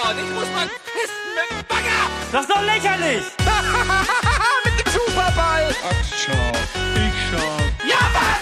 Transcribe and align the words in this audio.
Gott, 0.00 0.14
ich 0.16 0.30
muss 0.32 0.48
mal 0.52 0.68
pissen 0.68 1.28
mit 1.34 1.50
dem 1.50 1.66
Bagger! 1.66 2.06
Das 2.30 2.42
ist 2.42 2.50
doch 2.50 2.62
lächerlich! 2.62 3.24
mit 4.64 4.78
dem 4.78 4.92
Superball! 4.92 5.74
Ach, 5.82 6.04
schau. 6.14 6.52
Ich 6.94 7.14
schau. 7.30 7.48
Ja, 7.84 7.98
was, 8.14 8.38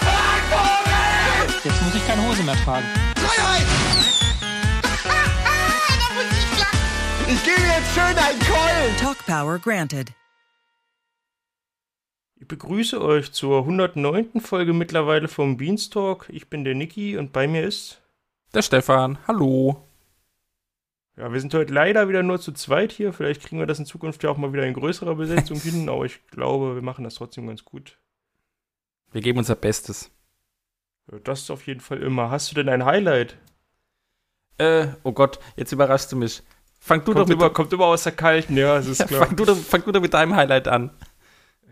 Vogel! 0.51 1.61
Jetzt 1.63 1.81
muss 1.81 1.95
ich 1.95 2.05
keine 2.05 2.27
Hose 2.27 2.43
mehr 2.43 2.55
tragen. 2.57 2.85
Freiheit! 3.15 3.65
da 5.97 6.13
muss 6.13 6.25
ich 7.33 7.43
gebe 7.43 7.61
jetzt 7.61 7.93
schön 7.95 8.03
einen 8.03 8.39
Keulen! 8.39 8.97
Talk 8.99 9.25
Power 9.25 9.57
granted. 9.57 10.11
Ich 12.35 12.47
begrüße 12.47 13.01
euch 13.01 13.31
zur 13.31 13.61
109. 13.61 14.41
Folge 14.41 14.73
mittlerweile 14.73 15.27
vom 15.27 15.57
Beanstalk. 15.57 16.27
Ich 16.29 16.51
bin 16.51 16.63
der 16.63 16.75
Niki 16.75 17.17
und 17.17 17.33
bei 17.33 17.47
mir 17.47 17.63
ist. 17.63 17.99
Der 18.53 18.61
Stefan, 18.61 19.17
hallo. 19.27 19.86
Ja, 21.17 21.33
wir 21.33 21.41
sind 21.41 21.53
heute 21.55 21.73
leider 21.73 22.07
wieder 22.09 22.21
nur 22.21 22.39
zu 22.39 22.51
zweit 22.51 22.91
hier. 22.91 23.11
Vielleicht 23.11 23.41
kriegen 23.41 23.59
wir 23.59 23.65
das 23.65 23.79
in 23.79 23.85
Zukunft 23.85 24.23
ja 24.23 24.29
auch 24.29 24.37
mal 24.37 24.53
wieder 24.53 24.67
in 24.67 24.75
größerer 24.75 25.15
Besetzung 25.15 25.59
hin, 25.61 25.89
aber 25.89 26.05
ich 26.05 26.25
glaube, 26.27 26.75
wir 26.75 26.83
machen 26.83 27.03
das 27.03 27.15
trotzdem 27.15 27.47
ganz 27.47 27.65
gut. 27.65 27.97
Wir 29.11 29.21
geben 29.21 29.39
unser 29.39 29.55
Bestes. 29.55 30.11
Ja, 31.11 31.17
Das 31.19 31.41
ist 31.41 31.49
auf 31.49 31.65
jeden 31.65 31.79
Fall 31.79 32.03
immer. 32.03 32.29
Hast 32.29 32.51
du 32.51 32.55
denn 32.55 32.69
ein 32.69 32.85
Highlight? 32.85 33.37
Äh, 34.59 34.87
oh 35.03 35.11
Gott, 35.11 35.39
jetzt 35.55 35.71
überraschst 35.71 36.11
du 36.11 36.17
mich. 36.17 36.43
Fang 36.79 37.03
du, 37.03 37.13
doch 37.13 37.21
Kommt 37.21 37.29
mit, 37.29 37.37
immer, 37.39 37.49
kommt 37.49 37.73
immer 37.73 37.85
aus 37.85 38.03
der 38.03 38.11
Kalten, 38.11 38.55
ja, 38.55 38.75
das 38.75 38.87
ist 38.87 39.07
klar. 39.07 39.25
fang, 39.25 39.35
du 39.35 39.45
doch, 39.45 39.57
fang 39.57 39.83
du 39.83 39.91
doch 39.91 40.01
mit 40.01 40.13
deinem 40.13 40.35
Highlight 40.35 40.67
an. 40.67 40.91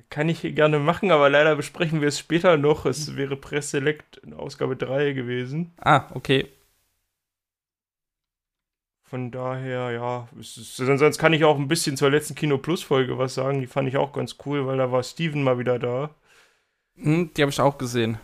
Kann 0.09 0.29
ich 0.29 0.41
gerne 0.41 0.79
machen, 0.79 1.11
aber 1.11 1.29
leider 1.29 1.55
besprechen 1.55 2.01
wir 2.01 2.07
es 2.07 2.17
später 2.17 2.57
noch. 2.57 2.85
Es 2.85 3.15
wäre 3.15 3.35
Press 3.35 3.71
Select 3.71 4.17
in 4.17 4.33
Ausgabe 4.33 4.75
3 4.75 5.13
gewesen. 5.13 5.73
Ah, 5.77 6.09
okay. 6.13 6.47
Von 9.15 9.31
daher, 9.31 9.91
ja, 9.91 10.27
es 10.37 10.57
ist, 10.57 10.75
sonst 10.75 11.19
kann 11.19 11.31
ich 11.31 11.45
auch 11.45 11.57
ein 11.57 11.69
bisschen 11.69 11.95
zur 11.95 12.09
letzten 12.09 12.35
Kino 12.35 12.57
Plus 12.57 12.83
Folge 12.83 13.17
was 13.17 13.33
sagen. 13.33 13.61
Die 13.61 13.65
fand 13.65 13.87
ich 13.87 13.95
auch 13.95 14.11
ganz 14.11 14.35
cool, 14.45 14.67
weil 14.67 14.77
da 14.77 14.91
war 14.91 15.03
Steven 15.03 15.41
mal 15.41 15.57
wieder 15.57 15.79
da. 15.79 16.13
Hm, 16.97 17.31
die 17.33 17.41
habe 17.41 17.49
ich 17.49 17.61
auch 17.61 17.77
gesehen. 17.77 18.17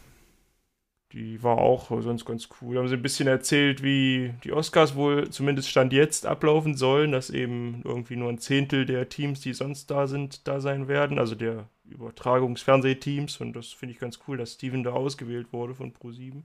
Die 1.13 1.41
war 1.43 1.59
auch 1.59 1.89
sonst 2.01 2.25
ganz 2.25 2.49
cool. 2.59 2.77
Haben 2.77 2.89
sie 2.89 2.95
ein 2.95 3.01
bisschen 3.01 3.29
erzählt, 3.29 3.81
wie 3.83 4.33
die 4.43 4.51
Oscars 4.51 4.93
wohl 4.93 5.29
zumindest 5.29 5.69
Stand 5.69 5.93
jetzt 5.93 6.25
ablaufen 6.25 6.75
sollen, 6.75 7.13
dass 7.13 7.29
eben 7.29 7.83
irgendwie 7.85 8.17
nur 8.17 8.27
ein 8.27 8.39
Zehntel 8.39 8.85
der 8.85 9.07
Teams, 9.07 9.39
die 9.39 9.53
sonst 9.53 9.89
da 9.91 10.07
sind, 10.07 10.45
da 10.45 10.59
sein 10.59 10.89
werden, 10.89 11.19
also 11.19 11.35
der 11.35 11.69
Übertragungsfernsehteams. 11.85 13.39
Und 13.39 13.53
das 13.53 13.67
finde 13.67 13.93
ich 13.93 13.99
ganz 14.01 14.19
cool, 14.27 14.35
dass 14.35 14.55
Steven 14.55 14.83
da 14.83 14.91
ausgewählt 14.91 15.53
wurde 15.53 15.73
von 15.73 15.93
Pro7. 15.93 16.43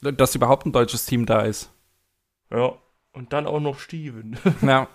Dass 0.00 0.34
überhaupt 0.34 0.64
ein 0.64 0.72
deutsches 0.72 1.04
Team 1.04 1.26
da 1.26 1.42
ist. 1.42 1.70
Ja, 2.50 2.78
und 3.12 3.32
dann 3.32 3.46
auch 3.46 3.60
noch 3.60 3.78
Steven. 3.78 4.36
Ja, 4.62 4.88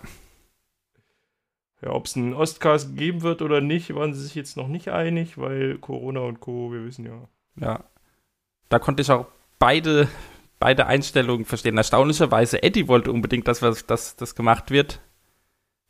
Ja, 1.82 1.90
ob 1.90 2.06
es 2.06 2.16
einen 2.16 2.32
Oscars 2.34 2.94
geben 2.96 3.22
wird 3.22 3.42
oder 3.42 3.60
nicht, 3.60 3.94
waren 3.94 4.14
sie 4.14 4.22
sich 4.22 4.34
jetzt 4.34 4.56
noch 4.56 4.68
nicht 4.68 4.88
einig, 4.88 5.36
weil 5.38 5.76
Corona 5.78 6.20
und 6.20 6.40
Co., 6.40 6.72
wir 6.72 6.84
wissen 6.84 7.04
ja. 7.04 7.28
ja. 7.60 7.84
Da 8.68 8.78
konnte 8.78 9.02
ich 9.02 9.10
auch 9.10 9.26
beide, 9.58 10.08
beide 10.58 10.86
Einstellungen 10.86 11.44
verstehen. 11.44 11.76
Erstaunlicherweise, 11.76 12.62
Eddie 12.62 12.88
wollte 12.88 13.12
unbedingt, 13.12 13.46
dass 13.46 13.62
was, 13.62 13.86
dass 13.86 14.16
das 14.16 14.34
gemacht 14.34 14.70
wird. 14.70 15.00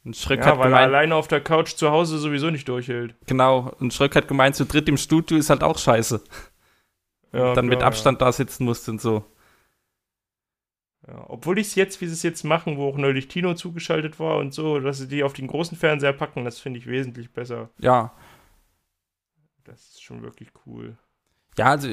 Und 0.05 0.17
Schröck 0.17 0.41
Ja, 0.41 0.47
hat 0.47 0.59
weil 0.59 0.67
er 0.67 0.69
gemeint, 0.71 0.87
alleine 0.89 1.15
auf 1.15 1.29
der 1.29 1.41
Couch 1.41 1.75
zu 1.77 1.91
Hause 1.91 2.19
sowieso 2.19 2.51
nicht 2.51 2.69
durchhält. 2.69 3.15
genau, 3.27 3.73
und 3.81 3.95
Schröck 3.95 4.15
hat 4.17 4.29
gemeint, 4.29 4.55
zu 4.57 4.65
dritt 4.67 4.89
im 4.89 4.97
Studio 4.97 5.39
ist 5.39 5.51
halt 5.51 5.63
auch 5.63 5.79
scheiße. 5.79 6.21
Ja, 7.33 7.55
Dann 7.55 7.67
mit 7.67 7.79
klar, 7.81 7.89
Abstand 7.89 8.21
da 8.21 8.33
sitzen 8.33 8.65
musst 8.65 8.89
und 8.89 9.01
so. 9.01 9.25
Ja. 11.09 11.25
Obwohl 11.29 11.59
ich 11.59 11.69
es 11.69 11.75
jetzt, 11.77 12.01
wie 12.01 12.07
sie 12.07 12.12
es 12.15 12.23
jetzt 12.23 12.45
machen, 12.45 12.77
wo 12.77 12.89
auch 12.89 12.97
neulich 12.97 13.29
Tino 13.29 13.55
zugeschaltet 13.55 14.19
war 14.19 14.39
und 14.39 14.53
so, 14.53 14.81
dass 14.81 14.99
sie 14.99 15.09
die 15.09 15.23
auf 15.23 15.33
den 15.35 15.47
großen 15.47 15.77
Fernseher 15.79 16.13
packen, 16.13 16.45
das 16.45 16.59
finde 16.59 16.79
ich 16.81 16.87
wesentlich 16.87 17.33
besser. 17.33 17.70
Ja, 17.79 18.13
Das 19.64 19.80
ist 19.91 20.03
schon 20.03 20.23
wirklich 20.23 20.51
cool. 20.67 20.97
Ja, 21.58 21.67
also 21.70 21.89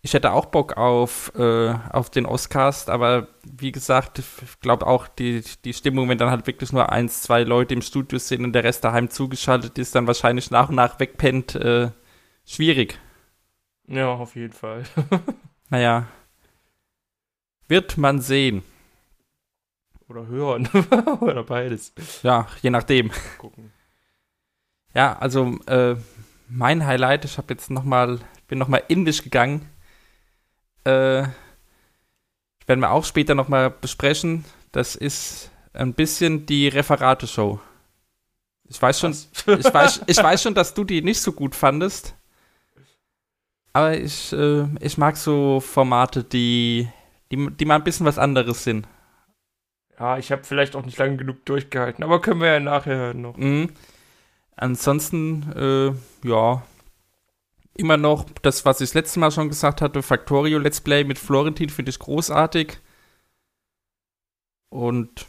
ich 0.00 0.14
hätte 0.14 0.32
auch 0.32 0.46
Bock 0.46 0.76
auf, 0.78 1.32
äh, 1.36 1.74
auf 1.90 2.08
den 2.10 2.24
Oscars, 2.24 2.88
aber 2.88 3.28
wie 3.44 3.70
gesagt, 3.70 4.18
ich 4.20 4.60
glaube 4.60 4.86
auch 4.86 5.06
die, 5.06 5.42
die 5.64 5.74
Stimmung, 5.74 6.08
wenn 6.08 6.16
dann 6.18 6.30
halt 6.30 6.46
wirklich 6.46 6.72
nur 6.72 6.90
eins, 6.90 7.22
zwei 7.22 7.42
Leute 7.44 7.74
im 7.74 7.82
Studio 7.82 8.18
sind 8.18 8.42
und 8.44 8.54
der 8.54 8.64
Rest 8.64 8.84
daheim 8.84 9.10
zugeschaltet 9.10 9.76
ist, 9.78 9.94
dann 9.94 10.06
wahrscheinlich 10.06 10.50
nach 10.50 10.70
und 10.70 10.76
nach 10.76 10.98
wegpennt, 10.98 11.54
äh, 11.56 11.90
schwierig. 12.46 12.98
Ja, 13.86 14.08
auf 14.14 14.34
jeden 14.36 14.52
Fall. 14.52 14.84
Naja. 15.70 16.06
Wird 17.72 17.96
man 17.96 18.20
sehen. 18.20 18.62
Oder 20.06 20.26
hören. 20.26 20.68
Oder 21.22 21.42
beides. 21.42 21.94
Ja, 22.22 22.46
je 22.60 22.68
nachdem. 22.68 23.10
Gucken. 23.38 23.72
Ja, 24.92 25.16
also 25.18 25.58
äh, 25.68 25.96
mein 26.50 26.84
Highlight, 26.84 27.24
ich 27.24 27.38
habe 27.38 27.54
jetzt 27.54 27.70
noch 27.70 27.84
mal, 27.84 28.20
bin 28.46 28.58
noch 28.58 28.68
mal 28.68 28.82
in 28.88 29.06
dich 29.06 29.22
gegangen. 29.22 29.70
Äh, 30.84 31.24
werden 32.66 32.80
wir 32.80 32.90
auch 32.90 33.06
später 33.06 33.34
noch 33.34 33.48
mal 33.48 33.70
besprechen. 33.70 34.44
Das 34.72 34.94
ist 34.94 35.50
ein 35.72 35.94
bisschen 35.94 36.44
die 36.44 36.68
Referate-Show. 36.68 37.58
Ich 38.64 38.82
weiß 38.82 39.00
schon, 39.00 39.12
ich 39.46 39.46
weiß, 39.46 40.02
ich 40.06 40.18
weiß 40.18 40.42
schon, 40.42 40.54
dass 40.54 40.74
du 40.74 40.84
die 40.84 41.00
nicht 41.00 41.22
so 41.22 41.32
gut 41.32 41.54
fandest. 41.54 42.14
Aber 43.72 43.96
ich, 43.96 44.30
äh, 44.34 44.66
ich 44.80 44.98
mag 44.98 45.16
so 45.16 45.60
Formate, 45.60 46.22
die, 46.22 46.86
die, 47.32 47.50
die 47.50 47.64
mal 47.64 47.76
ein 47.76 47.84
bisschen 47.84 48.06
was 48.06 48.18
anderes 48.18 48.62
sind. 48.62 48.86
Ja, 49.98 50.18
ich 50.18 50.30
habe 50.30 50.44
vielleicht 50.44 50.76
auch 50.76 50.84
nicht 50.84 50.98
lange 50.98 51.16
genug 51.16 51.44
durchgehalten, 51.46 52.04
aber 52.04 52.20
können 52.20 52.40
wir 52.40 52.52
ja 52.52 52.60
nachher 52.60 53.14
noch. 53.14 53.36
Mhm. 53.36 53.70
Ansonsten, 54.56 55.52
äh, 55.52 56.28
ja, 56.28 56.62
immer 57.74 57.96
noch 57.96 58.26
das, 58.42 58.64
was 58.64 58.80
ich 58.80 58.90
das 58.90 58.94
letzte 58.94 59.20
Mal 59.20 59.30
schon 59.30 59.48
gesagt 59.48 59.80
hatte, 59.80 60.02
Factorio 60.02 60.58
Let's 60.58 60.80
Play 60.80 61.04
mit 61.04 61.18
Florentin 61.18 61.70
finde 61.70 61.90
ich 61.90 61.98
großartig. 61.98 62.78
Und, 64.68 65.26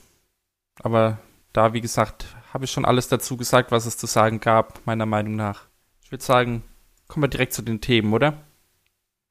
aber 0.81 1.19
da, 1.53 1.73
wie 1.73 1.81
gesagt, 1.81 2.25
habe 2.53 2.65
ich 2.65 2.71
schon 2.71 2.85
alles 2.85 3.07
dazu 3.07 3.37
gesagt, 3.37 3.71
was 3.71 3.85
es 3.85 3.97
zu 3.97 4.07
sagen 4.07 4.39
gab, 4.39 4.85
meiner 4.85 5.05
Meinung 5.05 5.35
nach. 5.35 5.67
Ich 6.03 6.11
würde 6.11 6.23
sagen, 6.23 6.63
kommen 7.07 7.23
wir 7.23 7.29
direkt 7.29 7.53
zu 7.53 7.61
den 7.61 7.81
Themen, 7.81 8.13
oder? 8.13 8.43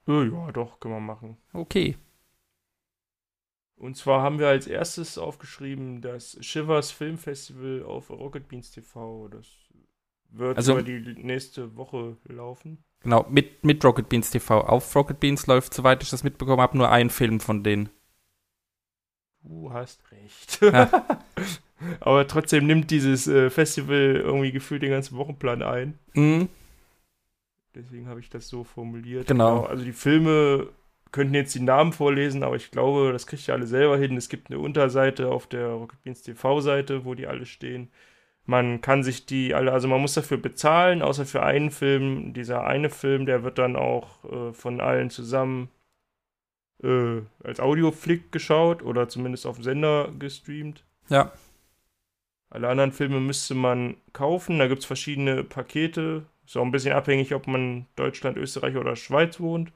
Ja, 0.06 0.22
ja, 0.22 0.52
doch, 0.52 0.80
können 0.80 0.94
wir 0.94 1.00
machen. 1.00 1.36
Okay. 1.52 1.96
Und 3.82 3.96
zwar 3.96 4.22
haben 4.22 4.38
wir 4.38 4.46
als 4.46 4.68
erstes 4.68 5.18
aufgeschrieben 5.18 6.02
das 6.02 6.38
Shivers 6.40 6.92
Filmfestival 6.92 7.82
auf 7.82 8.10
Rocket 8.10 8.46
Beans 8.46 8.70
TV. 8.70 9.26
Das 9.26 9.44
wird 10.30 10.56
Also- 10.56 10.74
über 10.74 10.84
die 10.84 11.00
nächste 11.20 11.74
Woche 11.74 12.16
laufen. 12.28 12.84
Genau, 13.00 13.26
mit, 13.28 13.64
mit 13.64 13.84
Rocket 13.84 14.08
Beans 14.08 14.30
TV. 14.30 14.60
Auf 14.60 14.94
Rocket 14.94 15.18
Beans 15.18 15.48
läuft, 15.48 15.74
soweit 15.74 16.00
ich 16.04 16.10
das 16.10 16.22
mitbekommen 16.22 16.60
habe, 16.62 16.78
nur 16.78 16.90
ein 16.90 17.10
Film 17.10 17.40
von 17.40 17.64
denen. 17.64 17.88
Du 19.42 19.72
hast 19.72 20.00
recht. 20.12 20.60
Ja. 20.62 21.04
Aber 21.98 22.28
trotzdem 22.28 22.68
nimmt 22.68 22.92
dieses 22.92 23.26
äh, 23.26 23.50
Festival 23.50 24.14
irgendwie 24.24 24.52
gefühlt 24.52 24.82
den 24.82 24.92
ganzen 24.92 25.16
Wochenplan 25.16 25.60
ein. 25.64 25.98
Mhm. 26.14 26.48
Deswegen 27.74 28.06
habe 28.06 28.20
ich 28.20 28.30
das 28.30 28.46
so 28.46 28.62
formuliert. 28.62 29.26
Genau. 29.26 29.64
Also 29.64 29.82
die 29.84 29.92
Filme 29.92 30.68
könnten 31.12 31.34
jetzt 31.34 31.54
die 31.54 31.60
Namen 31.60 31.92
vorlesen, 31.92 32.42
aber 32.42 32.56
ich 32.56 32.70
glaube, 32.70 33.12
das 33.12 33.26
kriegt 33.26 33.46
ihr 33.46 33.54
alle 33.54 33.66
selber 33.66 33.98
hin. 33.98 34.16
Es 34.16 34.28
gibt 34.28 34.50
eine 34.50 34.58
Unterseite 34.58 35.28
auf 35.30 35.46
der 35.46 35.68
Rocket 35.68 36.02
Beans 36.02 36.22
TV-Seite, 36.22 37.04
wo 37.04 37.14
die 37.14 37.26
alle 37.26 37.46
stehen. 37.46 37.90
Man 38.44 38.80
kann 38.80 39.04
sich 39.04 39.26
die 39.26 39.54
alle, 39.54 39.72
also 39.72 39.86
man 39.86 40.00
muss 40.00 40.14
dafür 40.14 40.38
bezahlen, 40.38 41.02
außer 41.02 41.26
für 41.26 41.42
einen 41.42 41.70
Film. 41.70 42.32
Dieser 42.32 42.64
eine 42.64 42.90
Film, 42.90 43.26
der 43.26 43.44
wird 43.44 43.58
dann 43.58 43.76
auch 43.76 44.24
äh, 44.24 44.52
von 44.52 44.80
allen 44.80 45.10
zusammen 45.10 45.68
äh, 46.82 47.20
als 47.44 47.60
Audioflick 47.60 48.32
geschaut 48.32 48.82
oder 48.82 49.08
zumindest 49.08 49.46
auf 49.46 49.56
dem 49.56 49.64
Sender 49.64 50.10
gestreamt. 50.18 50.84
Ja. 51.08 51.30
Alle 52.50 52.68
anderen 52.68 52.92
Filme 52.92 53.20
müsste 53.20 53.54
man 53.54 53.96
kaufen. 54.12 54.58
Da 54.58 54.66
gibt 54.66 54.80
es 54.80 54.86
verschiedene 54.86 55.44
Pakete. 55.44 56.24
Ist 56.44 56.56
auch 56.56 56.64
ein 56.64 56.72
bisschen 56.72 56.94
abhängig, 56.94 57.34
ob 57.34 57.46
man 57.46 57.86
Deutschland, 57.96 58.36
Österreich 58.36 58.76
oder 58.76 58.96
Schweiz 58.96 59.38
wohnt. 59.38 59.72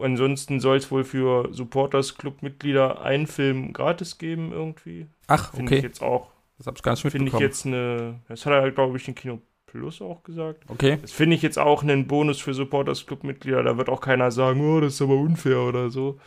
Ansonsten 0.00 0.60
soll 0.60 0.78
es 0.78 0.90
wohl 0.90 1.04
für 1.04 1.48
Supporters 1.52 2.16
Club-Mitglieder 2.16 3.02
einen 3.02 3.26
Film 3.26 3.72
gratis 3.72 4.18
geben, 4.18 4.52
irgendwie. 4.52 5.06
Ach, 5.26 5.52
Finde 5.52 5.72
ich 5.72 5.78
okay. 5.78 5.86
jetzt 5.86 6.02
auch. 6.02 6.30
Das 6.58 6.66
habe 6.66 6.76
ich 6.76 6.82
gar 6.82 6.92
nicht 6.92 7.02
Finde 7.02 7.16
ich 7.16 7.22
mitbekommen. 7.24 7.42
jetzt 7.42 7.66
eine. 7.66 8.20
Das 8.28 8.46
hat 8.46 8.52
er, 8.52 8.70
glaube 8.70 8.96
ich, 8.96 9.06
in 9.08 9.14
Kino 9.14 9.40
Plus 9.66 10.02
auch 10.02 10.22
gesagt. 10.22 10.64
Okay. 10.68 10.98
Das 11.00 11.12
finde 11.12 11.34
ich 11.34 11.40
jetzt 11.40 11.58
auch 11.58 11.82
einen 11.82 12.06
Bonus 12.06 12.40
für 12.40 12.52
Supporters 12.52 13.06
Club-Mitglieder. 13.06 13.62
Da 13.62 13.78
wird 13.78 13.88
auch 13.88 14.02
keiner 14.02 14.30
sagen, 14.30 14.60
oh, 14.60 14.80
das 14.80 14.94
ist 14.94 15.02
aber 15.02 15.16
unfair 15.16 15.60
oder 15.60 15.88
so. 15.88 16.20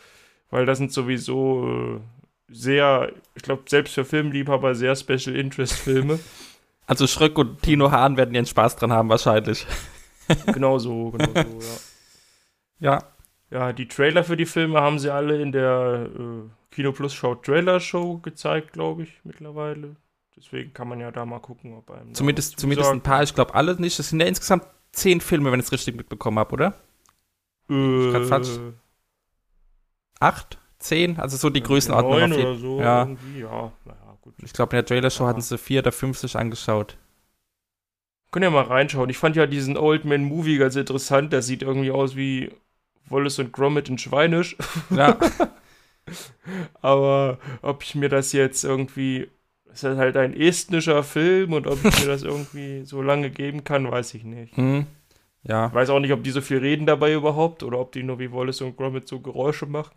Weil 0.49 0.65
das 0.65 0.79
sind 0.79 0.91
sowieso 0.91 1.99
äh, 1.99 1.99
sehr, 2.51 3.11
ich 3.35 3.43
glaube, 3.43 3.63
selbst 3.67 3.93
für 3.93 4.03
Filmliebhaber 4.03 4.73
sehr 4.73 4.95
Special 4.95 5.35
Interest 5.35 5.73
Filme. 5.73 6.19
Also 6.87 7.07
Schröck 7.07 7.35
und 7.39 7.63
Tino 7.63 7.89
Hahn 7.89 8.15
werden 8.15 8.35
ihren 8.35 8.45
Spaß 8.45 8.75
dran 8.75 8.93
haben, 8.93 9.09
wahrscheinlich. 9.09 9.65
genau 10.53 10.77
so, 10.77 11.09
genau 11.09 11.33
so, 11.33 11.59
ja. 11.59 11.77
Ja. 12.91 13.14
Ja, 13.51 13.73
die 13.73 13.87
Trailer 13.87 14.23
für 14.23 14.37
die 14.37 14.45
Filme 14.45 14.81
haben 14.81 14.99
sie 14.99 15.11
alle 15.11 15.39
in 15.41 15.51
der 15.51 16.09
äh, 16.13 16.49
Kino 16.73 16.91
Plus 16.91 17.13
Show 17.13 17.35
Trailer 17.35 17.79
Show 17.79 18.17
gezeigt, 18.17 18.73
glaube 18.73 19.03
ich, 19.03 19.21
mittlerweile. 19.23 19.95
Deswegen 20.35 20.73
kann 20.73 20.89
man 20.89 20.99
ja 20.99 21.11
da 21.11 21.25
mal 21.25 21.39
gucken, 21.39 21.73
ob 21.73 21.89
einem. 21.91 22.13
Zumindest, 22.13 22.59
zumindest 22.59 22.91
ein 22.91 23.01
paar, 23.01 23.23
ich 23.23 23.33
glaube 23.33 23.55
alle 23.55 23.79
nicht. 23.79 23.97
Das 23.99 24.09
sind 24.09 24.19
ja 24.19 24.25
insgesamt 24.25 24.65
zehn 24.91 25.21
Filme, 25.21 25.51
wenn 25.51 25.59
ich 25.59 25.67
es 25.67 25.71
richtig 25.71 25.95
mitbekommen 25.95 26.39
habe, 26.39 26.53
oder? 26.53 26.73
Äh, 27.69 28.25
falsch. 28.25 28.59
Acht? 30.19 30.57
Zehn? 30.79 31.19
Also 31.19 31.37
so 31.37 31.49
die 31.49 31.63
Größenordnung. 31.63 32.11
neun 32.19 32.31
auf 32.31 32.37
jeden- 32.37 32.49
oder 32.49 32.59
so. 32.59 32.79
Ja. 32.79 33.01
Irgendwie. 33.03 33.39
Ja, 33.39 33.71
naja, 33.85 34.17
gut. 34.21 34.33
Ich 34.43 34.53
glaube, 34.53 34.71
in 34.75 34.77
der 34.77 34.85
Trailer-Show 34.85 35.23
Ja. 35.23 35.29
hatten 35.29 35.41
sie 35.41 35.57
vier 35.57 35.79
oder 35.79 35.91
fünf 35.91 36.17
sich 36.17 36.35
angeschaut. 36.35 36.97
Können 38.31 38.43
ja 38.43 38.49
mal 38.49 38.63
reinschauen. 38.65 39.09
Ich 39.09 39.17
fand 39.17 39.35
ja 39.37 39.47
diesen 39.47 39.77
Old 39.77 40.03
Man 40.03 40.23
Movie 40.25 40.57
ganz 40.57 40.75
interessant. 40.75 41.31
Der 41.31 41.41
sieht 41.41 41.61
irgendwie 41.63 41.91
aus 41.91 42.15
wie 42.17 42.51
Wallace 43.09 43.39
und 43.39 43.53
Gromit 43.53 43.89
in 43.89 43.97
Schweinisch. 43.97 44.55
Ja, 44.89 45.17
Aber 46.81 47.39
ob 47.61 47.83
ich 47.83 47.95
mir 47.95 48.09
das 48.09 48.31
jetzt 48.31 48.63
irgendwie. 48.63 49.27
Es 49.71 49.83
ist 49.83 49.97
halt 49.97 50.15
ein 50.15 50.33
estnischer 50.33 51.03
Film 51.03 51.51
und 51.51 51.67
ob 51.67 51.83
ich 51.83 51.99
mir 51.99 52.07
das 52.07 52.23
irgendwie 52.23 52.85
so 52.85 53.01
lange 53.01 53.29
geben 53.29 53.65
kann, 53.65 53.91
weiß 53.91 54.13
ich 54.13 54.23
nicht. 54.23 54.55
hm. 54.55 54.85
ja. 55.43 55.67
Ich 55.67 55.73
weiß 55.73 55.89
auch 55.89 55.99
nicht, 55.99 56.13
ob 56.13 56.23
die 56.23 56.31
so 56.31 56.39
viel 56.39 56.59
reden 56.59 56.85
dabei 56.85 57.13
überhaupt 57.13 57.61
oder 57.61 57.79
ob 57.79 57.91
die 57.91 58.03
nur 58.03 58.17
wie 58.19 58.31
Wallace 58.31 58.61
und 58.61 58.77
Gromit 58.77 59.07
so 59.07 59.19
Geräusche 59.19 59.65
machen. 59.65 59.93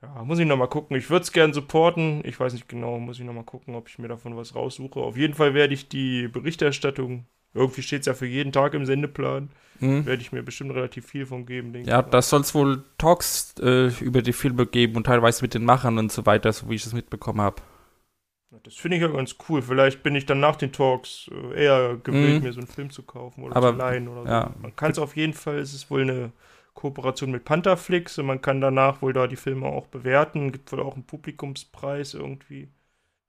Ja, 0.00 0.22
muss 0.24 0.38
ich 0.38 0.46
nochmal 0.46 0.68
gucken. 0.68 0.96
Ich 0.96 1.10
würde 1.10 1.22
es 1.22 1.32
gern 1.32 1.52
supporten. 1.52 2.22
Ich 2.24 2.38
weiß 2.38 2.52
nicht 2.52 2.68
genau, 2.68 2.98
muss 3.00 3.18
ich 3.18 3.24
nochmal 3.24 3.44
gucken, 3.44 3.74
ob 3.74 3.88
ich 3.88 3.98
mir 3.98 4.08
davon 4.08 4.36
was 4.36 4.54
raussuche. 4.54 5.00
Auf 5.00 5.16
jeden 5.16 5.34
Fall 5.34 5.54
werde 5.54 5.74
ich 5.74 5.88
die 5.88 6.28
Berichterstattung, 6.28 7.26
irgendwie 7.54 7.82
steht 7.82 8.00
es 8.00 8.06
ja 8.06 8.14
für 8.14 8.26
jeden 8.26 8.52
Tag 8.52 8.74
im 8.74 8.86
Sendeplan, 8.86 9.50
Hm. 9.80 10.00
werde 10.04 10.22
ich 10.22 10.32
mir 10.32 10.42
bestimmt 10.42 10.72
relativ 10.74 11.06
viel 11.06 11.26
von 11.26 11.46
geben, 11.46 11.72
denke 11.72 11.90
Ja, 11.90 11.98
ich. 11.98 12.04
mal. 12.06 12.10
da 12.12 12.22
soll 12.22 12.42
es 12.42 12.54
wohl 12.54 12.84
Talks 12.98 13.54
äh, 13.60 13.88
über 14.02 14.22
die 14.22 14.32
Filme 14.32 14.66
geben 14.66 14.96
und 14.96 15.04
teilweise 15.04 15.42
mit 15.42 15.54
den 15.54 15.64
Machern 15.64 15.98
und 15.98 16.12
so 16.12 16.26
weiter, 16.26 16.52
so 16.52 16.68
wie 16.70 16.74
ich 16.76 16.86
es 16.86 16.92
mitbekommen 16.92 17.40
habe. 17.40 17.62
Das 18.64 18.76
finde 18.76 18.96
ich 18.98 19.02
ja 19.02 19.08
ganz 19.08 19.36
cool. 19.48 19.62
Vielleicht 19.62 20.02
bin 20.02 20.14
ich 20.14 20.26
dann 20.26 20.38
nach 20.40 20.56
den 20.56 20.72
Talks 20.72 21.28
äh, 21.32 21.64
eher 21.64 21.96
gewillt, 21.96 22.40
Mhm. 22.40 22.42
mir 22.42 22.52
so 22.52 22.60
einen 22.60 22.66
Film 22.68 22.90
zu 22.90 23.02
kaufen 23.02 23.42
oder 23.42 23.56
Aber, 23.56 23.70
zu 23.70 23.74
leihen 23.74 24.08
oder 24.08 24.28
ja. 24.28 24.50
so. 24.50 24.54
Man 24.58 24.76
kann 24.76 24.92
es 24.92 24.98
auf 24.98 25.16
jeden 25.16 25.32
Fall, 25.32 25.58
es 25.58 25.72
ist 25.74 25.90
wohl 25.90 26.02
eine 26.02 26.32
Kooperation 26.74 27.30
mit 27.30 27.44
Pantherflix 27.44 28.18
und 28.18 28.26
man 28.26 28.40
kann 28.42 28.60
danach 28.60 29.00
wohl 29.02 29.12
da 29.14 29.26
die 29.26 29.36
Filme 29.36 29.66
auch 29.66 29.86
bewerten. 29.86 30.52
Gibt 30.52 30.70
wohl 30.72 30.80
auch 30.80 30.94
einen 30.94 31.06
Publikumspreis 31.06 32.14
irgendwie, 32.14 32.68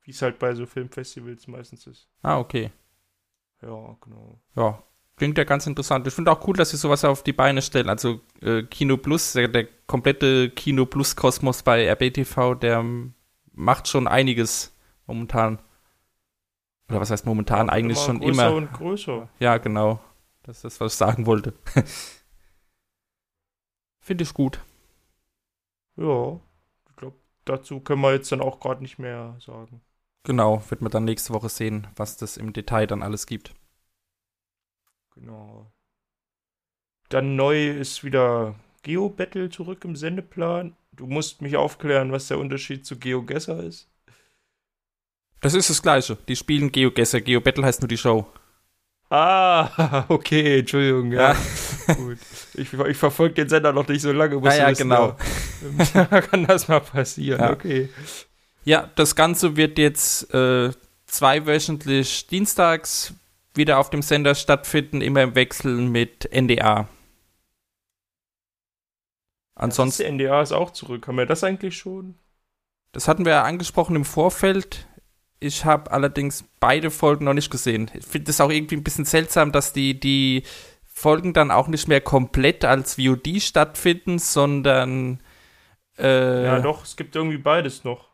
wie 0.03 0.11
es 0.11 0.21
halt 0.23 0.39
bei 0.39 0.55
so 0.55 0.65
Filmfestivals 0.67 1.47
meistens 1.47 1.87
ist. 1.87 2.09
Ah, 2.23 2.39
okay. 2.39 2.71
Ja, 3.63 3.97
genau. 4.01 4.39
Ja, 4.55 4.83
klingt 5.15 5.37
ja 5.37 5.43
ganz 5.45 5.65
interessant. 5.67 6.05
Ich 6.07 6.13
finde 6.13 6.31
auch 6.31 6.45
cool, 6.47 6.55
dass 6.55 6.71
sie 6.71 6.77
sowas 6.77 7.05
auf 7.05 7.23
die 7.23 7.33
Beine 7.33 7.61
stellen. 7.61 7.89
Also 7.89 8.19
äh, 8.41 8.63
Kino 8.63 8.97
Plus, 8.97 9.33
der, 9.33 9.47
der 9.47 9.67
komplette 9.87 10.49
Kino 10.49 10.85
Plus 10.85 11.15
Kosmos 11.15 11.63
bei 11.63 11.89
RBTV, 11.89 12.55
der 12.55 12.83
macht 13.53 13.87
schon 13.87 14.07
einiges 14.07 14.75
momentan. 15.05 15.59
Oder 16.89 16.99
was 16.99 17.11
heißt 17.11 17.25
momentan? 17.25 17.67
Ja, 17.67 17.73
Eigentlich 17.73 17.99
schon 17.99 18.19
größer 18.19 18.47
immer. 18.47 18.55
und 18.55 18.73
größer. 18.73 19.29
Ja, 19.39 19.57
genau. 19.57 19.99
Das 20.43 20.57
ist 20.57 20.63
das, 20.65 20.79
was 20.81 20.93
ich 20.93 20.97
sagen 20.97 21.25
wollte. 21.25 21.53
Finde 24.01 24.23
ich 24.23 24.33
gut. 24.33 24.59
Ja, 25.95 26.39
ich 26.89 26.95
glaube, 26.97 27.15
dazu 27.45 27.79
können 27.79 28.01
wir 28.01 28.11
jetzt 28.11 28.31
dann 28.31 28.41
auch 28.41 28.59
gerade 28.59 28.81
nicht 28.81 28.99
mehr 28.99 29.37
sagen. 29.39 29.81
Genau, 30.23 30.63
wird 30.69 30.81
man 30.81 30.91
dann 30.91 31.03
nächste 31.03 31.33
Woche 31.33 31.49
sehen, 31.49 31.87
was 31.95 32.17
das 32.17 32.37
im 32.37 32.53
Detail 32.53 32.87
dann 32.87 33.03
alles 33.03 33.25
gibt. 33.25 33.53
Genau. 35.15 35.71
Dann 37.09 37.35
neu 37.35 37.69
ist 37.69 38.03
wieder 38.03 38.55
Geo-Battle 38.83 39.49
zurück 39.49 39.83
im 39.85 39.95
Sendeplan. 39.95 40.75
Du 40.93 41.07
musst 41.07 41.41
mich 41.41 41.57
aufklären, 41.57 42.11
was 42.11 42.27
der 42.27 42.39
Unterschied 42.39 42.85
zu 42.85 42.97
GeoGesser 42.97 43.63
ist. 43.63 43.89
Das 45.41 45.53
ist 45.53 45.69
das 45.69 45.81
Gleiche. 45.81 46.17
Die 46.27 46.37
spielen 46.37 46.71
GeoGuessr. 46.71 47.19
GeoBattle 47.19 47.65
heißt 47.65 47.81
nur 47.81 47.89
die 47.89 47.97
Show. 47.97 48.25
Ah, 49.09 50.05
okay, 50.07 50.59
Entschuldigung. 50.59 51.11
Ja, 51.11 51.35
Ja. 51.87 51.93
gut. 51.95 52.17
Ich, 52.53 52.73
ich 52.73 52.97
verfolge 52.97 53.35
den 53.35 53.49
Sender 53.49 53.73
noch 53.73 53.87
nicht 53.87 54.01
so 54.01 54.11
lange. 54.13 54.37
musst 54.37 54.57
Ja, 54.57 54.69
ja, 54.69 54.71
genau. 54.71 55.17
Da 55.93 56.21
kann 56.21 56.45
das 56.45 56.67
mal 56.67 56.79
passieren. 56.79 57.41
Ja. 57.41 57.51
Okay. 57.51 57.89
Ja, 58.65 58.89
das 58.95 59.15
Ganze 59.15 59.55
wird 59.55 59.77
jetzt 59.77 60.33
äh, 60.33 60.71
zweiwöchentlich 61.05 62.27
dienstags 62.27 63.13
wieder 63.55 63.77
auf 63.77 63.89
dem 63.89 64.01
Sender 64.01 64.35
stattfinden, 64.35 65.01
immer 65.01 65.21
im 65.21 65.35
Wechsel 65.35 65.75
mit 65.75 66.29
NDA. 66.33 66.87
Ansonsten, 69.55 70.03
Das 70.03 70.11
NDA 70.11 70.41
ist 70.41 70.51
auch 70.51 70.71
zurück. 70.71 71.07
Haben 71.07 71.17
wir 71.17 71.25
das 71.25 71.43
eigentlich 71.43 71.77
schon? 71.77 72.15
das 72.93 73.07
hatten 73.07 73.25
wir 73.25 73.31
ja 73.33 73.43
angesprochen 73.43 73.95
im 73.95 74.05
Vorfeld. 74.05 74.87
Ich 75.39 75.65
habe 75.65 75.91
allerdings 75.91 76.45
beide 76.59 76.89
Folgen 76.89 77.25
noch 77.25 77.33
nicht 77.33 77.51
gesehen. 77.51 77.91
Ich 77.93 78.05
finde 78.05 78.31
es 78.31 78.39
auch 78.39 78.51
irgendwie 78.51 78.77
ein 78.77 78.83
bisschen 78.83 79.03
seltsam, 79.03 79.51
dass 79.51 79.73
die, 79.73 79.99
die 79.99 80.43
Folgen 80.85 81.33
dann 81.33 81.51
auch 81.51 81.67
nicht 81.67 81.87
mehr 81.87 82.01
komplett 82.01 82.63
als 82.63 82.95
VOD 82.95 83.41
stattfinden, 83.41 84.19
sondern 84.19 85.21
äh, 85.97 86.45
Ja, 86.45 86.59
doch, 86.59 86.83
es 86.83 86.95
gibt 86.95 87.15
irgendwie 87.15 87.39
beides 87.39 87.83
noch. 87.83 88.12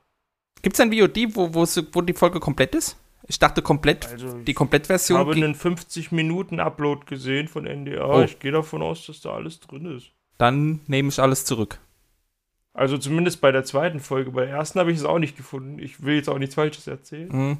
Gibt 0.61 0.75
es 0.75 0.79
ein 0.79 0.91
VOD, 0.91 1.35
wo, 1.35 1.53
wo, 1.53 2.01
die 2.01 2.13
Folge 2.13 2.39
komplett 2.39 2.75
ist? 2.75 2.97
Ich 3.27 3.37
dachte 3.39 3.61
komplett, 3.61 4.07
Also, 4.11 4.39
die 4.39 4.51
ich 4.51 4.55
Komplettversion. 4.57 5.19
habe 5.19 5.33
ging- 5.35 5.43
einen 5.43 5.55
50-Minuten-Upload 5.55 7.05
gesehen 7.05 7.47
von 7.47 7.65
NDA. 7.65 8.05
Oh. 8.05 8.21
Ich 8.23 8.39
gehe 8.39 8.51
davon 8.51 8.81
aus, 8.81 9.05
dass 9.05 9.21
da 9.21 9.33
alles 9.33 9.59
drin 9.59 9.85
ist. 9.95 10.07
Dann 10.37 10.81
nehme 10.87 11.09
ich 11.09 11.19
alles 11.21 11.45
zurück. 11.45 11.79
Also 12.73 12.97
zumindest 12.97 13.41
bei 13.41 13.51
der 13.51 13.63
zweiten 13.65 13.99
Folge. 13.99 14.31
Bei 14.31 14.45
der 14.45 14.55
ersten 14.55 14.79
habe 14.79 14.91
ich 14.91 14.97
es 14.97 15.05
auch 15.05 15.19
nicht 15.19 15.37
gefunden. 15.37 15.79
Ich 15.79 16.01
will 16.03 16.15
jetzt 16.15 16.29
auch 16.29 16.37
nichts 16.39 16.55
Falsches 16.55 16.87
erzählen. 16.87 17.29
Mhm. 17.31 17.57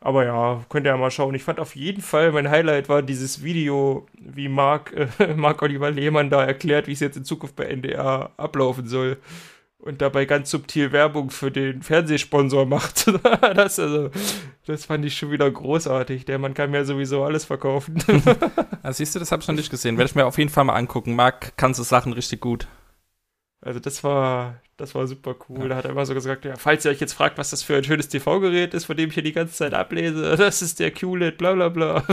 Aber 0.00 0.24
ja, 0.24 0.64
könnt 0.68 0.84
ihr 0.86 0.90
ja 0.90 0.96
mal 0.96 1.12
schauen. 1.12 1.34
Ich 1.36 1.44
fand 1.44 1.60
auf 1.60 1.76
jeden 1.76 2.02
Fall, 2.02 2.32
mein 2.32 2.50
Highlight 2.50 2.88
war 2.88 3.02
dieses 3.02 3.44
Video, 3.44 4.06
wie 4.18 4.48
Marc, 4.48 4.92
äh, 5.20 5.34
Marc 5.36 5.62
Oliver 5.62 5.90
Lehmann 5.92 6.28
da 6.30 6.42
erklärt, 6.44 6.88
wie 6.88 6.92
es 6.92 7.00
jetzt 7.00 7.16
in 7.16 7.24
Zukunft 7.24 7.54
bei 7.54 7.66
NDR 7.66 8.32
ablaufen 8.36 8.88
soll. 8.88 9.18
Und 9.82 10.00
dabei 10.00 10.26
ganz 10.26 10.48
subtil 10.48 10.92
Werbung 10.92 11.30
für 11.30 11.50
den 11.50 11.82
Fernsehsponsor 11.82 12.66
macht. 12.66 13.12
das, 13.40 13.80
also, 13.80 14.10
das 14.64 14.84
fand 14.84 15.04
ich 15.04 15.16
schon 15.16 15.32
wieder 15.32 15.50
großartig. 15.50 16.24
Der 16.24 16.38
Mann 16.38 16.54
kann 16.54 16.70
mir 16.70 16.84
sowieso 16.84 17.24
alles 17.24 17.44
verkaufen. 17.44 17.96
Also 18.84 18.96
siehst 18.98 19.16
du, 19.16 19.18
das 19.18 19.32
habe 19.32 19.42
ich 19.42 19.48
noch 19.48 19.56
nicht 19.56 19.70
gesehen. 19.70 19.98
Werde 19.98 20.08
ich 20.08 20.14
mir 20.14 20.24
auf 20.24 20.38
jeden 20.38 20.50
Fall 20.50 20.62
mal 20.62 20.76
angucken. 20.76 21.16
Marc 21.16 21.56
kann 21.56 21.74
so 21.74 21.82
Sachen 21.82 22.12
richtig 22.12 22.40
gut. 22.40 22.68
Also 23.60 23.80
das 23.80 24.04
war, 24.04 24.60
das 24.76 24.94
war 24.94 25.08
super 25.08 25.34
cool. 25.48 25.68
Da 25.68 25.74
hat 25.74 25.84
er 25.84 25.90
immer 25.90 26.06
so 26.06 26.14
gesagt, 26.14 26.44
ja, 26.44 26.54
falls 26.54 26.84
ihr 26.84 26.92
euch 26.92 27.00
jetzt 27.00 27.14
fragt, 27.14 27.36
was 27.36 27.50
das 27.50 27.64
für 27.64 27.76
ein 27.76 27.82
schönes 27.82 28.08
TV-Gerät 28.08 28.74
ist, 28.74 28.84
von 28.84 28.96
dem 28.96 29.08
ich 29.08 29.14
hier 29.14 29.24
die 29.24 29.32
ganze 29.32 29.54
Zeit 29.54 29.74
ablese, 29.74 30.36
das 30.36 30.62
ist 30.62 30.78
der 30.78 30.92
QLED, 30.92 31.38
bla 31.38 31.54
bla 31.54 31.68
bla. 31.68 32.04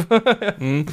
Mhm. 0.58 0.88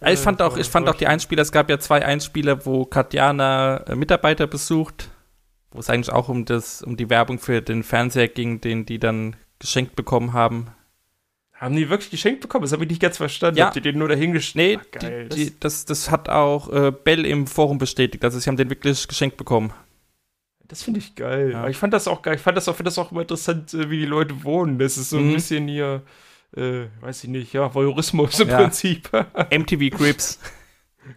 Ja, 0.00 0.10
ich 0.10 0.18
fand 0.18 0.42
auch, 0.42 0.56
ich 0.56 0.68
fand 0.68 0.88
auch 0.88 0.94
die 0.94 1.06
Einspieler, 1.06 1.42
es 1.42 1.52
gab 1.52 1.70
ja 1.70 1.78
zwei 1.78 2.04
Einspieler, 2.04 2.66
wo 2.66 2.84
Katjana 2.84 3.78
äh, 3.86 3.94
Mitarbeiter 3.94 4.46
besucht, 4.46 5.10
wo 5.76 5.80
es 5.80 5.90
eigentlich 5.90 6.10
auch 6.10 6.28
um 6.28 6.44
das, 6.44 6.82
um 6.82 6.96
die 6.96 7.08
Werbung 7.10 7.38
für 7.38 7.60
den 7.62 7.82
Fernseher 7.82 8.28
ging, 8.28 8.60
den 8.60 8.86
die 8.86 8.98
dann 8.98 9.36
geschenkt 9.58 9.94
bekommen 9.96 10.32
haben. 10.32 10.68
Haben 11.54 11.74
die 11.76 11.88
wirklich 11.88 12.10
geschenkt 12.10 12.40
bekommen? 12.42 12.62
Das 12.62 12.72
habe 12.72 12.84
ich 12.84 12.90
nicht 12.90 13.00
ganz 13.00 13.16
verstanden. 13.16 13.58
Ja. 13.58 13.66
Habt 13.66 13.76
ihr 13.76 13.82
den 13.82 13.96
nur 13.98 14.08
dahingestellt? 14.08 14.80
Nee, 14.80 14.86
Ach, 14.96 15.00
geil. 15.00 15.28
die, 15.30 15.46
die, 15.46 15.60
das, 15.60 15.84
das 15.86 16.10
hat 16.10 16.28
auch 16.28 16.70
äh, 16.70 16.90
Bell 16.92 17.24
im 17.24 17.46
Forum 17.46 17.78
bestätigt. 17.78 18.22
Also 18.24 18.38
sie 18.38 18.48
haben 18.50 18.58
den 18.58 18.68
wirklich 18.68 19.08
geschenkt 19.08 19.36
bekommen. 19.38 19.72
das 20.68 20.82
finde 20.82 20.98
ich 21.00 21.14
geil. 21.14 21.52
Ja. 21.52 21.68
Ich 21.68 21.76
fand 21.78 21.94
das 21.94 22.08
auch 22.08 22.20
geil. 22.20 22.34
Ich 22.34 22.42
fand 22.42 22.56
das 22.58 22.68
auch, 22.68 22.76
find 22.76 22.86
das 22.88 22.98
auch 22.98 23.10
immer 23.10 23.22
interessant, 23.22 23.72
äh, 23.72 23.88
wie 23.88 23.98
die 23.98 24.04
Leute 24.06 24.44
wohnen. 24.44 24.78
Das 24.78 24.98
ist 24.98 25.08
so 25.10 25.16
ein 25.16 25.28
Mhm. 25.28 25.34
bisschen 25.34 25.68
hier, 25.68 26.02
äh, 26.56 26.86
weiß 27.00 27.24
ich 27.24 27.30
nicht, 27.30 27.52
ja, 27.54 27.72
Voyeurismus 27.74 28.38
im 28.40 28.48
Ja. 28.50 28.58
Prinzip. 28.58 29.08
MTV 29.50 29.96
Grips. 29.96 30.38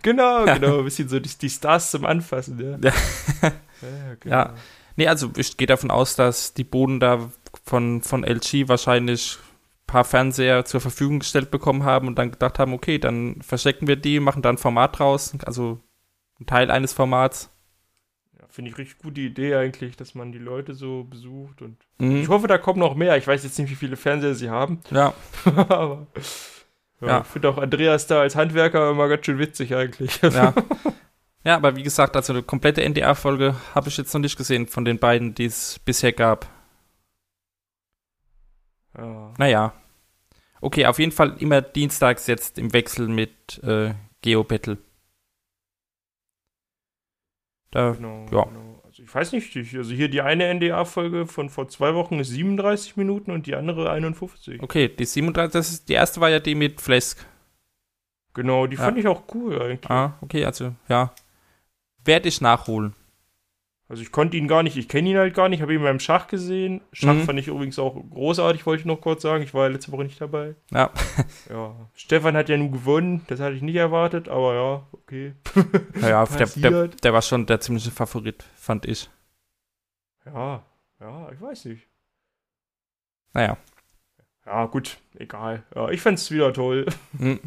Genau, 0.02 0.46
genau. 0.54 0.80
Ein 0.80 0.84
bisschen 0.86 1.10
so 1.10 1.20
die, 1.20 1.30
die 1.30 1.50
Stars 1.50 1.92
zum 1.92 2.06
Anfassen, 2.06 2.60
ja. 2.60 2.78
Ja. 2.82 2.94
ja, 3.82 4.16
genau. 4.20 4.36
Ja. 4.36 4.54
Nee, 4.96 5.08
also 5.08 5.32
ich 5.38 5.56
gehe 5.58 5.68
davon 5.68 5.92
aus, 5.92 6.16
dass 6.16 6.54
die 6.54 6.64
Boden 6.66 7.00
da 7.00 7.30
von, 7.64 8.02
von 8.02 8.24
LG 8.24 8.68
wahrscheinlich 8.68 9.38
ein 9.38 9.88
paar 9.88 10.04
Fernseher 10.04 10.66
zur 10.66 10.82
Verfügung 10.82 11.20
gestellt 11.20 11.52
bekommen 11.52 11.84
haben 11.84 12.08
und 12.08 12.16
dann 12.20 12.32
gedacht 12.32 12.60
haben, 12.60 12.74
okay, 12.74 13.00
dann 13.00 13.42
verstecken 13.42 13.88
wir 13.88 13.96
die, 13.96 14.20
machen 14.20 14.42
da 14.42 14.50
ein 14.50 14.58
Format 14.58 15.00
draus, 15.00 15.34
also 15.46 15.80
ein 16.40 16.46
Teil 16.46 16.70
eines 16.70 16.92
Formats. 16.94 17.50
Ja, 18.38 18.46
Finde 18.50 18.72
ich 18.72 18.78
richtig 18.78 19.00
gute 19.00 19.22
Idee 19.22 19.56
eigentlich, 19.56 19.96
dass 19.96 20.16
man 20.16 20.32
die 20.34 20.38
Leute 20.40 20.74
so 20.74 21.06
besucht. 21.06 21.62
Und 21.62 21.78
Mhm. 21.98 22.18
ich 22.18 22.28
hoffe, 22.28 22.48
da 22.48 22.58
kommen 22.58 22.80
noch 22.80 22.96
mehr. 22.96 23.16
Ich 23.18 23.28
weiß 23.28 23.44
jetzt 23.44 23.58
nicht, 23.58 23.70
wie 23.72 23.76
viele 23.76 23.96
Fernseher 23.96 24.36
sie 24.36 24.50
haben. 24.50 24.80
Ja, 24.92 25.14
aber 25.46 26.08
ja, 27.02 27.08
Ja. 27.08 27.22
ich 27.22 27.28
finde 27.28 27.50
auch 27.50 27.58
Andreas 27.58 28.08
da 28.08 28.22
als 28.22 28.36
Handwerker 28.36 28.92
immer 28.92 29.08
ganz 29.08 29.26
schön 29.26 29.40
witzig 29.40 29.76
eigentlich. 29.76 30.22
ja. 30.22 30.54
ja, 31.44 31.56
aber 31.56 31.76
wie 31.76 31.84
gesagt, 31.84 32.16
also 32.16 32.34
eine 32.34 32.44
komplette 32.44 32.84
NDR-Folge 32.84 33.56
habe 33.76 33.90
ich 33.90 33.98
jetzt 33.98 34.14
noch 34.14 34.22
nicht 34.22 34.38
gesehen 34.38 34.68
von 34.68 34.86
den 34.86 35.00
beiden, 35.00 35.34
die 35.36 35.46
es 35.46 35.80
bisher 35.80 36.12
gab. 36.14 36.48
ja. 38.98 39.34
Naja. 39.38 39.74
Okay, 40.62 40.86
auf 40.88 41.00
jeden 41.00 41.14
Fall 41.14 41.38
immer 41.40 41.62
dienstags 41.62 42.28
jetzt 42.28 42.58
im 42.60 42.74
Wechsel 42.74 43.08
mit 43.08 43.64
äh, 43.64 43.94
Geo 44.22 44.44
Battle. 44.44 44.78
Da, 47.72 47.92
Genau, 47.92 48.26
Ja. 48.32 48.44
genau. 48.44 48.69
Ich 49.10 49.16
weiß 49.16 49.32
nicht, 49.32 49.56
ich, 49.56 49.76
also 49.76 49.92
hier 49.92 50.08
die 50.08 50.22
eine 50.22 50.54
NDA-Folge 50.54 51.26
von 51.26 51.50
vor 51.50 51.68
zwei 51.68 51.96
Wochen 51.96 52.20
ist 52.20 52.30
37 52.30 52.96
Minuten 52.96 53.32
und 53.32 53.48
die 53.48 53.56
andere 53.56 53.90
51. 53.90 54.62
okay, 54.62 54.88
die 54.88 55.04
37, 55.04 55.52
das 55.52 55.72
ist, 55.72 55.90
die 55.90 55.94
erste 55.94 56.22
war 56.22 56.30
ja 56.30 56.40
die 56.40 56.54
mit 56.54 56.80
Flesk. 56.80 57.26
Genau, 58.36 58.68
die 58.68 58.76
Ja. 58.76 58.84
fand 58.84 59.00
ich 59.00 59.08
auch 59.08 59.24
cool 59.34 59.60
eigentlich. 59.60 59.90
Ah, 59.90 60.14
okay, 60.22 60.46
also, 60.46 60.76
ja. 60.88 61.12
Werde 62.06 62.30
ich 62.30 62.40
nachholen. 62.40 62.94
Also 63.90 64.04
ich 64.04 64.12
konnte 64.12 64.38
ihn 64.38 64.48
gar 64.48 64.62
nicht, 64.62 64.78
ich 64.78 64.88
kenne 64.88 65.10
ihn 65.10 65.18
halt 65.18 65.34
gar 65.34 65.50
nicht, 65.50 65.62
habe 65.64 65.74
ihn 65.74 65.82
beim 65.82 66.00
Schach 66.00 66.28
gesehen. 66.28 66.82
Schach 66.94 67.16
Mhm. 67.16 67.24
fand 67.24 67.40
ich 67.40 67.48
übrigens 67.48 67.80
auch 67.80 67.96
großartig, 68.12 68.66
wollte 68.68 68.82
ich 68.82 68.86
noch 68.86 69.02
kurz 69.02 69.24
sagen. 69.24 69.44
Ich 69.44 69.56
war 69.56 69.64
ja 69.64 69.74
letzte 69.74 69.92
Woche 69.92 70.04
nicht 70.04 70.22
dabei. 70.22 70.54
Ja. 70.72 70.92
Ja. 71.50 71.76
Stefan 71.96 72.38
hat 72.38 72.50
ja 72.50 72.58
nun 72.58 72.72
gewonnen, 72.72 73.26
das 73.28 73.40
hatte 73.40 73.56
ich 73.56 73.64
nicht 73.64 73.76
erwartet, 73.76 74.30
aber 74.30 74.54
ja, 74.54 74.88
okay. 74.92 75.34
Ja, 76.02 76.24
der, 76.26 76.46
der, 76.48 76.88
der 76.90 77.14
war 77.14 77.24
schon 77.24 77.48
der 77.48 77.60
ziemliche 77.62 77.90
Favorit, 77.90 78.46
fand 78.56 78.86
ich. 78.86 79.10
Ja, 80.26 80.62
ja, 81.00 81.32
ich 81.32 81.42
weiß 81.42 81.66
nicht. 81.66 81.88
Naja. 83.34 83.58
Ja, 84.46 84.66
gut, 84.68 84.98
egal. 85.18 85.64
Ja, 85.76 85.90
ich 85.90 86.02
fand's 86.02 86.30
wieder 86.30 86.54
toll. 86.54 86.86
Hm. 87.18 87.40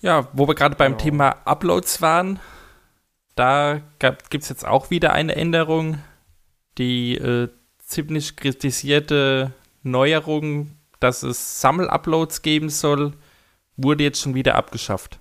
Ja, 0.00 0.28
wo 0.32 0.46
wir 0.46 0.54
gerade 0.54 0.76
beim 0.76 0.92
Ja. 0.92 0.98
Thema 0.98 1.30
Uploads 1.44 2.00
waren, 2.02 2.38
da 3.38 3.80
gibt 4.00 4.42
es 4.42 4.48
jetzt 4.48 4.66
auch 4.66 4.90
wieder 4.90 5.12
eine 5.12 5.36
Änderung. 5.36 5.98
Die 6.76 7.16
äh, 7.16 7.48
ziemlich 7.78 8.36
kritisierte 8.36 9.52
Neuerung, 9.82 10.72
dass 11.00 11.22
es 11.22 11.60
Sammel-Uploads 11.60 12.42
geben 12.42 12.68
soll, 12.68 13.12
wurde 13.76 14.04
jetzt 14.04 14.20
schon 14.20 14.34
wieder 14.34 14.56
abgeschafft. 14.56 15.20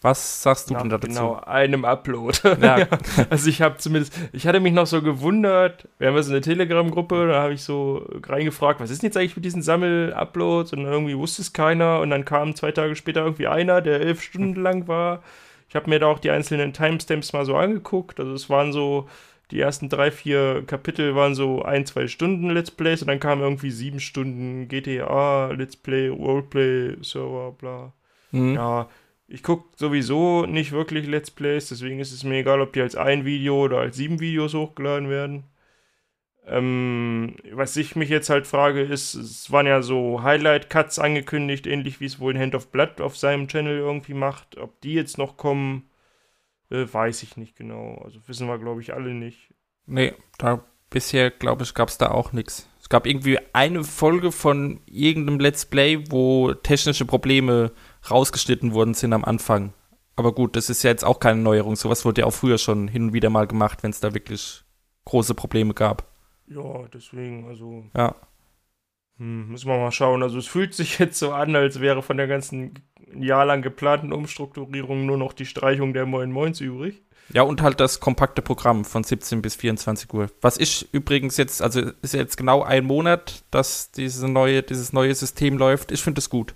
Was 0.00 0.42
sagst 0.44 0.70
du 0.70 0.74
Nach 0.74 0.82
denn 0.82 0.90
dazu? 0.90 1.08
genau 1.08 1.34
einem 1.40 1.84
Upload. 1.84 2.38
Ja. 2.62 2.86
Also 3.30 3.50
ich 3.50 3.60
habe 3.62 3.78
zumindest, 3.78 4.14
ich 4.32 4.46
hatte 4.46 4.60
mich 4.60 4.72
noch 4.72 4.86
so 4.86 5.02
gewundert, 5.02 5.88
wir 5.98 6.08
haben 6.08 6.22
so 6.22 6.30
eine 6.30 6.40
Telegram-Gruppe, 6.40 7.26
da 7.26 7.42
habe 7.42 7.54
ich 7.54 7.64
so 7.64 8.06
reingefragt, 8.24 8.78
was 8.80 8.90
ist 8.90 9.02
denn 9.02 9.08
jetzt 9.08 9.16
eigentlich 9.16 9.34
mit 9.34 9.44
diesen 9.44 9.60
Sammel-Uploads 9.60 10.72
und 10.72 10.84
irgendwie 10.84 11.18
wusste 11.18 11.42
es 11.42 11.52
keiner 11.52 11.98
und 11.98 12.10
dann 12.10 12.24
kam 12.24 12.54
zwei 12.54 12.70
Tage 12.70 12.94
später 12.94 13.22
irgendwie 13.22 13.48
einer, 13.48 13.82
der 13.82 14.00
elf 14.00 14.22
Stunden 14.22 14.62
lang 14.62 14.86
war. 14.86 15.22
Ich 15.68 15.76
habe 15.76 15.90
mir 15.90 15.98
da 15.98 16.06
auch 16.06 16.18
die 16.18 16.30
einzelnen 16.30 16.72
Timestamps 16.72 17.32
mal 17.32 17.44
so 17.44 17.56
angeguckt, 17.56 18.20
also 18.20 18.32
es 18.32 18.48
waren 18.48 18.72
so, 18.72 19.08
die 19.50 19.60
ersten 19.60 19.88
drei, 19.88 20.10
vier 20.10 20.62
Kapitel 20.66 21.14
waren 21.14 21.34
so 21.34 21.62
ein, 21.62 21.86
zwei 21.86 22.06
Stunden 22.06 22.50
Let's 22.50 22.70
Plays 22.70 23.02
und 23.02 23.08
dann 23.08 23.20
kamen 23.20 23.42
irgendwie 23.42 23.70
sieben 23.70 24.00
Stunden 24.00 24.68
GTA, 24.68 25.50
Let's 25.52 25.76
Play, 25.76 26.08
Roleplay, 26.08 26.96
Server, 27.02 27.52
bla. 27.52 27.92
Mhm. 28.30 28.54
Ja, 28.54 28.88
ich 29.26 29.42
gucke 29.42 29.68
sowieso 29.76 30.46
nicht 30.46 30.72
wirklich 30.72 31.06
Let's 31.06 31.30
Plays, 31.30 31.68
deswegen 31.68 32.00
ist 32.00 32.12
es 32.12 32.24
mir 32.24 32.38
egal, 32.38 32.60
ob 32.60 32.72
die 32.72 32.80
als 32.80 32.96
ein 32.96 33.24
Video 33.24 33.64
oder 33.64 33.78
als 33.78 33.96
sieben 33.96 34.20
Videos 34.20 34.54
hochgeladen 34.54 35.10
werden. 35.10 35.44
Ähm, 36.50 37.36
was 37.52 37.76
ich 37.76 37.94
mich 37.94 38.08
jetzt 38.08 38.30
halt 38.30 38.46
frage, 38.46 38.80
ist, 38.80 39.14
es 39.14 39.52
waren 39.52 39.66
ja 39.66 39.82
so 39.82 40.22
Highlight-Cuts 40.22 40.98
angekündigt, 40.98 41.66
ähnlich 41.66 42.00
wie 42.00 42.06
es 42.06 42.20
wohl 42.20 42.38
Hand 42.38 42.54
of 42.54 42.68
Blood 42.68 43.00
auf 43.00 43.16
seinem 43.16 43.48
Channel 43.48 43.76
irgendwie 43.78 44.14
macht. 44.14 44.56
Ob 44.56 44.80
die 44.80 44.94
jetzt 44.94 45.18
noch 45.18 45.36
kommen, 45.36 45.90
äh, 46.70 46.86
weiß 46.90 47.22
ich 47.22 47.36
nicht 47.36 47.56
genau. 47.56 48.00
Also 48.04 48.20
wissen 48.26 48.48
wir, 48.48 48.58
glaube 48.58 48.80
ich, 48.80 48.94
alle 48.94 49.12
nicht. 49.12 49.52
Nee, 49.86 50.14
da 50.38 50.64
bisher, 50.90 51.30
glaube 51.30 51.64
ich, 51.64 51.74
gab 51.74 51.88
es 51.88 51.98
da 51.98 52.10
auch 52.10 52.32
nichts. 52.32 52.68
Es 52.80 52.88
gab 52.88 53.06
irgendwie 53.06 53.38
eine 53.52 53.84
Folge 53.84 54.32
von 54.32 54.80
irgendeinem 54.86 55.40
Let's 55.40 55.66
Play, 55.66 56.04
wo 56.10 56.54
technische 56.54 57.04
Probleme 57.04 57.72
rausgeschnitten 58.10 58.72
worden 58.72 58.94
sind 58.94 59.12
am 59.12 59.24
Anfang. 59.24 59.74
Aber 60.16 60.32
gut, 60.32 60.56
das 60.56 60.70
ist 60.70 60.82
ja 60.82 60.90
jetzt 60.90 61.04
auch 61.04 61.20
keine 61.20 61.40
Neuerung. 61.40 61.76
Sowas 61.76 62.06
wurde 62.06 62.22
ja 62.22 62.26
auch 62.26 62.32
früher 62.32 62.56
schon 62.56 62.88
hin 62.88 63.08
und 63.08 63.12
wieder 63.12 63.28
mal 63.28 63.46
gemacht, 63.46 63.82
wenn 63.82 63.90
es 63.90 64.00
da 64.00 64.14
wirklich 64.14 64.64
große 65.04 65.34
Probleme 65.34 65.74
gab. 65.74 66.07
Ja, 66.48 66.88
deswegen, 66.92 67.46
also 67.46 67.84
Ja. 67.96 68.14
Hm, 69.18 69.48
müssen 69.48 69.68
wir 69.68 69.78
mal 69.78 69.92
schauen. 69.92 70.22
Also 70.22 70.38
es 70.38 70.46
fühlt 70.46 70.74
sich 70.74 70.98
jetzt 70.98 71.18
so 71.18 71.32
an, 71.32 71.54
als 71.56 71.80
wäre 71.80 72.02
von 72.02 72.16
der 72.16 72.28
ganzen 72.28 72.74
jahrelang 73.14 73.62
geplanten 73.62 74.12
Umstrukturierung 74.12 75.06
nur 75.06 75.16
noch 75.16 75.32
die 75.32 75.46
Streichung 75.46 75.92
der 75.92 76.06
Moin 76.06 76.30
Moins 76.30 76.60
übrig. 76.60 77.02
Ja, 77.32 77.42
und 77.42 77.60
halt 77.60 77.78
das 77.78 78.00
kompakte 78.00 78.40
Programm 78.40 78.84
von 78.84 79.04
17 79.04 79.42
bis 79.42 79.54
24 79.54 80.12
Uhr. 80.14 80.30
Was 80.40 80.56
ich 80.58 80.88
übrigens 80.92 81.36
jetzt, 81.36 81.60
also 81.60 81.80
ist 82.00 82.14
jetzt 82.14 82.38
genau 82.38 82.62
ein 82.62 82.84
Monat, 82.84 83.44
dass 83.50 83.90
diese 83.90 84.28
neue, 84.28 84.62
dieses 84.62 84.94
neue 84.94 85.14
System 85.14 85.58
läuft. 85.58 85.92
Ich 85.92 86.02
finde 86.02 86.20
es 86.20 86.30
gut. 86.30 86.54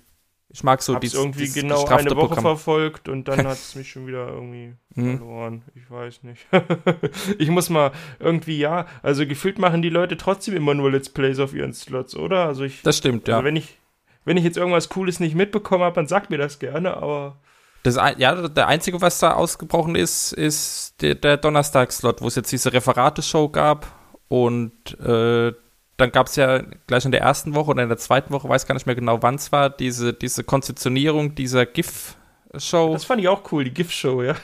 Ich 0.55 0.63
mag 0.65 0.83
so 0.83 0.97
dieses, 0.97 1.19
irgendwie 1.19 1.41
dieses 1.41 1.55
genau 1.55 1.85
eine 1.87 2.11
Woche 2.11 2.27
Programm. 2.29 2.43
verfolgt 2.43 3.09
und 3.09 3.27
dann 3.29 3.39
hat 3.47 3.55
es 3.55 3.75
mich 3.75 3.91
schon 3.91 4.07
wieder 4.07 4.29
irgendwie 4.29 4.75
Mhm. 4.95 5.17
verloren. 5.19 5.63
Ich 5.75 5.91
weiß 5.91 6.23
nicht. 6.25 6.47
ich 7.39 7.49
muss 7.49 7.71
mal 7.71 7.93
irgendwie, 8.21 8.59
ja, 8.59 8.87
also 9.03 9.27
gefühlt 9.27 9.59
machen 9.59 9.81
die 9.81 9.89
Leute 9.89 10.19
trotzdem 10.19 10.55
immer 10.55 10.75
nur 10.75 10.91
Let's 10.91 11.09
Plays 11.09 11.39
auf 11.39 11.55
ihren 11.55 11.73
Slots, 11.73 12.15
oder? 12.15 12.45
Also 12.47 12.65
ich, 12.65 12.83
Das 12.83 12.99
stimmt, 12.99 13.27
ja. 13.29 13.37
also 13.37 13.47
wenn 13.47 13.57
ich, 13.57 13.79
wenn 14.27 14.37
ich 14.37 14.45
jetzt 14.45 14.59
irgendwas 14.59 14.91
Cooles 14.91 15.19
nicht 15.19 15.35
mitbekommen 15.35 15.83
habe, 15.85 15.95
dann 15.95 16.07
sagt 16.07 16.29
mir 16.29 16.37
das 16.37 16.59
gerne, 16.59 16.95
aber 16.99 17.37
Das, 17.85 17.97
ja, 18.19 18.49
der 18.49 18.69
einzige, 18.69 19.01
was 19.01 19.19
da 19.19 19.33
ausgebrochen 19.33 19.95
ist, 19.95 20.33
ist 20.33 21.01
der, 21.01 21.15
der 21.15 21.39
Donnerstag-Slot, 21.39 22.21
wo 22.21 22.27
es 22.29 22.35
jetzt 22.37 22.53
diese 22.53 22.73
Referate-Show 22.75 23.49
gab. 23.49 23.87
Und 24.29 24.99
äh, 25.01 25.53
dann 25.97 26.11
gab 26.13 26.27
es 26.27 26.37
ja 26.37 26.63
gleich 26.87 27.05
in 27.05 27.13
der 27.13 27.21
ersten 27.21 27.55
Woche 27.55 27.71
oder 27.71 27.83
in 27.83 27.89
der 27.89 27.99
zweiten 27.99 28.33
Woche, 28.33 28.49
weiß 28.49 28.67
gar 28.67 28.75
nicht 28.75 28.87
mehr 28.87 28.95
genau, 28.95 29.23
wann 29.23 29.37
es 29.37 29.53
war, 29.53 29.71
diese, 29.71 30.13
diese 30.13 30.43
Konzeptionierung 30.45 31.35
dieser 31.35 31.67
GIF-Show. 31.67 32.93
das 32.93 33.05
fand 33.05 33.21
ich 33.21 33.29
auch 33.29 33.43
cool, 33.53 33.65
die 33.65 33.75
GIF-Show, 33.75 34.23
ja. 34.23 34.35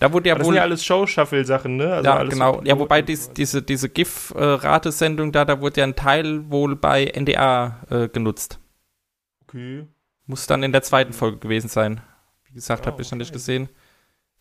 Da 0.00 0.12
wurde 0.12 0.28
ja 0.28 0.34
Aber 0.34 0.40
das 0.40 0.46
wohl. 0.46 0.54
sind 0.54 0.56
ja 0.56 0.62
alles 0.62 0.84
Show-Shuffle-Sachen, 0.84 1.76
ne? 1.76 1.94
Also 1.94 2.10
ja, 2.10 2.22
genau. 2.24 2.54
so 2.54 2.62
ja, 2.64 2.78
wobei 2.78 3.00
dies, 3.00 3.32
diese, 3.32 3.62
diese 3.62 3.88
GIF-Ratesendung 3.88 5.30
da, 5.30 5.44
da 5.44 5.60
wurde 5.60 5.80
ja 5.80 5.86
ein 5.86 5.94
Teil 5.94 6.50
wohl 6.50 6.74
bei 6.76 7.12
NDA 7.16 7.80
äh, 7.90 8.08
genutzt. 8.08 8.58
Okay. 9.46 9.86
Muss 10.26 10.46
dann 10.46 10.62
in 10.62 10.72
der 10.72 10.82
zweiten 10.82 11.12
Folge 11.12 11.38
gewesen 11.38 11.68
sein. 11.68 12.00
Wie 12.48 12.54
gesagt, 12.54 12.86
Ja, 12.86 12.92
habe 12.92 13.02
ich 13.02 13.10
noch 13.10 13.18
nicht 13.18 13.28
okay. 13.28 13.34
gesehen. 13.34 13.68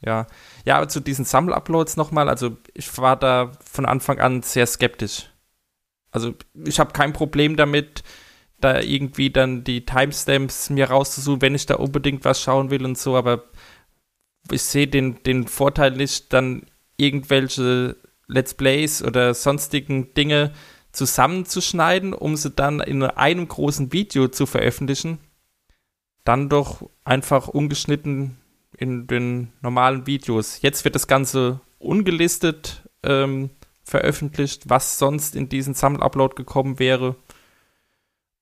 Ja. 0.01 0.25
Ja, 0.65 0.77
aber 0.77 0.88
zu 0.89 1.00
diesen 1.00 1.24
Sammel-Uploads 1.25 1.98
nochmal, 1.98 2.30
also 2.30 2.58
ich 2.74 2.98
war 2.98 3.15
da 3.15 3.51
von 3.63 3.86
Anfang 3.86 4.20
an 4.20 4.42
sehr 4.42 4.65
skeptisch. 4.65 5.30
Also 6.13 6.36
ich 6.65 6.79
habe 6.79 6.93
kein 6.93 7.12
Problem 7.12 7.55
damit, 7.58 8.03
da 8.62 8.79
irgendwie 8.79 9.29
dann 9.29 9.63
die 9.65 9.86
Timestamps 9.86 10.70
mir 10.70 10.89
rauszusuchen, 10.89 11.41
wenn 11.41 11.55
ich 11.55 11.65
da 11.65 11.75
unbedingt 11.75 12.24
was 12.24 12.41
schauen 12.41 12.70
will 12.70 12.86
und 12.86 12.98
so, 12.98 13.17
aber 13.17 13.43
ich 14.50 14.62
sehe 14.62 14.88
den, 14.88 15.22
den 15.24 15.48
Vorteil 15.48 15.91
nicht, 15.91 16.32
dann 16.32 16.65
irgendwelche 16.98 17.98
Let's 18.27 18.53
Plays 18.53 19.03
oder 19.03 19.34
sonstigen 19.34 20.13
Dinge 20.13 20.53
zusammenzuschneiden, 20.91 22.13
um 22.13 22.36
sie 22.36 22.51
dann 22.51 22.79
in 22.79 23.03
einem 23.03 23.48
großen 23.48 23.91
Video 23.91 24.27
zu 24.27 24.46
veröffentlichen. 24.46 25.17
Dann 26.24 26.48
doch 26.48 26.89
einfach 27.03 27.48
ungeschnitten 27.48 28.38
in 28.77 29.08
den 29.08 29.51
normalen 29.62 30.08
Videos. 30.08 30.62
Jetzt 30.62 30.86
wird 30.86 30.96
das 30.96 31.08
Ganze 31.08 31.60
ungelistet 31.79 32.84
ähm, 33.03 33.50
veröffentlicht, 33.83 34.69
was 34.69 34.97
sonst 34.97 35.35
in 35.35 35.49
diesen 35.49 35.73
Sammel-Upload 35.73 36.35
gekommen 36.35 36.79
wäre, 36.79 37.15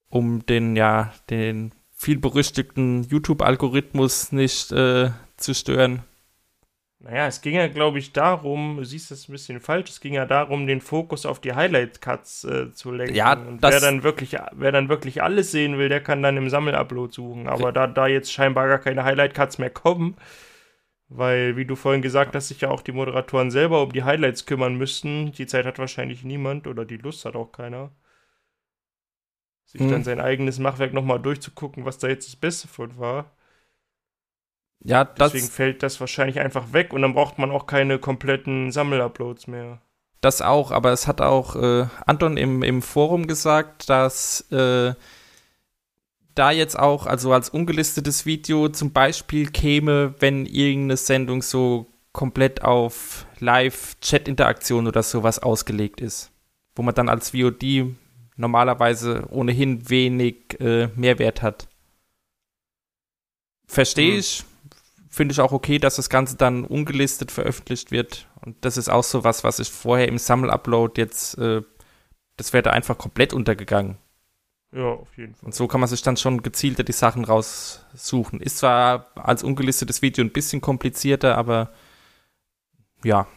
um 0.09 0.45
den, 0.45 0.75
ja, 0.75 1.13
den 1.29 1.71
viel 1.93 2.19
berüchtigten 2.19 3.03
YouTube-Algorithmus 3.03 4.31
nicht 4.31 4.71
äh, 4.71 5.11
zu 5.37 5.53
stören. 5.53 6.03
Naja, 7.03 7.25
es 7.25 7.41
ging 7.41 7.55
ja, 7.55 7.67
glaube 7.67 7.97
ich, 7.97 8.13
darum, 8.13 8.77
du 8.77 8.83
siehst 8.83 9.09
das 9.09 9.27
ein 9.27 9.31
bisschen 9.31 9.59
falsch, 9.59 9.89
es 9.89 10.01
ging 10.01 10.13
ja 10.13 10.27
darum, 10.27 10.67
den 10.67 10.81
Fokus 10.81 11.25
auf 11.25 11.39
die 11.39 11.53
Highlight-Cuts 11.53 12.43
äh, 12.43 12.73
zu 12.73 12.91
lenken. 12.91 13.15
Ja, 13.15 13.33
Und 13.33 13.63
wer 13.63 13.79
dann, 13.79 14.03
wirklich, 14.03 14.37
wer 14.51 14.71
dann 14.71 14.87
wirklich 14.87 15.23
alles 15.23 15.51
sehen 15.51 15.79
will, 15.79 15.89
der 15.89 16.01
kann 16.01 16.21
dann 16.21 16.37
im 16.37 16.49
Sammel-Upload 16.49 17.11
suchen. 17.11 17.47
Aber 17.47 17.71
da, 17.71 17.87
da 17.87 18.05
jetzt 18.05 18.31
scheinbar 18.31 18.67
gar 18.67 18.77
keine 18.77 19.03
Highlight-Cuts 19.03 19.57
mehr 19.57 19.71
kommen, 19.71 20.15
weil, 21.13 21.57
wie 21.57 21.65
du 21.65 21.75
vorhin 21.75 22.01
gesagt 22.01 22.35
hast, 22.35 22.47
sich 22.47 22.61
ja 22.61 22.69
auch 22.69 22.81
die 22.81 22.93
Moderatoren 22.93 23.51
selber 23.51 23.83
um 23.83 23.91
die 23.91 24.03
Highlights 24.03 24.45
kümmern 24.45 24.75
müssten, 24.75 25.31
die 25.33 25.45
Zeit 25.45 25.65
hat 25.65 25.77
wahrscheinlich 25.77 26.23
niemand 26.23 26.67
oder 26.67 26.85
die 26.85 26.97
Lust 26.97 27.25
hat 27.25 27.35
auch 27.35 27.51
keiner. 27.51 27.91
Sich 29.65 29.81
Hm. 29.81 29.89
dann 29.91 30.03
sein 30.03 30.19
eigenes 30.21 30.59
Machwerk 30.59 30.93
nochmal 30.93 31.19
durchzugucken, 31.19 31.85
was 31.85 31.97
da 31.97 32.07
jetzt 32.07 32.27
das 32.27 32.35
Beste 32.35 32.67
von 32.67 32.97
war. 32.97 33.31
Ja, 34.83 35.03
das, 35.05 35.31
Deswegen 35.33 35.51
fällt 35.51 35.83
das 35.83 35.99
wahrscheinlich 35.99 36.39
einfach 36.39 36.73
weg 36.73 36.93
und 36.93 37.01
dann 37.01 37.13
braucht 37.13 37.37
man 37.37 37.51
auch 37.51 37.67
keine 37.67 37.99
kompletten 37.99 38.71
Sammel-Uploads 38.71 39.47
mehr. 39.47 39.81
Das 40.21 40.41
auch, 40.41 40.71
aber 40.71 40.91
es 40.91 41.07
hat 41.07 41.19
auch 41.19 41.55
äh, 41.55 41.87
Anton 42.05 42.37
im, 42.37 42.63
im 42.63 42.81
Forum 42.81 43.27
gesagt, 43.27 43.89
dass 43.89 44.41
äh, 44.51 44.93
da 46.35 46.51
jetzt 46.51 46.77
auch, 46.77 47.05
also 47.05 47.33
als 47.33 47.49
ungelistetes 47.49 48.25
Video 48.25 48.69
zum 48.69 48.91
Beispiel 48.91 49.49
käme, 49.49 50.15
wenn 50.19 50.45
irgendeine 50.45 50.97
Sendung 50.97 51.41
so 51.41 51.87
komplett 52.13 52.63
auf 52.63 53.25
Live-Chat-Interaktion 53.39 54.87
oder 54.87 55.03
sowas 55.03 55.39
ausgelegt 55.39 56.01
ist. 56.01 56.31
Wo 56.75 56.83
man 56.83 56.95
dann 56.95 57.09
als 57.09 57.31
VOD 57.31 57.95
normalerweise 58.37 59.27
ohnehin 59.29 59.89
wenig 59.89 60.59
äh, 60.59 60.87
Mehrwert 60.95 61.41
hat. 61.41 61.67
Verstehe 63.67 64.13
Hm. 64.13 64.19
ich, 64.19 64.43
finde 65.09 65.33
ich 65.33 65.39
auch 65.39 65.51
okay, 65.51 65.77
dass 65.79 65.97
das 65.97 66.09
Ganze 66.09 66.37
dann 66.37 66.65
ungelistet 66.65 67.31
veröffentlicht 67.31 67.91
wird. 67.91 68.27
Und 68.41 68.57
das 68.65 68.77
ist 68.77 68.89
auch 68.89 69.03
so 69.03 69.23
was, 69.23 69.43
was 69.43 69.59
ich 69.59 69.69
vorher 69.69 70.07
im 70.07 70.17
Sammel-Upload 70.17 70.99
jetzt, 70.99 71.37
äh, 71.37 71.61
das 72.37 72.53
wäre 72.53 72.63
da 72.63 72.71
einfach 72.71 72.97
komplett 72.97 73.33
untergegangen. 73.33 73.97
Ja, 74.73 74.85
auf 74.93 75.17
jeden 75.17 75.35
Fall. 75.35 75.47
Und 75.47 75.53
so 75.55 75.67
kann 75.67 75.81
man 75.81 75.89
sich 75.89 76.01
dann 76.01 76.15
schon 76.17 76.41
gezielter 76.43 76.83
die 76.83 76.93
Sachen 76.93 77.25
raussuchen. 77.25 78.39
Ist 78.39 78.59
zwar 78.59 79.11
als 79.15 79.43
ungelistetes 79.43 80.01
Video 80.01 80.23
ein 80.23 80.31
bisschen 80.31 80.61
komplizierter, 80.61 81.37
aber 81.37 81.71
ja. 83.03 83.27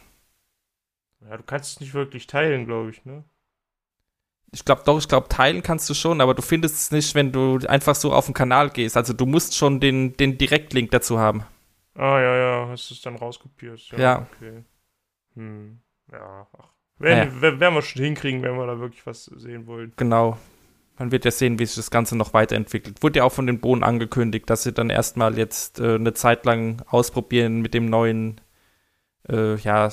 Ja, 1.27 1.37
du 1.37 1.43
kannst 1.43 1.71
es 1.73 1.79
nicht 1.81 1.93
wirklich 1.93 2.27
teilen, 2.27 2.65
glaube 2.65 2.91
ich, 2.91 3.03
ne? 3.03 3.23
Ich 4.51 4.63
glaube 4.63 4.83
doch, 4.85 4.97
ich 4.99 5.07
glaube, 5.09 5.27
teilen 5.27 5.61
kannst 5.63 5.89
du 5.89 5.93
schon, 5.93 6.21
aber 6.21 6.33
du 6.33 6.41
findest 6.41 6.75
es 6.75 6.91
nicht, 6.91 7.13
wenn 7.15 7.33
du 7.33 7.57
einfach 7.67 7.95
so 7.95 8.13
auf 8.13 8.25
den 8.25 8.33
Kanal 8.33 8.69
gehst. 8.69 8.95
Also 8.95 9.11
du 9.11 9.25
musst 9.25 9.55
schon 9.57 9.81
den, 9.81 10.15
den 10.15 10.37
Direktlink 10.37 10.91
dazu 10.91 11.19
haben. 11.19 11.43
Ah, 11.95 12.19
ja, 12.21 12.35
ja, 12.37 12.67
hast 12.69 12.89
du 12.89 12.93
es 12.93 13.01
dann 13.01 13.15
rauskopiert. 13.17 13.79
Ja. 13.89 13.97
Ja. 13.99 14.27
Okay. 14.33 14.63
Hm. 15.35 15.81
Ja, 16.11 16.47
ach. 16.57 16.69
Werden, 16.99 17.41
wer- 17.41 17.59
werden 17.59 17.73
wir 17.75 17.81
schon 17.81 18.03
hinkriegen, 18.03 18.41
wenn 18.43 18.55
wir 18.55 18.67
da 18.67 18.79
wirklich 18.79 19.05
was 19.05 19.25
sehen 19.25 19.67
wollen. 19.67 19.91
Genau. 19.97 20.37
Man 20.97 21.11
wird 21.11 21.25
ja 21.25 21.31
sehen, 21.31 21.59
wie 21.59 21.65
sich 21.65 21.75
das 21.75 21.91
Ganze 21.91 22.15
noch 22.15 22.33
weiterentwickelt. 22.33 23.03
Wurde 23.03 23.19
ja 23.19 23.25
auch 23.25 23.31
von 23.31 23.47
den 23.47 23.59
Bohnen 23.59 23.83
angekündigt, 23.83 24.49
dass 24.49 24.63
sie 24.63 24.71
dann 24.71 24.89
erstmal 24.89 25.37
jetzt 25.37 25.79
äh, 25.79 25.95
eine 25.95 26.13
Zeit 26.13 26.45
lang 26.45 26.81
ausprobieren 26.87 27.61
mit 27.61 27.73
dem 27.73 27.89
neuen, 27.89 28.39
äh, 29.29 29.55
ja, 29.55 29.89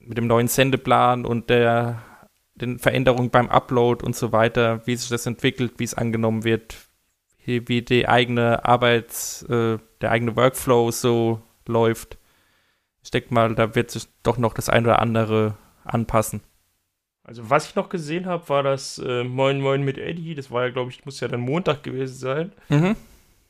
mit 0.00 0.18
dem 0.18 0.28
neuen 0.28 0.48
Sendeplan 0.48 1.26
und 1.26 1.50
der 1.50 2.02
den 2.56 2.78
Veränderungen 2.78 3.30
beim 3.30 3.48
Upload 3.48 4.04
und 4.04 4.16
so 4.16 4.32
weiter, 4.32 4.86
wie 4.86 4.96
sich 4.96 5.08
das 5.08 5.26
entwickelt, 5.26 5.74
wie 5.78 5.84
es 5.84 5.94
angenommen 5.94 6.44
wird, 6.44 6.76
wie, 7.44 7.82
die 7.82 8.08
eigene 8.08 8.64
Arbeits, 8.64 9.42
äh, 9.42 9.78
der 10.00 10.10
eigene 10.10 10.36
Workflow 10.36 10.90
so 10.90 11.40
läuft. 11.66 12.18
Ich 13.02 13.10
denke 13.10 13.32
mal, 13.32 13.54
da 13.54 13.74
wird 13.74 13.90
sich 13.90 14.08
doch 14.22 14.38
noch 14.38 14.54
das 14.54 14.68
eine 14.68 14.88
oder 14.88 15.00
andere 15.00 15.56
anpassen. 15.84 16.40
Also, 17.26 17.50
was 17.50 17.66
ich 17.66 17.74
noch 17.74 17.88
gesehen 17.88 18.26
habe, 18.26 18.48
war 18.48 18.62
das 18.62 18.98
äh, 18.98 19.24
Moin 19.24 19.60
Moin 19.60 19.82
mit 19.82 19.98
Eddie. 19.98 20.36
Das 20.36 20.52
war 20.52 20.64
ja, 20.64 20.70
glaube 20.70 20.92
ich, 20.92 21.04
muss 21.04 21.18
ja 21.18 21.26
dann 21.26 21.40
Montag 21.40 21.82
gewesen 21.82 22.14
sein. 22.14 22.52
Mhm. 22.68 22.94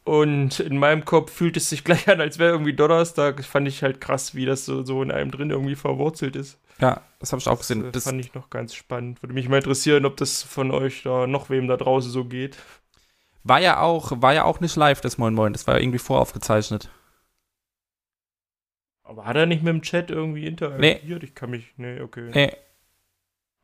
Und 0.03 0.61
in 0.61 0.79
meinem 0.79 1.05
Kopf 1.05 1.31
fühlt 1.31 1.59
es 1.59 1.69
sich 1.69 1.85
gleich 1.85 2.09
an, 2.09 2.23
als 2.23 2.39
wäre 2.39 2.53
irgendwie 2.53 2.73
Donnerstag. 2.73 3.37
Das 3.37 3.45
fand 3.45 3.69
ich 3.69 3.83
halt 3.83 4.01
krass, 4.01 4.35
wie 4.35 4.47
das 4.47 4.65
so, 4.65 4.83
so 4.83 5.03
in 5.03 5.11
einem 5.11 5.31
drin 5.31 5.51
irgendwie 5.51 5.75
verwurzelt 5.75 6.37
ist. 6.37 6.59
Ja, 6.81 7.03
das 7.19 7.33
habe 7.33 7.41
ich 7.41 7.49
auch 7.49 7.59
gesehen. 7.59 7.81
Das, 7.81 7.89
äh, 7.89 7.93
Das, 7.93 8.05
fand 8.05 8.21
ich 8.21 8.33
noch 8.33 8.49
ganz 8.49 8.75
spannend. 8.75 9.23
Würde 9.23 9.35
mich 9.35 9.49
mal 9.51 9.59
interessieren, 9.59 10.07
ob 10.07 10.17
das 10.17 10.43
von 10.43 10.71
euch 10.71 11.03
da 11.03 11.27
noch 11.27 11.51
wem 11.51 11.69
da 11.69 11.77
draußen 11.77 12.11
so 12.11 12.25
geht. 12.25 12.57
War 13.45 13.61
ja 13.61 13.81
auch, 13.81 14.11
war 14.23 14.33
ja 14.33 14.45
auch 14.45 14.61
nicht 14.61 14.75
live, 14.77 15.03
das 15.03 15.19
Moin 15.19 15.35
Moin. 15.35 15.53
Das 15.53 15.67
war 15.67 15.75
ja 15.75 15.83
irgendwie 15.83 15.99
voraufgezeichnet. 15.99 16.89
Aber 19.03 19.27
hat 19.27 19.37
er 19.37 19.45
nicht 19.45 19.63
mit 19.63 19.73
dem 19.73 19.83
Chat 19.83 20.11
irgendwie 20.11 20.47
interagiert? 20.47 21.23
Ich 21.23 21.35
kann 21.35 21.51
mich. 21.51 21.75
Nee, 21.77 22.01
okay. 22.01 22.31
Nee, 22.35 22.53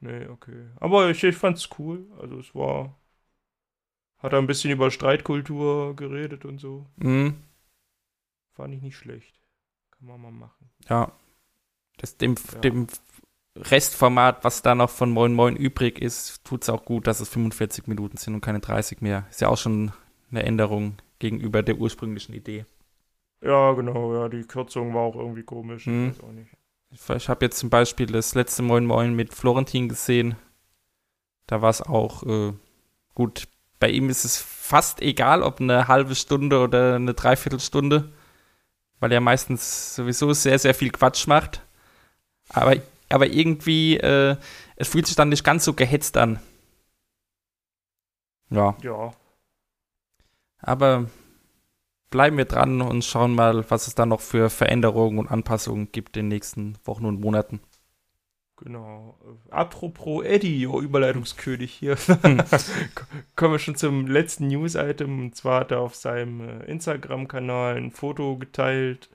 Nee, 0.02 0.26
okay. 0.26 0.66
Aber 0.80 1.08
ich, 1.10 1.22
ich 1.22 1.36
fand's 1.36 1.68
cool. 1.78 2.06
Also 2.20 2.38
es 2.40 2.54
war. 2.54 2.98
Hat 4.18 4.32
er 4.32 4.38
ein 4.38 4.46
bisschen 4.46 4.70
über 4.70 4.90
Streitkultur 4.90 5.96
geredet 5.96 6.44
und 6.44 6.58
so. 6.58 6.86
mhm. 6.96 7.36
Fand 8.54 8.74
ich 8.74 8.82
nicht 8.82 8.96
schlecht. 8.96 9.40
Kann 9.90 10.08
man 10.08 10.20
mal 10.20 10.30
machen. 10.32 10.70
ja. 10.88 11.10
Das, 11.98 12.16
dem, 12.16 12.34
Ja. 12.52 12.58
dem 12.60 12.86
Restformat, 13.56 14.44
was 14.44 14.62
da 14.62 14.74
noch 14.74 14.90
von 14.90 15.10
Moin 15.10 15.34
Moin 15.34 15.56
übrig 15.56 16.00
ist, 16.00 16.42
tut's 16.44 16.68
auch 16.68 16.84
gut, 16.84 17.06
dass 17.06 17.20
es 17.20 17.28
45 17.28 17.86
Minuten 17.86 18.16
sind 18.16 18.34
und 18.34 18.40
keine 18.40 18.60
30 18.60 19.02
mehr. 19.02 19.26
Ist 19.30 19.40
ja 19.40 19.48
auch 19.48 19.58
schon 19.58 19.92
eine 20.30 20.42
Änderung 20.42 20.96
gegenüber 21.18 21.62
der 21.62 21.76
ursprünglichen 21.76 22.34
Idee. 22.34 22.64
Ja, 23.42 23.72
genau, 23.72 24.14
ja, 24.14 24.28
die 24.28 24.42
Kürzung 24.44 24.94
war 24.94 25.02
auch 25.02 25.16
irgendwie 25.16 25.42
komisch. 25.44 25.86
Mhm. 25.86 26.08
Ich 26.10 26.18
weiß 26.18 26.24
auch 26.24 26.32
nicht. 26.32 26.50
Ich, 26.92 27.28
habe 27.28 27.44
jetzt 27.46 27.58
zum 27.58 27.70
Beispiel 27.70 28.06
das 28.06 28.34
letzte 28.34 28.62
Moin 28.62 28.84
Moin 28.84 29.14
mit 29.14 29.32
Florentin 29.32 29.88
gesehen. 29.88 30.36
Da 31.46 31.62
war 31.62 31.70
es 31.70 31.80
auch 31.80 32.22
äh, 32.24 32.52
gut. 33.14 33.48
Bei 33.80 33.88
ihm 33.88 34.10
ist 34.10 34.24
es 34.24 34.36
fast 34.36 35.00
egal, 35.00 35.42
ob 35.42 35.60
eine 35.60 35.88
halbe 35.88 36.14
Stunde 36.14 36.60
oder 36.60 36.96
eine 36.96 37.14
Dreiviertelstunde, 37.14 38.12
weil 39.00 39.10
er 39.10 39.20
meistens 39.20 39.96
sowieso 39.96 40.32
sehr, 40.34 40.58
sehr 40.58 40.74
viel 40.74 40.90
Quatsch 40.90 41.26
macht. 41.26 41.62
Aber, 42.50 42.76
aber 43.08 43.26
irgendwie, 43.26 43.96
äh, 43.96 44.36
es 44.76 44.88
fühlt 44.88 45.06
sich 45.06 45.16
dann 45.16 45.30
nicht 45.30 45.44
ganz 45.44 45.64
so 45.64 45.72
gehetzt 45.72 46.16
an. 46.18 46.40
Ja, 48.50 48.76
Ja, 48.82 49.12
aber 50.58 51.06
bleiben 52.12 52.36
wir 52.36 52.44
dran 52.44 52.80
und 52.80 53.04
schauen 53.04 53.34
mal, 53.34 53.68
was 53.70 53.88
es 53.88 53.96
da 53.96 54.06
noch 54.06 54.20
für 54.20 54.50
Veränderungen 54.50 55.18
und 55.18 55.30
Anpassungen 55.30 55.90
gibt 55.90 56.16
in 56.16 56.26
den 56.26 56.28
nächsten 56.28 56.78
Wochen 56.84 57.06
und 57.06 57.20
Monaten. 57.20 57.60
genau. 58.56 59.18
Apropos 59.50 60.24
Eddie, 60.24 60.66
oh, 60.68 60.80
Überleitungskönig 60.80 61.72
hier. 61.72 61.96
Kommen 63.36 63.52
wir 63.54 63.58
schon 63.58 63.76
zum 63.76 64.06
letzten 64.06 64.46
News-Item. 64.48 65.20
Und 65.20 65.36
zwar 65.36 65.60
hat 65.60 65.72
er 65.72 65.80
auf 65.80 65.96
seinem 65.96 66.40
äh, 66.40 66.64
Instagram-Kanal 66.66 67.76
ein 67.76 67.90
Foto 67.90 68.38
geteilt. 68.38 69.10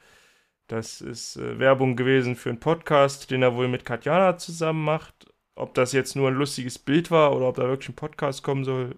Das 0.68 1.02
ist 1.02 1.38
äh, 1.38 1.60
Werbung 1.60 1.96
gewesen 1.96 2.36
für 2.36 2.50
einen 2.50 2.60
Podcast, 2.60 3.32
den 3.32 3.44
er 3.44 3.56
wohl 3.56 3.68
mit 3.70 3.86
Katjana 3.86 4.38
zusammen 4.38 4.84
macht. 4.84 5.34
Ob 5.56 5.74
das 5.76 5.94
jetzt 5.94 6.16
nur 6.16 6.30
ein 6.30 6.36
lustiges 6.36 6.80
Bild 6.80 7.12
war 7.12 7.36
oder 7.36 7.48
ob 7.50 7.56
da 7.56 7.64
wirklich 7.64 7.90
ein 7.90 7.96
Podcast 7.96 8.44
kommen 8.44 8.64
soll, 8.66 8.96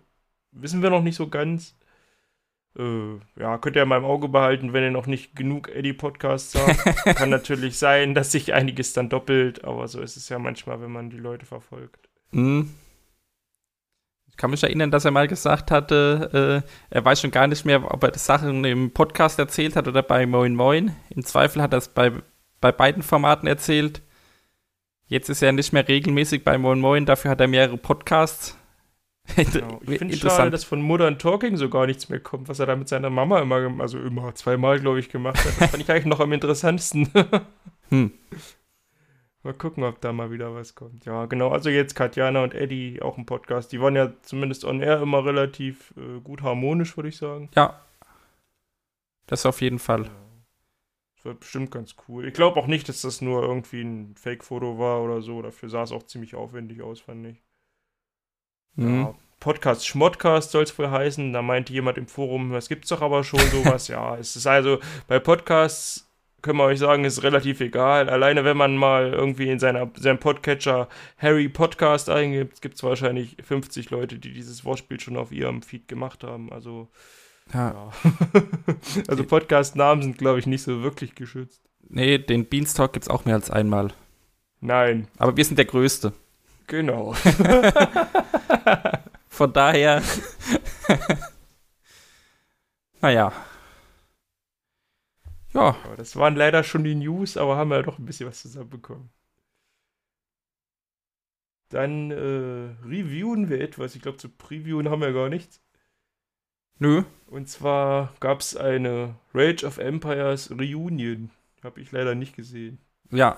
wissen 0.52 0.82
wir 0.84 0.90
noch 0.90 1.04
nicht 1.04 1.16
so 1.16 1.30
ganz. 1.30 1.79
Äh, 2.78 3.16
ja, 3.40 3.58
könnt 3.58 3.76
ihr 3.76 3.86
mal 3.86 3.98
im 3.98 4.06
Auge 4.06 4.30
behalten, 4.30 4.74
wenn 4.74 4.84
ihr 4.84 4.92
noch 4.92 5.08
nicht 5.08 5.36
genug 5.36 5.70
Eddie-Podcasts 5.70 6.56
habt. 6.56 7.06
Kann 7.18 7.30
natürlich 7.30 7.78
sein, 7.78 8.14
dass 8.14 8.32
sich 8.32 8.54
einiges 8.54 8.94
dann 8.94 9.10
doppelt, 9.10 9.64
aber 9.64 9.88
so 9.88 10.02
ist 10.02 10.18
es 10.18 10.30
ja 10.30 10.40
manchmal, 10.40 10.82
wenn 10.82 10.92
man 10.92 11.10
die 11.10 11.18
Leute 11.18 11.46
verfolgt. 11.46 12.10
Hm. 12.32 12.70
Ich 14.28 14.38
kann 14.38 14.52
mich 14.52 14.64
erinnern, 14.64 14.92
dass 14.92 15.04
er 15.04 15.12
mal 15.12 15.28
gesagt 15.28 15.70
hatte, 15.72 16.64
äh, 16.64 16.96
er 16.96 17.04
weiß 17.04 17.20
schon 17.20 17.32
gar 17.32 17.48
nicht 17.48 17.66
mehr, 17.66 17.92
ob 17.92 18.04
er 18.04 18.12
das 18.12 18.26
Sachen 18.26 18.64
im 18.64 18.92
Podcast 18.92 19.38
erzählt 19.38 19.76
hat 19.76 19.88
oder 19.88 20.02
bei 20.02 20.26
Moin 20.26 20.56
Moin. 20.56 20.96
Im 21.10 21.26
Zweifel 21.26 21.62
hat 21.62 21.74
er 21.74 21.80
es 21.80 21.90
bei, 21.90 22.14
bei 22.62 22.72
beiden 22.72 23.04
Formaten 23.04 23.48
erzählt. 23.48 24.02
Jetzt 25.08 25.30
ist 25.30 25.42
er 25.42 25.52
nicht 25.52 25.74
mehr 25.74 25.88
regelmäßig 25.88 26.46
bei 26.46 26.58
Moin 26.58 26.80
Moin, 26.80 27.06
dafür 27.06 27.32
hat 27.32 27.42
er 27.42 27.48
mehrere 27.48 27.78
Podcasts. 27.78 28.59
Genau. 29.36 29.82
Ich 29.88 30.00
finde 30.00 30.16
schade, 30.18 30.52
dass 30.52 30.64
von 30.64 30.82
Modern 30.82 31.18
Talking 31.20 31.58
so 31.58 31.70
gar 31.70 31.86
nichts 31.86 32.10
mehr 32.10 32.20
kommt, 32.20 32.50
was 32.50 32.60
er 32.60 32.66
da 32.66 32.76
mit 32.76 32.90
seiner 32.90 33.10
Mama 33.10 33.40
immer, 33.42 33.80
also 33.80 34.00
immer, 34.00 34.34
zweimal, 34.36 34.80
glaube 34.80 35.00
ich, 35.00 35.10
gemacht 35.10 35.38
hat. 35.38 35.60
Das 35.60 35.72
fand 35.72 35.84
ich 35.84 35.90
eigentlich 35.90 36.06
noch 36.06 36.20
am 36.20 36.34
interessantesten. 36.34 37.10
Hm. 37.92 38.12
Mal 39.42 39.54
gucken, 39.54 39.84
ob 39.84 40.00
da 40.00 40.14
mal 40.14 40.30
wieder 40.30 40.54
was 40.54 40.76
kommt. 40.76 41.06
Ja, 41.06 41.26
genau. 41.26 41.50
Also 41.50 41.72
jetzt 41.72 41.96
Katjana 41.96 42.44
und 42.44 42.54
Eddie, 42.54 43.02
auch 43.02 43.18
ein 43.18 43.26
Podcast. 43.26 43.72
Die 43.72 43.82
waren 43.82 43.96
ja 43.96 44.14
zumindest 44.22 44.64
on 44.64 44.80
air 44.80 45.02
immer 45.02 45.26
relativ 45.26 45.92
äh, 45.98 46.20
gut 46.20 46.44
harmonisch, 46.44 46.96
würde 46.98 47.10
ich 47.10 47.18
sagen. 47.18 47.50
Ja. 47.56 47.80
Das 49.26 49.48
auf 49.48 49.62
jeden 49.62 49.80
Fall. 49.80 50.10
Das 51.16 51.26
wird 51.26 51.40
bestimmt 51.40 51.72
ganz 51.72 51.96
cool. 52.08 52.28
Ich 52.28 52.34
glaube 52.34 52.60
auch 52.60 52.68
nicht, 52.68 52.90
dass 52.90 53.02
das 53.02 53.22
nur 53.22 53.42
irgendwie 53.42 53.82
ein 53.82 54.16
Fake-Foto 54.16 54.78
war 54.78 55.02
oder 55.02 55.22
so. 55.22 55.42
Dafür 55.42 55.70
sah 55.70 55.84
es 55.84 55.92
auch 55.92 56.04
ziemlich 56.04 56.36
aufwendig 56.36 56.82
aus, 56.82 57.00
fand 57.00 57.26
ich. 57.28 57.42
Hm. 58.76 59.02
Ja, 59.02 59.16
Podcast 59.40 59.88
Schmodcast 59.88 60.52
soll 60.52 60.64
es 60.64 60.78
wohl 60.78 60.90
heißen. 60.92 61.32
Da 61.34 61.42
meinte 61.42 61.74
jemand 61.74 61.98
im 61.98 62.08
Forum, 62.08 62.52
das 62.52 62.70
gibt's 62.70 62.90
doch 62.90 63.02
aber 63.02 63.24
schon 63.24 63.40
sowas. 63.40 63.88
ja, 63.88 64.18
es 64.18 64.36
ist 64.36 64.48
also 64.48 64.80
bei 65.08 65.20
Podcasts 65.20 66.06
können 66.42 66.58
wir 66.58 66.66
euch 66.66 66.80
sagen, 66.80 67.04
ist 67.06 67.24
relativ 67.24 67.60
egal. 67.60 68.10
Alleine 68.10 68.46
wenn 68.46 68.58
man 68.58 68.78
mal 68.78 69.12
irgendwie 69.14 69.50
in 69.50 69.60
seiner, 69.60 69.90
seinem 69.98 70.20
Podcatcher 70.20 70.88
Harry 71.18 71.50
Podcast 71.50 72.10
eingibt, 72.10 72.62
gibt 72.62 72.76
es 72.76 72.84
wahrscheinlich 72.84 73.38
50 73.44 73.90
Leute, 73.90 74.20
die 74.20 74.32
dieses 74.34 74.64
Wortspiel 74.66 75.00
schon 75.00 75.18
auf 75.18 75.32
ihrem 75.32 75.62
Feed 75.62 75.88
gemacht 75.88 76.24
haben. 76.24 76.52
Also, 76.52 76.88
Ja. 77.54 77.72
ja. 77.74 77.92
also 79.08 79.24
Podcast-Namen 79.24 80.04
sind, 80.04 80.18
glaube 80.18 80.40
ich, 80.40 80.48
nicht 80.48 80.64
so 80.64 80.82
wirklich 80.82 81.16
geschützt. 81.16 81.62
Nee, 81.90 82.20
den 82.20 82.48
Beanstalk 82.48 82.94
gibt's 82.94 83.10
auch 83.10 83.26
mehr 83.26 83.36
als 83.36 83.50
einmal. 83.50 83.92
Nein, 84.62 85.08
Aber 85.18 85.36
wir 85.38 85.46
sind 85.46 85.58
der 85.58 85.66
Größte. 85.66 86.14
Genau. 86.70 87.14
Von 89.28 89.54
daher. 89.54 90.02
naja. 93.02 93.32
Ja, 95.54 95.76
Ja, 95.84 95.96
das 95.98 96.16
waren 96.16 96.36
leider 96.36 96.64
schon 96.64 96.84
die 96.84 96.96
News, 96.96 97.36
aber 97.36 97.58
haben 97.58 97.70
wir 97.70 97.78
ja 97.78 97.84
doch 97.84 97.98
ein 98.00 98.06
bisschen 98.06 98.30
was 98.30 98.42
zusammenbekommen. 98.42 99.10
Dann 101.70 102.12
äh, 102.12 102.16
reviewen 102.86 103.50
wir 103.50 103.62
etwas. 103.62 103.96
Ich 103.96 104.02
glaube, 104.02 104.18
zu 104.18 104.30
previewen 104.30 104.90
haben 104.90 105.02
wir 105.02 105.14
gar 105.14 105.30
nichts. 105.30 105.62
nö. 106.80 107.04
Und 107.28 107.48
zwar 107.48 108.14
gab 108.20 108.40
es 108.40 108.58
eine 108.58 109.16
Rage 109.34 109.66
of 109.66 109.78
Empires 109.78 110.50
Reunion. 110.52 111.30
Habe 111.64 111.82
ich 111.82 111.92
leider 111.92 112.16
nicht 112.16 112.36
gesehen. 112.36 112.80
Ja. 113.12 113.38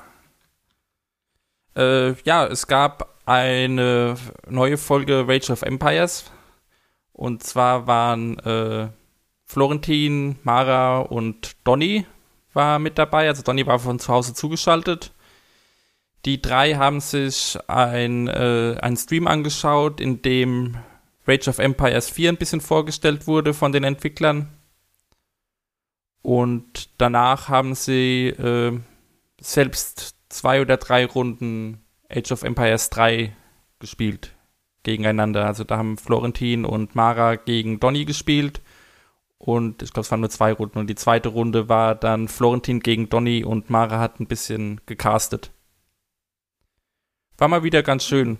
Äh, 1.75 2.13
ja, 2.23 2.45
es 2.45 2.67
gab 2.67 3.19
eine 3.25 4.15
neue 4.47 4.77
Folge 4.77 5.27
Rage 5.27 5.51
of 5.51 5.61
Empires. 5.61 6.25
Und 7.13 7.43
zwar 7.43 7.87
waren 7.87 8.39
äh, 8.39 8.89
Florentin, 9.45 10.37
Mara 10.43 10.99
und 10.99 11.55
Donny 11.63 12.05
war 12.53 12.79
mit 12.79 12.97
dabei, 12.97 13.27
also 13.27 13.43
Donny 13.43 13.65
war 13.65 13.79
von 13.79 13.99
zu 13.99 14.11
Hause 14.11 14.33
zugeschaltet. 14.33 15.11
Die 16.25 16.41
drei 16.41 16.75
haben 16.75 16.99
sich 16.99 17.57
ein, 17.67 18.27
äh, 18.27 18.77
einen 18.81 18.97
Stream 18.97 19.27
angeschaut, 19.27 19.99
in 19.99 20.21
dem 20.21 20.77
Rage 21.25 21.49
of 21.49 21.59
Empires 21.59 22.09
4 22.09 22.29
ein 22.29 22.37
bisschen 22.37 22.61
vorgestellt 22.61 23.27
wurde 23.27 23.53
von 23.53 23.71
den 23.71 23.83
Entwicklern. 23.83 24.49
Und 26.21 26.89
danach 26.97 27.49
haben 27.49 27.73
sie 27.73 28.27
äh, 28.27 28.77
selbst 29.39 30.15
zwei 30.31 30.61
oder 30.61 30.77
drei 30.77 31.05
Runden 31.05 31.81
Age 32.09 32.31
of 32.31 32.43
Empires 32.43 32.89
3 32.89 33.35
gespielt 33.79 34.35
gegeneinander. 34.83 35.45
Also 35.45 35.63
da 35.63 35.77
haben 35.77 35.97
Florentin 35.97 36.65
und 36.65 36.95
Mara 36.95 37.35
gegen 37.35 37.79
Donny 37.79 38.05
gespielt. 38.05 38.61
Und 39.37 39.81
ich 39.81 39.91
glaube, 39.91 40.05
es 40.05 40.11
waren 40.11 40.19
nur 40.19 40.29
zwei 40.29 40.53
Runden. 40.53 40.79
Und 40.79 40.87
die 40.87 40.95
zweite 40.95 41.29
Runde 41.29 41.69
war 41.69 41.95
dann 41.95 42.27
Florentin 42.27 42.79
gegen 42.79 43.09
Donny 43.09 43.43
und 43.43 43.69
Mara 43.69 43.99
hat 43.99 44.19
ein 44.19 44.27
bisschen 44.27 44.81
gecastet. 44.85 45.51
War 47.37 47.47
mal 47.47 47.63
wieder 47.63 47.81
ganz 47.81 48.05
schön. 48.05 48.37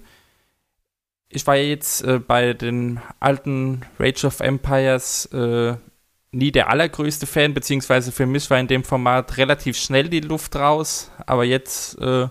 Ich 1.28 1.48
war 1.48 1.56
jetzt 1.56 2.04
äh, 2.04 2.20
bei 2.20 2.54
den 2.54 3.00
alten 3.20 3.82
Rage 3.98 4.28
of 4.28 4.42
Empires 4.42 5.26
äh, 5.28 5.76
nie 6.32 6.52
der 6.52 6.70
allergrößte 6.70 7.28
Fan, 7.28 7.54
beziehungsweise 7.54 8.12
für 8.12 8.26
mich 8.26 8.50
war 8.50 8.60
in 8.60 8.68
dem 8.68 8.84
Format 8.84 9.38
relativ 9.38 9.78
schnell 9.78 10.10
die 10.10 10.22
Luft 10.22 10.56
raus. 10.56 11.12
Aber 11.26 11.44
jetzt 11.44 11.98
äh, 12.00 12.28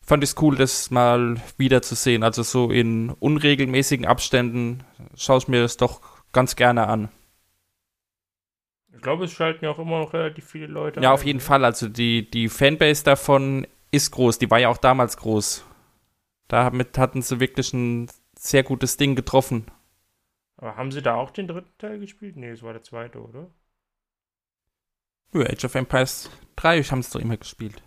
fand 0.00 0.24
ich 0.24 0.30
es 0.30 0.42
cool, 0.42 0.56
das 0.56 0.90
mal 0.90 1.36
wieder 1.56 1.82
zu 1.82 1.94
sehen. 1.94 2.22
Also 2.22 2.42
so 2.42 2.70
in 2.70 3.10
unregelmäßigen 3.10 4.06
Abständen 4.06 4.84
schaue 5.16 5.38
ich 5.38 5.48
mir 5.48 5.62
das 5.62 5.76
doch 5.76 6.00
ganz 6.32 6.56
gerne 6.56 6.86
an. 6.86 7.08
Ich 8.94 9.02
glaube, 9.02 9.24
es 9.24 9.32
schalten 9.32 9.64
ja 9.64 9.70
auch 9.70 9.78
immer 9.78 10.00
noch 10.00 10.12
relativ 10.12 10.44
viele 10.44 10.66
Leute. 10.66 11.00
Ja, 11.00 11.10
ein, 11.10 11.14
auf 11.14 11.24
jeden 11.24 11.38
ne? 11.38 11.44
Fall. 11.44 11.64
Also 11.64 11.88
die, 11.88 12.30
die 12.30 12.48
Fanbase 12.48 13.02
davon 13.02 13.66
ist 13.90 14.10
groß. 14.10 14.38
Die 14.38 14.50
war 14.50 14.58
ja 14.58 14.68
auch 14.68 14.76
damals 14.76 15.16
groß. 15.16 15.64
Damit 16.48 16.98
hatten 16.98 17.22
sie 17.22 17.40
wirklich 17.40 17.72
ein 17.72 18.08
sehr 18.36 18.62
gutes 18.62 18.96
Ding 18.96 19.14
getroffen. 19.14 19.66
Aber 20.60 20.76
haben 20.76 20.92
sie 20.92 21.00
da 21.00 21.14
auch 21.14 21.30
den 21.30 21.48
dritten 21.48 21.72
Teil 21.78 21.98
gespielt? 21.98 22.36
Nee, 22.36 22.50
es 22.50 22.62
war 22.62 22.74
der 22.74 22.82
zweite, 22.82 23.22
oder? 23.22 23.48
Ja, 25.32 25.46
Age 25.46 25.64
of 25.64 25.74
Empires 25.74 26.28
3 26.56 26.82
haben 26.82 27.02
sie 27.02 27.12
doch 27.12 27.20
immer 27.20 27.38
gespielt. 27.38 27.82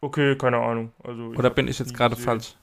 Okay, 0.00 0.34
keine 0.36 0.56
Ahnung. 0.56 0.92
Also, 1.04 1.24
Oder 1.24 1.50
bin 1.50 1.68
ich 1.68 1.78
jetzt 1.78 1.94
gerade 1.94 2.16
falsch? 2.16 2.56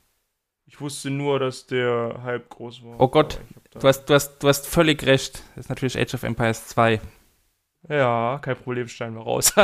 Ich 0.66 0.82
wusste 0.82 1.12
nur, 1.12 1.38
dass 1.40 1.68
der 1.68 2.22
halb 2.24 2.50
groß 2.50 2.84
war. 2.84 3.00
Oh 3.00 3.10
Gott, 3.10 3.40
Du 3.80 3.88
hast, 3.88 4.06
du, 4.06 4.14
hast, 4.14 4.38
du 4.40 4.48
hast 4.48 4.68
völlig 4.68 5.06
recht. 5.06 5.44
Das 5.56 5.66
ist 5.66 5.70
natürlich 5.70 6.00
Age 6.00 6.14
of 6.16 6.24
Empires 6.24 6.68
2. 6.70 7.00
Ja, 7.90 8.40
kein 8.42 8.56
Problem, 8.56 8.88
schneiden 8.88 9.16
wir 9.16 9.24
raus. 9.24 9.54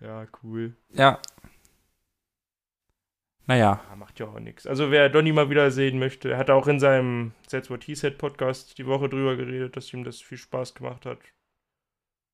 ja, 0.00 0.26
cool. 0.42 0.76
Ja. 0.92 1.18
Naja. 3.46 3.80
Ja, 3.88 3.96
macht 3.96 4.20
ja 4.20 4.26
auch 4.26 4.38
nichts. 4.38 4.66
Also 4.66 4.90
wer 4.90 5.08
Donny 5.08 5.32
mal 5.32 5.50
wieder 5.50 5.70
sehen 5.70 5.98
möchte, 5.98 6.30
er 6.32 6.38
hat 6.38 6.50
auch 6.50 6.68
in 6.68 6.78
seinem 6.78 7.32
That's 7.50 7.70
What 7.70 7.84
He 7.84 7.94
Said 7.94 8.18
Podcast 8.18 8.78
die 8.78 8.86
Woche 8.86 9.08
drüber 9.08 9.36
geredet, 9.36 9.76
dass 9.76 9.92
ihm 9.92 10.04
das 10.04 10.20
viel 10.20 10.38
Spaß 10.38 10.74
gemacht 10.74 11.06
hat. 11.06 11.18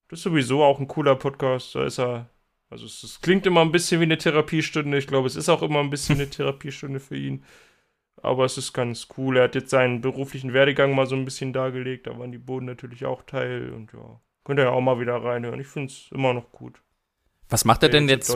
Das 0.08 0.20
ist 0.20 0.24
sowieso 0.24 0.62
auch 0.62 0.78
ein 0.78 0.88
cooler 0.88 1.16
Podcast. 1.16 1.74
Da 1.74 1.84
ist 1.84 1.98
er. 1.98 2.30
Also 2.68 2.86
es, 2.86 3.02
es 3.02 3.20
klingt 3.20 3.46
immer 3.46 3.60
ein 3.60 3.72
bisschen 3.72 4.00
wie 4.00 4.04
eine 4.04 4.18
Therapiestunde. 4.18 4.98
Ich 4.98 5.06
glaube, 5.06 5.26
es 5.26 5.36
ist 5.36 5.48
auch 5.48 5.62
immer 5.62 5.80
ein 5.80 5.90
bisschen 5.90 6.16
eine 6.16 6.30
Therapiestunde 6.30 7.00
für 7.00 7.16
ihn. 7.16 7.44
Aber 8.22 8.44
es 8.44 8.58
ist 8.58 8.72
ganz 8.72 9.08
cool. 9.16 9.36
Er 9.36 9.44
hat 9.44 9.54
jetzt 9.54 9.70
seinen 9.70 10.00
beruflichen 10.00 10.52
Werdegang 10.52 10.94
mal 10.94 11.06
so 11.06 11.16
ein 11.16 11.24
bisschen 11.24 11.52
dargelegt. 11.52 12.06
Da 12.06 12.18
waren 12.18 12.32
die 12.32 12.38
Boden 12.38 12.66
natürlich 12.66 13.04
auch 13.04 13.22
Teil. 13.22 13.72
Und 13.72 13.92
ja, 13.92 14.20
könnt 14.44 14.60
ihr 14.60 14.64
ja 14.64 14.70
auch 14.70 14.80
mal 14.80 15.00
wieder 15.00 15.16
reinhören. 15.16 15.60
Ich 15.60 15.68
finde 15.68 15.92
es 15.92 16.10
immer 16.12 16.32
noch 16.32 16.50
gut. 16.52 16.82
Was 17.48 17.64
macht 17.64 17.82
er 17.82 17.88
denn 17.88 18.08
jetzt? 18.08 18.28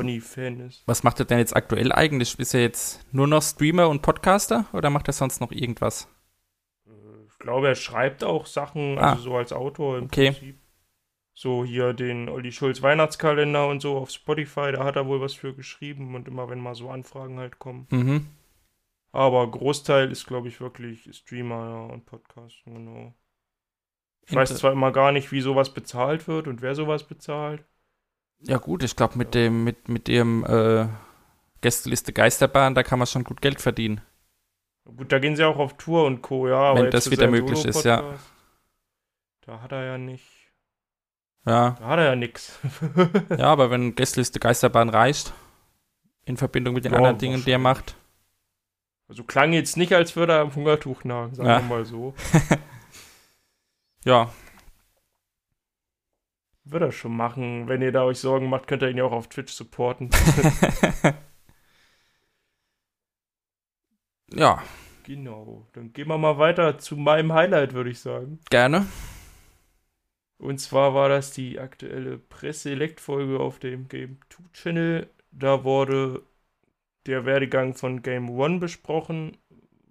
Was 0.87 1.03
macht 1.03 1.19
er 1.19 1.25
denn 1.25 1.39
jetzt 1.39 1.57
aktuell 1.57 1.93
eigentlich? 1.93 2.39
Ist 2.39 2.55
er 2.55 2.61
jetzt 2.63 3.01
nur 3.13 3.27
noch 3.27 3.43
Streamer 3.43 3.89
und 3.89 4.03
Podcaster 4.03 4.67
oder 4.73 4.89
macht 4.91 5.09
er 5.09 5.13
sonst 5.13 5.41
noch 5.41 5.51
irgendwas? 5.51 6.09
Ich 7.29 7.39
glaube, 7.39 7.69
er 7.69 7.75
schreibt 7.75 8.23
auch 8.23 8.47
Sachen, 8.47 8.99
Ah. 8.99 9.13
also 9.13 9.23
so 9.23 9.37
als 9.37 9.53
Autor 9.53 9.99
im 9.99 10.05
Okay. 10.05 10.31
Prinzip. 10.31 10.61
So 11.33 11.65
hier 11.65 11.95
den 11.95 12.29
Olli 12.29 12.53
Schulz 12.53 12.83
Weihnachtskalender 12.83 13.67
und 13.69 13.81
so 13.81 13.97
auf 13.97 14.11
Spotify, 14.11 14.73
da 14.73 14.85
hat 14.85 14.97
er 14.97 15.07
wohl 15.07 15.21
was 15.21 15.33
für 15.35 15.55
geschrieben 15.55 16.15
und 16.15 16.29
immer 16.29 16.49
wenn 16.51 16.61
mal 16.61 16.75
so 16.75 16.91
Anfragen 16.91 17.39
halt 17.39 17.59
kommen. 17.59 17.87
Mhm. 17.91 18.27
Aber 19.13 19.51
Großteil 19.51 20.11
ist, 20.13 20.27
glaube 20.27 20.49
ich, 20.49 20.61
wirklich 20.61 21.09
Streamer 21.17 21.69
ja, 21.89 21.95
und 21.95 22.05
Podcasten, 22.07 22.75
genau. 22.75 23.15
Ich 24.27 24.35
weiß 24.35 24.51
Inter- 24.51 24.61
zwar 24.61 24.73
immer 24.73 24.93
gar 24.93 25.11
nicht, 25.13 25.33
wie 25.33 25.41
sowas 25.41 25.73
bezahlt 25.73 26.29
wird 26.29 26.47
und 26.47 26.63
wer 26.63 26.75
sowas 26.75 27.05
bezahlt. 27.09 27.65
Ja 28.43 28.59
gut, 28.59 28.83
ich 28.83 28.97
glaube 28.97 29.19
mit 29.19 29.35
dem, 29.35 29.65
mit, 29.65 29.89
mit 29.89 30.09
ihrem 30.09 30.45
äh, 30.45 30.89
Gästeliste 31.61 32.13
Geisterbahn, 32.13 32.75
da 32.75 32.83
kann 32.83 32.99
man 32.99 33.07
schon 33.07 33.25
gut 33.25 33.43
Geld 33.43 33.61
verdienen. 33.61 34.01
Gut, 34.85 35.13
da 35.13 35.19
gehen 35.19 35.37
sie 35.37 35.45
auch 35.45 35.59
auf 35.59 35.77
Tour 35.77 36.07
und 36.07 36.23
Co., 36.23 36.49
ja. 36.49 36.75
Wenn 36.75 36.91
das 36.91 37.11
wieder 37.11 37.29
möglich 37.29 37.65
ist, 37.65 37.85
ja. 37.85 38.15
Da 39.43 39.61
hat 39.61 39.73
er 39.73 39.85
ja 39.85 39.99
nicht. 39.99 40.25
Ja. 41.47 41.77
Da 41.79 41.87
hat 41.87 41.99
er 41.99 42.05
ja 42.07 42.17
nix. 42.17 42.59
Ja, 43.31 43.47
aber 43.47 43.71
wenn 43.71 43.95
Gästeliste 43.95 44.41
Geisterbahn 44.41 44.89
reicht, 44.89 45.33
in 46.25 46.37
Verbindung 46.37 46.75
mit 46.75 46.85
den 46.85 46.93
Ja, 46.93 46.99
anderen 46.99 47.19
Dingen, 47.19 47.45
die 47.45 47.51
er 47.51 47.59
macht. 47.59 47.95
Also 49.09 49.25
klang 49.25 49.53
jetzt 49.53 49.77
nicht, 49.77 49.93
als 49.93 50.17
würde 50.17 50.35
er 50.35 50.41
am 50.41 50.55
Hungertuch 50.55 51.05
nagen, 51.05 51.35
sagen 51.35 51.49
Ja. 51.49 51.59
wir 51.59 51.69
mal 51.69 51.85
so. 51.85 52.15
Ja, 54.05 54.31
Wird 56.71 56.83
er 56.83 56.93
schon 56.93 57.17
machen. 57.17 57.67
Wenn 57.69 57.83
ihr 57.83 57.93
da 57.93 58.05
euch 58.05 58.19
Sorgen 58.19 58.49
macht, 58.49 58.67
könnt 58.69 58.83
ihr 58.83 58.91
ihn 58.91 58.99
ja 58.99 59.05
auch 59.05 59.13
auf 59.13 59.29
Twitch 59.29 59.53
supporten. 59.53 60.11
ja, 64.33 64.63
genau. 65.03 65.67
Dann 65.73 65.93
gehen 65.93 66.09
wir 66.09 66.19
mal 66.19 66.39
weiter 66.39 66.79
zu 66.79 66.97
meinem 66.97 67.33
Highlight, 67.33 67.75
würde 67.75 67.91
ich 67.91 67.99
sagen. 67.99 68.39
gerne. 68.51 68.87
Und 70.39 70.59
zwar 70.59 70.95
war 70.95 71.09
das 71.09 71.33
die 71.33 71.59
aktuelle 71.59 72.19
Presselect-Folge 72.19 73.39
auf 73.41 73.59
dem 73.59 73.89
Game 73.89 74.19
2 74.31 74.43
Channel. 74.53 75.11
Da 75.33 75.65
wurde 75.65 76.23
der 77.07 77.27
Werdegang 77.27 77.75
von 77.75 78.03
Game 78.03 78.31
1 78.41 78.61
besprochen, 78.61 79.37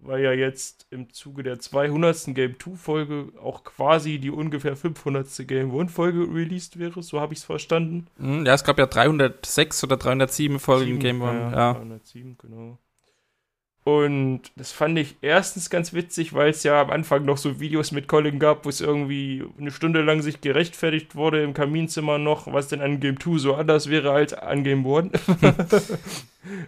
weil 0.02 0.22
ja 0.22 0.32
jetzt 0.32 0.86
im 0.90 1.12
Zuge 1.12 1.42
der 1.42 1.58
200. 1.58 2.34
Game 2.34 2.58
2 2.58 2.76
Folge 2.76 3.32
auch 3.42 3.64
quasi 3.64 4.18
die 4.18 4.30
ungefähr 4.30 4.76
500. 4.76 5.46
Game 5.46 5.76
1 5.78 5.92
Folge 5.92 6.20
released 6.32 6.78
wäre. 6.78 7.02
So 7.02 7.20
habe 7.20 7.32
ich 7.32 7.40
es 7.40 7.44
verstanden. 7.44 8.06
Hm, 8.18 8.46
Ja, 8.46 8.54
es 8.54 8.64
gab 8.64 8.78
ja 8.78 8.86
306 8.86 9.84
oder 9.84 9.96
307 9.96 10.58
Folgen 10.58 10.86
Sieben, 10.86 10.98
Game 11.00 11.22
One. 11.22 11.38
Ja, 11.40 11.50
Ja. 11.50 11.72
307, 11.74 12.36
genau. 12.38 12.78
Und 13.82 14.42
das 14.56 14.72
fand 14.72 14.98
ich 14.98 15.16
erstens 15.22 15.70
ganz 15.70 15.94
witzig, 15.94 16.34
weil 16.34 16.50
es 16.50 16.62
ja 16.64 16.82
am 16.82 16.90
Anfang 16.90 17.24
noch 17.24 17.38
so 17.38 17.60
Videos 17.60 17.92
mit 17.92 18.08
Colin 18.08 18.38
gab, 18.38 18.66
wo 18.66 18.68
es 18.68 18.82
irgendwie 18.82 19.42
eine 19.58 19.70
Stunde 19.70 20.02
lang 20.02 20.20
sich 20.20 20.42
gerechtfertigt 20.42 21.16
wurde 21.16 21.42
im 21.42 21.54
Kaminzimmer 21.54 22.18
noch, 22.18 22.52
was 22.52 22.68
denn 22.68 22.82
an 22.82 23.00
Game 23.00 23.18
2 23.18 23.38
so 23.38 23.54
anders 23.54 23.88
wäre 23.88 24.12
als 24.12 24.34
an 24.34 24.64
Game 24.64 24.86
1. 24.86 25.12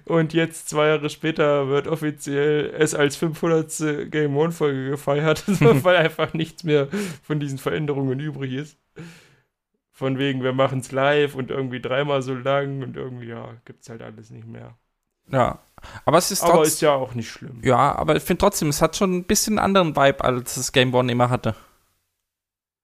Und 0.07 0.33
jetzt, 0.33 0.71
zwei 0.71 0.89
Jahre 0.89 1.11
später, 1.11 1.69
wird 1.69 1.87
offiziell 1.87 2.73
es 2.79 2.95
als 2.95 3.17
500. 3.17 4.11
Game 4.11 4.39
1 4.39 4.57
Folge 4.57 4.91
gefeiert, 4.91 5.45
weil 5.85 5.97
einfach 5.97 6.33
nichts 6.33 6.65
mehr 6.65 6.89
von 7.23 7.41
diesen 7.41 7.59
Veränderungen 7.59 8.21
übrig 8.21 8.55
ist. 8.55 8.79
Von 9.91 10.19
wegen, 10.19 10.43
wir 10.43 10.55
machen 10.55 10.79
es 10.79 10.93
live 10.93 11.35
und 11.35 11.51
irgendwie 11.51 11.81
dreimal 11.81 12.23
so 12.23 12.35
lang 12.35 12.83
und 12.83 12.97
irgendwie, 12.97 13.29
ja, 13.29 13.55
gibt's 13.67 13.91
halt 13.91 14.01
alles 14.01 14.31
nicht 14.31 14.47
mehr. 14.47 14.79
ja. 15.31 15.61
Aber 16.05 16.19
es 16.19 16.31
ist 16.31 16.43
Aber 16.43 16.63
ist 16.63 16.81
ja 16.81 16.93
auch 16.95 17.15
nicht 17.15 17.31
schlimm. 17.31 17.61
Ja, 17.63 17.95
aber 17.97 18.17
ich 18.17 18.23
finde 18.23 18.41
trotzdem, 18.41 18.69
es 18.69 18.83
hat 18.83 18.97
schon 18.97 19.15
ein 19.17 19.25
bisschen 19.25 19.59
einen 19.59 19.77
anderen 19.77 19.97
Vibe, 19.97 20.25
als 20.25 20.55
das 20.55 20.73
Game 20.73 20.95
One 20.95 21.11
immer 21.13 21.31
hatte. 21.31 21.55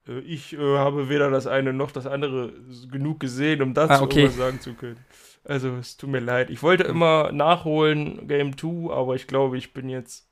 Äh, 0.07 0.19
Ich 0.21 0.53
äh, 0.55 0.59
habe 0.79 1.09
weder 1.09 1.31
das 1.31 1.47
eine 1.47 1.73
noch 1.73 1.91
das 1.93 2.07
andere 2.07 2.53
genug 2.91 3.21
gesehen, 3.21 3.63
um 3.63 3.75
dazu 3.75 3.93
Ah, 3.95 4.01
okay. 4.03 4.29
sagen 4.29 4.61
zu 4.61 4.75
können. 4.75 4.99
Also, 5.45 5.77
es 5.77 5.97
tut 5.97 6.11
mir 6.11 6.21
leid. 6.21 6.51
Ich 6.51 6.63
wollte 6.63 6.85
immer 6.85 7.33
nachholen, 7.33 8.29
Game 8.29 8.57
2, 8.57 8.93
aber 8.93 9.15
ich 9.15 9.27
glaube, 9.27 9.57
ich 9.57 9.73
bin 9.73 9.89
jetzt. 9.89 10.29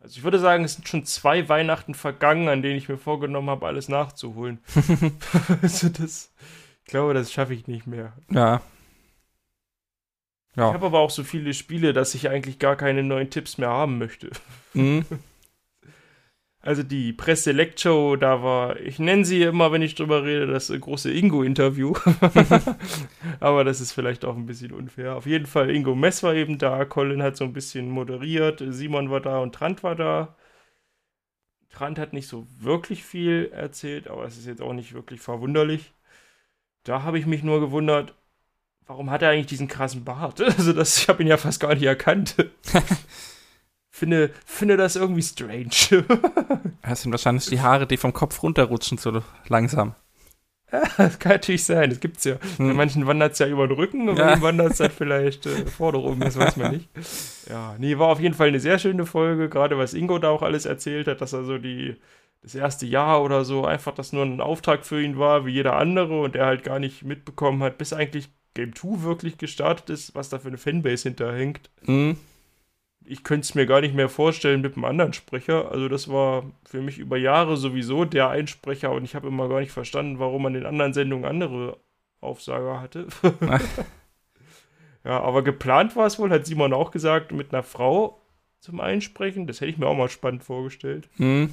Also, 0.00 0.18
ich 0.18 0.24
würde 0.24 0.38
sagen, 0.38 0.64
es 0.64 0.74
sind 0.74 0.88
schon 0.88 1.04
zwei 1.04 1.48
Weihnachten 1.48 1.94
vergangen, 1.94 2.48
an 2.48 2.62
denen 2.62 2.76
ich 2.76 2.88
mir 2.88 2.98
vorgenommen 2.98 3.50
habe, 3.50 3.66
alles 3.66 3.88
nachzuholen. 3.88 4.58
also, 5.62 5.88
das. 5.88 6.32
Ich 6.84 6.90
glaube, 6.90 7.14
das 7.14 7.32
schaffe 7.32 7.54
ich 7.54 7.66
nicht 7.66 7.86
mehr. 7.86 8.12
Ja. 8.30 8.60
Ich 10.56 10.60
Ja. 10.62 10.72
habe 10.72 10.86
aber 10.86 11.00
auch 11.00 11.10
so 11.10 11.22
viele 11.22 11.52
Spiele, 11.54 11.92
dass 11.92 12.14
ich 12.14 12.28
eigentlich 12.30 12.58
gar 12.58 12.76
keine 12.76 13.02
neuen 13.02 13.28
Tipps 13.30 13.58
mehr 13.58 13.68
haben 13.68 13.98
möchte. 13.98 14.30
Mhm. 14.74 15.04
Also 16.60 16.82
die 16.82 17.12
Press-Select-Show, 17.12 18.16
da 18.16 18.42
war, 18.42 18.80
ich 18.80 18.98
nenne 18.98 19.24
sie 19.24 19.42
immer, 19.42 19.70
wenn 19.70 19.82
ich 19.82 19.94
drüber 19.94 20.24
rede, 20.24 20.48
das 20.48 20.66
große 20.68 21.12
Ingo-Interview. 21.12 21.94
Aber 23.40 23.62
das 23.62 23.80
ist 23.80 23.92
vielleicht 23.92 24.24
auch 24.24 24.34
ein 24.34 24.46
bisschen 24.46 24.72
unfair. 24.72 25.14
Auf 25.14 25.26
jeden 25.26 25.46
Fall, 25.46 25.70
Ingo 25.70 25.94
Mess 25.94 26.24
war 26.24 26.34
eben 26.34 26.58
da, 26.58 26.84
Colin 26.84 27.22
hat 27.22 27.36
so 27.36 27.44
ein 27.44 27.52
bisschen 27.52 27.88
moderiert, 27.88 28.64
Simon 28.66 29.10
war 29.10 29.20
da 29.20 29.38
und 29.38 29.54
Trant 29.54 29.84
war 29.84 29.94
da. 29.94 30.34
Trant 31.70 32.00
hat 32.00 32.12
nicht 32.12 32.26
so 32.26 32.48
wirklich 32.58 33.04
viel 33.04 33.50
erzählt, 33.52 34.08
aber 34.08 34.24
es 34.24 34.36
ist 34.36 34.46
jetzt 34.46 34.62
auch 34.62 34.72
nicht 34.72 34.92
wirklich 34.92 35.20
verwunderlich. 35.20 35.92
da 36.82 37.02
habe 37.04 37.18
ich 37.20 37.26
mich 37.26 37.44
nur 37.44 37.60
gewundert, 37.60 38.14
warum 38.86 39.10
hat 39.10 39.22
er 39.22 39.30
eigentlich 39.30 39.46
diesen 39.46 39.68
krassen 39.68 40.04
Bart? 40.04 40.40
Also 40.58 40.72
das, 40.72 40.98
ich 40.98 41.08
habe 41.08 41.22
ihn 41.22 41.28
ja 41.28 41.36
fast 41.36 41.60
gar 41.60 41.74
nicht 41.74 41.82
erkannt. 41.84 42.34
finde, 43.90 44.30
finde 44.44 44.76
das 44.76 44.96
irgendwie 44.96 45.22
strange. 45.22 46.04
Das 46.82 47.02
sind 47.02 47.10
wahrscheinlich 47.10 47.46
die 47.46 47.60
Haare, 47.60 47.86
die 47.86 47.96
vom 47.96 48.12
Kopf 48.12 48.42
runterrutschen, 48.44 48.96
so 48.96 49.20
langsam. 49.48 49.96
das 50.70 51.18
kann 51.18 51.32
natürlich 51.32 51.64
sein, 51.64 51.90
das 51.90 51.98
gibt's 52.00 52.22
ja. 52.24 52.36
Bei 52.58 52.64
Hm. 52.64 52.76
manchen 52.76 53.06
wandert 53.06 53.32
es 53.32 53.38
ja 53.40 53.48
über 53.48 53.66
den 53.66 53.76
Rücken 53.76 54.08
und 54.08 54.16
bei 54.16 54.22
Ja. 54.22 54.34
ihm 54.36 54.42
wandert 54.42 54.72
es 54.72 54.78
dann 54.78 54.90
vielleicht 54.90 55.46
äh, 55.46 55.66
vorne 55.66 55.98
rum, 55.98 56.20
das 56.20 56.36
weiß 56.38 56.56
man 56.56 56.72
nicht. 56.72 56.88
Ja, 57.48 57.74
nee, 57.78 57.98
war 57.98 58.08
auf 58.08 58.20
jeden 58.20 58.34
Fall 58.34 58.48
eine 58.48 58.60
sehr 58.60 58.78
schöne 58.78 59.04
Folge, 59.06 59.48
gerade 59.48 59.78
was 59.78 59.94
Ingo 59.94 60.18
da 60.18 60.28
auch 60.30 60.42
alles 60.42 60.64
erzählt 60.64 61.08
hat, 61.08 61.20
dass 61.20 61.32
er 61.32 61.42
so 61.44 61.58
die, 61.58 61.96
das 62.42 62.54
erste 62.54 62.86
Jahr 62.86 63.22
oder 63.24 63.44
so 63.44 63.64
einfach 63.64 63.94
das 63.94 64.12
nur 64.12 64.24
ein 64.24 64.40
Auftrag 64.40 64.84
für 64.86 65.02
ihn 65.02 65.18
war, 65.18 65.44
wie 65.46 65.52
jeder 65.52 65.76
andere 65.76 66.20
und 66.20 66.36
er 66.36 66.46
halt 66.46 66.62
gar 66.62 66.78
nicht 66.78 67.02
mitbekommen 67.04 67.62
hat, 67.64 67.78
bis 67.78 67.92
eigentlich 67.92 68.28
Game 68.56 68.74
2 68.74 69.02
wirklich 69.02 69.38
gestartet 69.38 69.90
ist, 69.90 70.14
was 70.14 70.30
da 70.30 70.38
für 70.38 70.48
eine 70.48 70.58
Fanbase 70.58 71.08
hinterhängt. 71.08 71.70
Mhm. 71.82 72.16
Ich 73.04 73.22
könnte 73.22 73.44
es 73.44 73.54
mir 73.54 73.66
gar 73.66 73.80
nicht 73.80 73.94
mehr 73.94 74.08
vorstellen 74.08 74.62
mit 74.62 74.74
einem 74.74 74.84
anderen 74.84 75.12
Sprecher. 75.12 75.70
Also 75.70 75.88
das 75.88 76.08
war 76.08 76.44
für 76.64 76.80
mich 76.82 76.98
über 76.98 77.16
Jahre 77.16 77.56
sowieso 77.56 78.04
der 78.04 78.30
Einsprecher 78.30 78.90
und 78.90 79.04
ich 79.04 79.14
habe 79.14 79.28
immer 79.28 79.48
gar 79.48 79.60
nicht 79.60 79.70
verstanden, 79.70 80.18
warum 80.18 80.42
man 80.42 80.56
in 80.56 80.66
anderen 80.66 80.92
Sendungen 80.92 81.24
andere 81.24 81.76
Aufsager 82.20 82.80
hatte. 82.80 83.06
ja, 85.04 85.20
aber 85.20 85.44
geplant 85.44 85.94
war 85.94 86.06
es 86.06 86.18
wohl, 86.18 86.30
hat 86.30 86.46
Simon 86.46 86.72
auch 86.72 86.90
gesagt, 86.90 87.30
mit 87.30 87.52
einer 87.52 87.62
Frau 87.62 88.20
zum 88.58 88.80
Einsprechen. 88.80 89.46
Das 89.46 89.60
hätte 89.60 89.70
ich 89.70 89.78
mir 89.78 89.86
auch 89.86 89.96
mal 89.96 90.08
spannend 90.08 90.42
vorgestellt. 90.42 91.08
Mhm. 91.18 91.50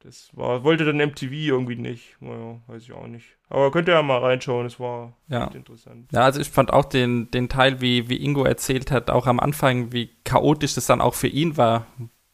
Das 0.00 0.30
war, 0.32 0.62
wollte 0.62 0.84
dann 0.84 0.98
MTV 0.98 1.32
irgendwie 1.32 1.74
nicht. 1.76 2.16
Naja, 2.20 2.60
weiß 2.68 2.82
ich 2.84 2.92
auch 2.92 3.06
nicht. 3.08 3.36
Aber 3.48 3.72
könnt 3.72 3.88
ihr 3.88 3.94
ja 3.94 4.02
mal 4.02 4.18
reinschauen, 4.18 4.66
es 4.66 4.78
war 4.78 5.16
Ja. 5.28 5.46
interessant. 5.48 6.08
Ja, 6.12 6.20
also 6.20 6.40
ich 6.40 6.48
fand 6.48 6.72
auch 6.72 6.84
den, 6.84 7.30
den 7.32 7.48
Teil, 7.48 7.80
wie, 7.80 8.08
wie 8.08 8.22
Ingo 8.22 8.44
erzählt 8.44 8.90
hat, 8.92 9.10
auch 9.10 9.26
am 9.26 9.40
Anfang, 9.40 9.92
wie 9.92 10.10
chaotisch 10.24 10.74
das 10.74 10.86
dann 10.86 11.00
auch 11.00 11.14
für 11.14 11.26
ihn 11.26 11.56
war, 11.56 11.86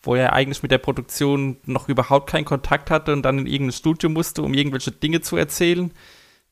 wo 0.03 0.15
er 0.15 0.35
eigentlich 0.35 0.63
mit 0.63 0.73
der 0.73 0.79
Produktion 0.79 1.57
noch 1.65 1.89
überhaupt 1.89 2.29
keinen 2.29 2.45
Kontakt 2.45 2.91
hatte 2.91 3.15
und 3.15 3.23
dann 3.23 3.39
in 3.39 3.47
irgendein 3.47 3.73
Studio 3.73 4.11
musste, 4.11 4.43
um 4.43 4.53
irgendwelche 4.53 4.93
Dinge 4.93 5.23
zu 5.23 5.37
erzählen. 5.39 5.91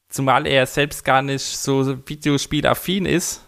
Zumal 0.09 0.47
er 0.47 0.65
selbst 0.67 1.05
gar 1.05 1.21
nicht 1.21 1.43
so 1.45 1.99
Videospielaffin 2.09 3.05
ist. 3.05 3.47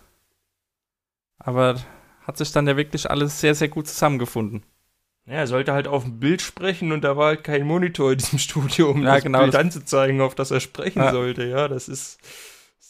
Aber 1.38 1.76
hat 2.22 2.36
sich 2.36 2.52
dann 2.52 2.66
ja 2.66 2.76
wirklich 2.76 3.10
alles 3.10 3.40
sehr, 3.40 3.54
sehr 3.54 3.68
gut 3.68 3.86
zusammengefunden. 3.86 4.64
Ja, 5.26 5.34
er 5.34 5.46
sollte 5.46 5.72
halt 5.72 5.88
auf 5.88 6.04
dem 6.04 6.20
Bild 6.20 6.42
sprechen 6.42 6.92
und 6.92 7.02
da 7.02 7.16
war 7.16 7.26
halt 7.28 7.44
kein 7.44 7.66
Monitor 7.66 8.12
in 8.12 8.18
diesem 8.18 8.38
Studio, 8.40 8.90
um 8.90 9.02
Ja, 9.02 9.14
das 9.14 9.24
genau, 9.24 9.40
Bild 9.40 9.54
das- 9.54 9.60
anzuzeigen, 9.60 10.20
auf 10.20 10.34
das 10.34 10.50
er 10.50 10.60
sprechen 10.60 10.98
Ja. 11.00 11.12
sollte. 11.12 11.44
Ja, 11.44 11.68
das 11.68 11.88
ist. 11.88 12.18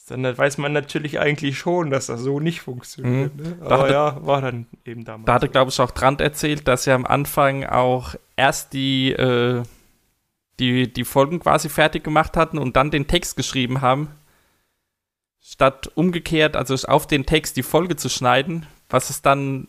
Dann 0.09 0.23
weiß 0.37 0.59
man 0.59 0.75
natürlich 0.75 1.18
eigentlich 1.18 1.57
schon, 1.59 1.90
dass 1.90 2.07
das 2.07 2.20
so 2.20 2.38
nicht 2.38 2.61
funktioniert. 2.61 3.35
Ne? 3.37 3.57
Da 3.61 3.64
Aber 3.66 3.79
hatte- 3.85 3.92
ja, 3.94 4.27
war 4.27 4.42
dann 4.42 4.66
eben 4.85 5.05
damals. 5.05 5.25
Da 5.27 5.35
hatte, 5.35 5.47
so. 5.47 5.53
glaube 5.53 5.70
ich, 5.70 5.81
auch 5.81 5.92
Trant 5.92 6.20
erzählt, 6.20 6.68
dass 6.68 6.87
er 6.87 6.94
am 6.94 7.07
Anfang 7.07 7.64
auch 7.64 8.14
erst 8.37 8.75
die, 8.75 9.12
äh, 9.12 9.62
die, 10.61 10.92
die 10.92 11.05
Folgen 11.05 11.40
quasi 11.40 11.70
fertig 11.70 12.05
gemacht 12.05 12.37
hatten 12.37 12.59
und 12.59 12.77
dann 12.77 12.90
den 12.90 13.07
Text 13.07 13.37
geschrieben 13.38 13.81
haben, 13.81 14.09
statt 15.40 15.90
umgekehrt, 15.94 16.57
also 16.57 16.75
auf 16.88 17.07
den 17.07 17.25
Text 17.27 17.57
die 17.57 17.62
Folge 17.62 17.97
zu 17.97 18.09
schneiden, 18.11 18.66
was 18.90 19.09
es 19.11 19.23
dann 19.23 19.68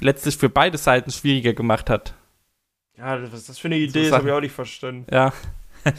letztlich 0.00 0.36
für 0.36 0.48
beide 0.48 0.78
Seiten 0.78 1.10
schwieriger 1.10 1.52
gemacht 1.52 1.90
hat. 1.90 2.14
Ja, 2.96 3.16
das, 3.16 3.32
was 3.32 3.40
ist 3.40 3.48
das 3.48 3.58
für 3.58 3.68
eine 3.68 3.78
Idee? 3.78 4.04
Das 4.04 4.12
habe 4.12 4.28
ich 4.28 4.34
auch 4.34 4.40
nicht 4.40 4.54
verstanden. 4.54 5.06
Ja. 5.10 5.32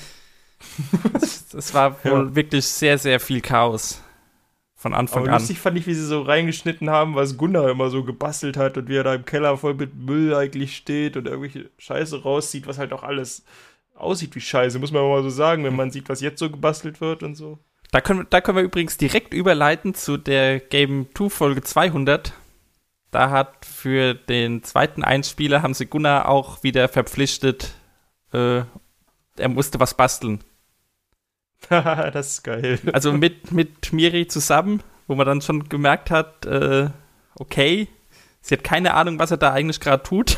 das 1.52 1.74
war 1.74 2.04
wohl 2.04 2.28
Ja. 2.30 2.36
wirklich 2.36 2.66
sehr, 2.66 2.98
sehr 2.98 3.20
viel 3.20 3.42
Chaos 3.42 4.02
von 4.76 4.94
Anfang 4.94 5.24
Aber 5.24 5.34
an. 5.34 5.40
lustig 5.40 5.60
fand 5.60 5.78
ich, 5.78 5.88
wie 5.88 5.94
sie 5.94 6.06
so 6.06 6.22
reingeschnitten 6.22 6.90
haben, 6.90 7.16
was 7.16 7.38
Gunnar 7.38 7.70
immer 7.70 7.90
so 7.90 8.04
gebastelt 8.04 8.58
hat 8.58 8.78
und 8.78 8.90
wie 8.90 8.96
er 8.98 9.04
da 9.04 9.16
im 9.16 9.26
Keller 9.26 9.58
voll 9.58 9.74
mit 9.76 9.96
Müll 9.96 10.34
eigentlich 10.36 10.76
steht 10.76 11.16
und 11.18 11.26
irgendwelche 11.28 11.70
Scheiße 11.78 12.24
rauszieht, 12.24 12.68
was 12.68 12.78
halt 12.78 12.94
auch 12.94 13.04
alles 13.04 13.44
aussieht 13.96 14.36
wie 14.36 14.42
Scheiße, 14.42 14.80
muss 14.80 14.92
man 14.92 15.04
mal 15.08 15.22
so 15.24 15.30
sagen, 15.30 15.64
wenn 15.64 15.76
man 15.76 15.92
sieht, 15.92 16.10
was 16.10 16.22
jetzt 16.22 16.40
so 16.40 16.50
gebastelt 16.50 17.00
wird 17.02 17.24
und 17.24 17.36
so. 17.36 17.60
Da 17.92 18.02
können, 18.02 18.22
wir- 18.22 18.26
da 18.26 18.42
können 18.42 18.58
wir 18.58 18.64
übrigens 18.64 18.98
direkt 18.98 19.34
überleiten 19.34 19.94
zu 19.94 20.18
der 20.18 20.60
Game 20.60 21.08
2 21.14 21.30
Folge 21.30 21.62
200. 21.62 22.34
Da 23.14 23.30
hat 23.30 23.64
für 23.64 24.16
den 24.16 24.64
zweiten 24.64 25.04
Einspieler 25.04 25.62
haben 25.62 25.76
sie 25.76 25.86
Gunnar 25.86 26.28
auch 26.28 26.64
wieder 26.64 26.88
verpflichtet, 26.90 27.76
äh, 28.34 28.64
er 29.38 29.50
musste 29.50 29.80
was 29.80 29.94
basteln. 29.94 30.44
das 31.70 32.30
ist 32.30 32.44
geil. 32.44 32.80
Also 32.92 33.14
mit, 33.14 33.52
mit 33.52 33.94
Miri 33.94 34.28
zusammen, 34.28 34.82
wo 35.08 35.14
man 35.14 35.28
dann 35.28 35.42
schon 35.42 35.70
gemerkt 35.70 36.10
hat, 36.10 36.48
äh, 36.48 36.90
okay, 37.36 37.88
sie 38.42 38.56
hat 38.56 38.64
keine 38.64 38.96
Ahnung, 38.96 39.20
was 39.20 39.30
er 39.30 39.38
da 39.38 39.54
eigentlich 39.54 39.80
gerade 39.80 40.02
tut. 40.02 40.38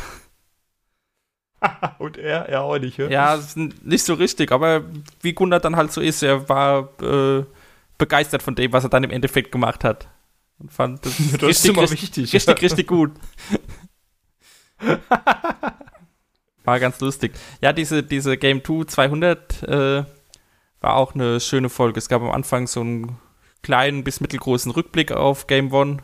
Und 1.97 2.17
er, 2.17 2.49
er 2.49 2.61
auch 2.61 2.77
nicht, 2.77 2.97
ja? 2.97 3.07
Ja, 3.07 3.39
nicht 3.55 4.03
so 4.03 4.15
richtig, 4.15 4.51
aber 4.51 4.83
wie 5.21 5.33
Gunnar 5.33 5.61
dann 5.61 5.77
halt 5.77 5.93
so 5.93 6.01
ist, 6.01 6.21
er 6.23 6.49
war 6.49 6.89
äh, 7.01 7.45
begeistert 7.97 8.43
von 8.43 8.55
dem, 8.55 8.73
was 8.73 8.83
er 8.83 8.89
dann 8.89 9.05
im 9.05 9.11
Endeffekt 9.11 9.53
gemacht 9.53 9.85
hat. 9.85 10.09
Und 10.59 10.71
fand 10.71 11.05
das, 11.05 11.15
Das 11.39 11.65
immer 11.65 11.81
richtig, 11.81 12.01
wichtig. 12.01 12.33
richtig, 12.33 12.61
richtig 12.61 12.87
gut. 12.87 13.11
War 16.63 16.79
ganz 16.79 16.99
lustig. 16.99 17.33
Ja, 17.61 17.73
diese, 17.73 18.01
diese 18.03 18.37
Game 18.37 18.63
2 18.63 18.85
200 18.85 19.63
äh, 19.63 20.03
war 20.81 20.95
auch 20.95 21.13
eine 21.13 21.39
schöne 21.39 21.69
Folge. 21.69 21.99
Es 21.99 22.09
gab 22.09 22.21
am 22.21 22.31
Anfang 22.31 22.67
so 22.67 22.81
einen 22.81 23.17
kleinen 23.61 24.03
bis 24.03 24.19
mittelgroßen 24.19 24.71
Rückblick 24.71 25.11
auf 25.11 25.47
Game 25.47 25.73
1 25.73 26.01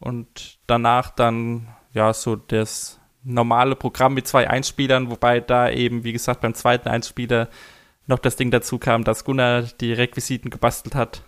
und 0.00 0.58
danach 0.66 1.10
dann 1.10 1.68
ja 1.92 2.12
so 2.12 2.36
das 2.36 3.00
normale 3.22 3.74
Programm 3.76 4.14
mit 4.14 4.26
zwei 4.26 4.48
Einspielern, 4.50 5.10
wobei 5.10 5.40
da 5.40 5.70
eben, 5.70 6.04
wie 6.04 6.12
gesagt, 6.12 6.42
beim 6.42 6.54
zweiten 6.54 6.88
Einspieler 6.88 7.48
noch 8.06 8.18
das 8.18 8.36
Ding 8.36 8.50
dazu 8.50 8.78
kam, 8.78 9.02
dass 9.04 9.24
Gunnar 9.24 9.62
die 9.62 9.92
Requisiten 9.92 10.50
gebastelt 10.50 10.94
hat. 10.94 11.22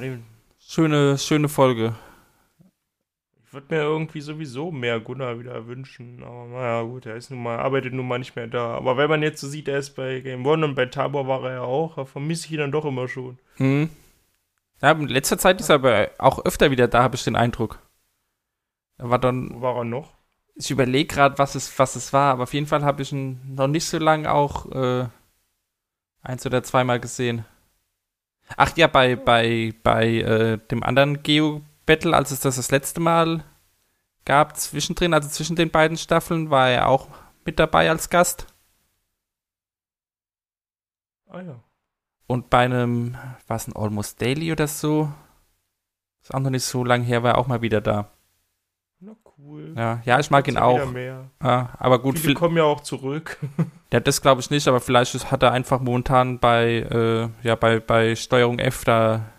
Den- 0.00 0.24
schöne, 0.58 1.16
schöne 1.18 1.48
Folge. 1.48 1.94
Ich 3.46 3.52
würde 3.54 3.74
mir 3.74 3.82
irgendwie 3.82 4.20
sowieso 4.20 4.72
mehr 4.72 4.98
Gunnar 5.00 5.38
wieder 5.38 5.66
wünschen. 5.66 6.22
Aber 6.24 6.46
naja, 6.46 6.82
gut, 6.82 7.06
er 7.06 7.14
ist 7.16 7.30
nun 7.30 7.42
mal, 7.42 7.58
arbeitet 7.58 7.92
nun 7.94 8.06
mal 8.08 8.18
nicht 8.18 8.34
mehr 8.36 8.48
da. 8.48 8.74
Aber 8.74 8.96
wenn 8.96 9.08
man 9.08 9.22
jetzt 9.22 9.40
so 9.40 9.48
sieht, 9.48 9.68
er 9.68 9.78
ist 9.78 9.90
bei 9.94 10.20
Game 10.20 10.44
One 10.44 10.64
und 10.66 10.74
bei 10.74 10.86
Tabor 10.86 11.28
war 11.28 11.44
er 11.44 11.52
ja 11.54 11.60
auch, 11.62 11.94
da 11.96 12.04
vermisse 12.04 12.46
ich 12.46 12.52
ihn 12.52 12.58
dann 12.58 12.72
doch 12.72 12.84
immer 12.84 13.06
schon. 13.08 13.38
Hm. 13.56 13.88
Ja, 14.82 14.90
in 14.90 15.08
letzter 15.08 15.38
Zeit 15.38 15.60
ist 15.60 15.68
er 15.68 15.76
aber 15.76 16.10
auch 16.18 16.44
öfter 16.44 16.70
wieder 16.70 16.88
da, 16.88 17.02
habe 17.04 17.14
ich 17.14 17.24
den 17.24 17.36
Eindruck. 17.36 17.78
Er 18.98 19.08
war 19.10 19.18
dann, 19.18 19.50
Wo 19.54 19.60
war 19.62 19.76
er 19.76 19.84
noch? 19.84 20.12
ich 20.56 20.70
überlege 20.70 21.12
gerade, 21.14 21.38
was 21.38 21.54
es, 21.54 21.78
was 21.78 21.96
es 21.96 22.12
war, 22.12 22.32
aber 22.32 22.42
auf 22.44 22.54
jeden 22.54 22.66
Fall 22.66 22.84
habe 22.84 23.02
ich 23.02 23.12
ihn 23.12 23.40
noch 23.54 23.66
nicht 23.68 23.86
so 23.86 23.98
lange 23.98 24.30
auch 24.32 24.70
äh, 24.72 25.06
eins 26.22 26.44
oder 26.44 26.62
zweimal 26.62 27.00
gesehen. 27.00 27.44
Ach 28.56 28.76
ja, 28.76 28.86
bei, 28.86 29.16
bei, 29.16 29.74
bei 29.82 30.06
äh, 30.06 30.58
dem 30.58 30.82
anderen 30.82 31.22
Geo-Battle, 31.22 32.14
als 32.14 32.30
es 32.30 32.40
das 32.40 32.56
das 32.56 32.70
letzte 32.70 33.00
Mal 33.00 33.44
gab, 34.24 34.56
zwischendrin, 34.56 35.14
also 35.14 35.28
zwischen 35.28 35.56
den 35.56 35.70
beiden 35.70 35.96
Staffeln, 35.96 36.50
war 36.50 36.70
er 36.70 36.88
auch 36.88 37.08
mit 37.44 37.58
dabei 37.58 37.90
als 37.90 38.10
Gast. 38.10 38.46
Ah 41.28 41.40
ja. 41.40 41.62
Und 42.26 42.48
bei 42.48 42.64
einem, 42.64 43.16
war 43.46 43.56
es 43.56 43.66
ein 43.66 43.76
Almost 43.76 44.20
Daily 44.20 44.52
oder 44.52 44.66
so? 44.66 45.12
Ist 46.22 46.32
auch 46.32 46.40
noch 46.40 46.50
nicht 46.50 46.64
so 46.64 46.84
lange 46.84 47.04
her, 47.04 47.22
war 47.22 47.32
er 47.32 47.38
auch 47.38 47.46
mal 47.46 47.60
wieder 47.60 47.80
da. 47.80 48.13
Cool. 49.38 49.74
Ja, 49.76 50.02
ja 50.04 50.20
ich 50.20 50.30
mag 50.30 50.46
ihn 50.48 50.54
ja 50.54 50.62
auch. 50.62 50.90
Mehr. 50.90 51.30
Ja, 51.42 51.74
aber 51.78 51.98
gut, 51.98 52.16
Viele 52.18 52.28
viel, 52.28 52.34
kommen 52.34 52.56
ja 52.56 52.64
auch 52.64 52.80
zurück. 52.80 53.38
ja, 53.92 54.00
das 54.00 54.22
glaube 54.22 54.40
ich 54.40 54.50
nicht, 54.50 54.68
aber 54.68 54.80
vielleicht 54.80 55.14
ist- 55.14 55.30
hat 55.30 55.42
er 55.42 55.52
einfach 55.52 55.80
momentan 55.80 56.38
bei, 56.38 56.86
äh, 57.42 57.46
ja, 57.46 57.54
bei, 57.56 57.80
bei 57.80 58.14
Steuerung 58.16 58.58
F 58.58 58.84
da 58.84 59.32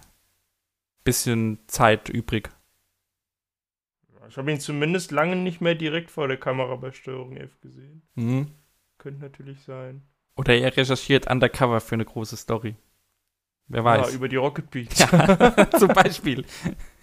bisschen 1.03 1.59
Zeit 1.67 2.09
übrig. 2.09 2.49
Ich 4.27 4.37
habe 4.37 4.51
ihn 4.51 4.59
zumindest 4.59 5.11
lange 5.11 5.35
nicht 5.35 5.61
mehr 5.61 5.75
direkt 5.75 6.11
vor 6.11 6.27
der 6.27 6.37
Kamera 6.37 6.75
bei 6.75 6.91
Steuerung 6.91 7.37
F 7.37 7.61
gesehen. 7.61 8.01
Mhm. 8.15 8.51
Könnte 8.97 9.21
natürlich 9.21 9.61
sein. 9.63 10.01
Oder 10.35 10.55
er 10.57 10.75
recherchiert 10.75 11.29
undercover 11.29 11.79
für 11.79 11.95
eine 11.95 12.05
große 12.05 12.35
Story. 12.35 12.75
Wer 13.67 13.83
weiß. 13.83 14.13
über 14.13 14.27
die 14.27 14.35
Rocket 14.35 14.69
Beats. 14.69 14.99
Ja, 14.99 15.69
zum 15.79 15.87
Beispiel. 15.89 16.43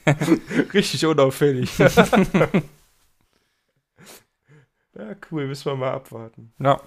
Richtig 0.74 1.06
unauffällig. 1.06 1.70
Ja, 4.96 5.16
cool, 5.30 5.46
müssen 5.46 5.66
wir 5.66 5.76
mal 5.76 5.92
abwarten. 5.92 6.52
Ja, 6.58 6.80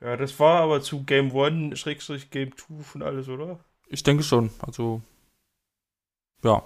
Ja, 0.00 0.16
das 0.16 0.38
war 0.38 0.60
aber 0.60 0.80
zu 0.80 1.04
Game 1.04 1.32
One, 1.32 1.76
Schrägstrich 1.76 2.30
Game 2.30 2.56
2 2.56 2.94
und 2.94 3.02
alles, 3.02 3.28
oder? 3.28 3.58
ich 3.88 4.02
denke 4.02 4.22
schon. 4.22 4.50
Also, 4.60 5.00
ja. 6.42 6.62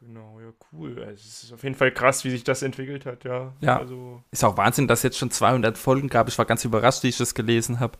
Genau, 0.00 0.38
ja, 0.40 0.52
cool. 0.72 0.98
Also, 0.98 1.12
Es 1.12 1.42
ist 1.44 1.52
auf 1.52 1.62
jeden 1.62 1.74
Fall 1.74 1.92
krass, 1.92 2.24
wie 2.24 2.30
sich 2.30 2.44
das 2.44 2.62
entwickelt 2.62 3.06
hat, 3.06 3.24
ja. 3.24 3.52
Ja. 3.60 3.78
Also, 3.78 4.22
Ist 4.30 4.44
auch 4.44 4.56
Wahnsinn, 4.56 4.86
dass 4.86 5.00
es 5.00 5.04
jetzt 5.04 5.18
schon 5.18 5.30
200 5.30 5.76
Folgen 5.76 6.08
gab. 6.08 6.28
Ich 6.28 6.38
war 6.38 6.44
ganz 6.44 6.64
überrascht, 6.64 7.02
wie 7.02 7.08
ich 7.08 7.18
das 7.18 7.34
gelesen 7.34 7.80
habe. 7.80 7.98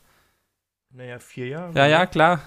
Naja, 0.91 1.19
vier 1.19 1.49
Jahre. 1.49 1.75
Ja, 1.75 1.87
ja, 1.87 2.07
klar. 2.07 2.41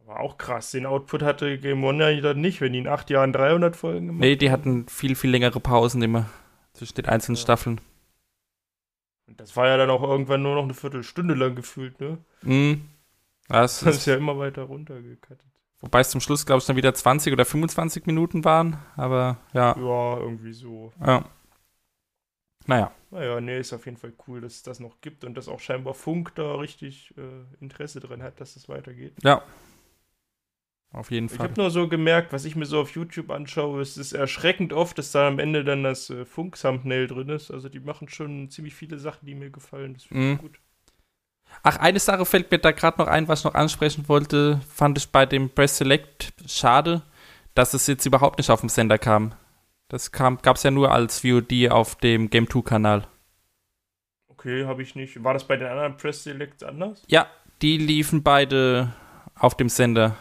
Aber 0.00 0.20
auch 0.20 0.38
krass. 0.38 0.70
Den 0.70 0.86
Output 0.86 1.22
hatte 1.22 1.58
Game 1.58 1.84
One 1.84 2.10
ja 2.10 2.34
nicht, 2.34 2.60
wenn 2.60 2.72
die 2.72 2.78
in 2.80 2.88
acht 2.88 3.10
Jahren 3.10 3.32
300 3.32 3.76
Folgen 3.76 4.06
gemacht 4.06 4.20
Nee, 4.20 4.36
die 4.36 4.50
hatten 4.50 4.88
viel, 4.88 5.14
viel 5.14 5.30
längere 5.30 5.60
Pausen 5.60 6.02
immer 6.02 6.26
zwischen 6.74 6.94
den 6.96 7.06
einzelnen 7.06 7.36
Ja. 7.36 7.42
Staffeln. 7.42 7.80
Und 9.26 9.40
das 9.40 9.56
war 9.56 9.66
ja 9.66 9.76
dann 9.76 9.90
auch 9.90 10.02
irgendwann 10.04 10.42
nur 10.42 10.54
noch 10.54 10.62
eine 10.62 10.74
Viertelstunde 10.74 11.34
lang 11.34 11.56
gefühlt, 11.56 12.00
ne? 12.00 12.18
Mhm. 12.42 12.88
Das 13.48 13.82
Das 13.82 13.96
ist 13.96 14.06
ist, 14.06 14.06
ja 14.06 14.16
immer 14.16 14.38
weiter 14.38 14.62
runtergekattet. 14.62 15.50
wobei 15.80 16.00
es 16.00 16.10
zum 16.10 16.20
Schluss, 16.22 16.46
glaube 16.46 16.60
ich, 16.60 16.66
dann 16.66 16.76
wieder 16.76 16.94
20 16.94 17.32
oder 17.32 17.44
25 17.44 18.06
Minuten 18.06 18.44
waren. 18.44 18.78
Aber 18.96 19.36
ja, 19.52 19.76
Ja, 19.76 20.18
irgendwie 20.18 20.52
so. 20.54 20.92
ja. 21.04 21.24
Naja, 22.66 22.92
Naja, 23.10 23.40
nee, 23.40 23.60
ist 23.60 23.72
auf 23.72 23.84
jeden 23.84 23.96
Fall 23.98 24.12
cool, 24.26 24.40
dass 24.40 24.54
es 24.54 24.62
das 24.64 24.80
noch 24.80 25.00
gibt 25.00 25.24
und 25.24 25.34
dass 25.34 25.46
auch 25.48 25.60
scheinbar 25.60 25.94
Funk 25.94 26.34
da 26.34 26.54
richtig 26.56 27.14
äh, 27.18 27.62
Interesse 27.62 28.00
dran 28.00 28.22
hat, 28.22 28.40
dass 28.40 28.56
es 28.56 28.68
weitergeht. 28.68 29.20
ja. 29.22 29.42
Auf 30.92 31.10
jeden 31.10 31.26
Ich 31.26 31.32
Fall. 31.32 31.48
habe 31.48 31.60
nur 31.60 31.70
so 31.70 31.88
gemerkt, 31.88 32.32
was 32.34 32.44
ich 32.44 32.54
mir 32.54 32.66
so 32.66 32.80
auf 32.80 32.90
YouTube 32.94 33.30
anschaue, 33.30 33.80
es 33.80 33.96
ist 33.96 34.12
erschreckend 34.12 34.72
oft, 34.74 34.98
dass 34.98 35.10
da 35.12 35.26
am 35.26 35.38
Ende 35.38 35.64
dann 35.64 35.82
das 35.82 36.10
äh, 36.10 36.24
Funk-Thumbnail 36.26 37.06
drin 37.06 37.30
ist. 37.30 37.50
Also 37.50 37.68
die 37.70 37.80
machen 37.80 38.08
schon 38.10 38.50
ziemlich 38.50 38.74
viele 38.74 38.98
Sachen, 38.98 39.24
die 39.24 39.34
mir 39.34 39.48
gefallen. 39.50 39.94
Das 39.94 40.04
finde 40.04 40.22
ich 40.24 40.38
Mhm. 40.38 40.38
gut. 40.38 40.58
Ach, 41.62 41.76
eine 41.78 41.98
Sache 41.98 42.24
fällt 42.26 42.50
mir 42.50 42.58
da 42.58 42.72
gerade 42.72 42.98
noch 42.98 43.08
ein, 43.08 43.28
was 43.28 43.40
ich 43.40 43.44
noch 43.44 43.54
ansprechen 43.54 44.08
wollte, 44.08 44.60
fand 44.68 44.98
ich 44.98 45.08
bei 45.10 45.24
dem 45.26 45.50
Press 45.50 45.78
Select 45.78 46.32
schade, 46.46 47.02
dass 47.54 47.74
es 47.74 47.86
jetzt 47.86 48.04
überhaupt 48.06 48.38
nicht 48.38 48.50
auf 48.50 48.60
dem 48.60 48.68
Sender 48.68 48.98
kam. 48.98 49.34
Das 49.88 50.12
kam, 50.12 50.38
gab 50.42 50.56
es 50.56 50.62
ja 50.62 50.70
nur 50.70 50.92
als 50.92 51.20
VOD 51.20 51.70
auf 51.70 51.96
dem 51.96 52.30
Game 52.30 52.48
2 52.48 52.62
Kanal. 52.62 53.06
Okay, 54.28 54.64
habe 54.64 54.82
ich 54.82 54.94
nicht. 54.94 55.22
War 55.22 55.34
das 55.34 55.46
bei 55.46 55.56
den 55.56 55.68
anderen 55.68 55.96
Press 55.96 56.24
Selects 56.24 56.62
anders? 56.62 57.02
Ja, 57.06 57.26
die 57.60 57.76
liefen 57.76 58.22
beide 58.22 58.92
auf 59.34 59.54
dem 59.56 59.68
Sender. 59.68 60.16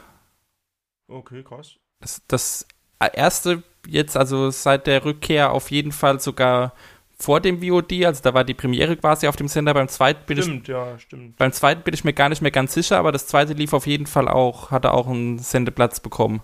Okay, 1.11 1.43
krass. 1.43 1.75
Das, 1.99 2.21
das 2.27 2.67
erste 3.13 3.63
jetzt, 3.87 4.15
also 4.17 4.49
seit 4.51 4.87
der 4.87 5.03
Rückkehr 5.05 5.51
auf 5.51 5.71
jeden 5.71 5.91
Fall 5.91 6.19
sogar 6.19 6.73
vor 7.19 7.39
dem 7.39 7.61
VOD, 7.61 8.05
also 8.05 8.21
da 8.23 8.33
war 8.33 8.43
die 8.43 8.53
Premiere 8.55 8.97
quasi 8.97 9.27
auf 9.27 9.35
dem 9.35 9.47
Sender. 9.47 9.73
Beim 9.75 9.87
zweiten 9.87 10.25
bin 10.25 10.37
ich 10.39 10.45
Stimmt, 10.45 10.67
ja, 10.67 10.97
stimmt. 10.97 11.37
beim 11.37 11.51
zweiten 11.51 11.83
bin 11.83 11.93
ich 11.93 12.03
mir 12.03 12.13
gar 12.13 12.29
nicht 12.29 12.41
mehr 12.41 12.49
ganz 12.51 12.73
sicher, 12.73 12.97
aber 12.97 13.11
das 13.11 13.27
zweite 13.27 13.53
lief 13.53 13.73
auf 13.73 13.85
jeden 13.85 14.07
Fall 14.07 14.27
auch, 14.27 14.71
hatte 14.71 14.91
auch 14.91 15.07
einen 15.07 15.37
Sendeplatz 15.37 15.99
bekommen. 15.99 16.41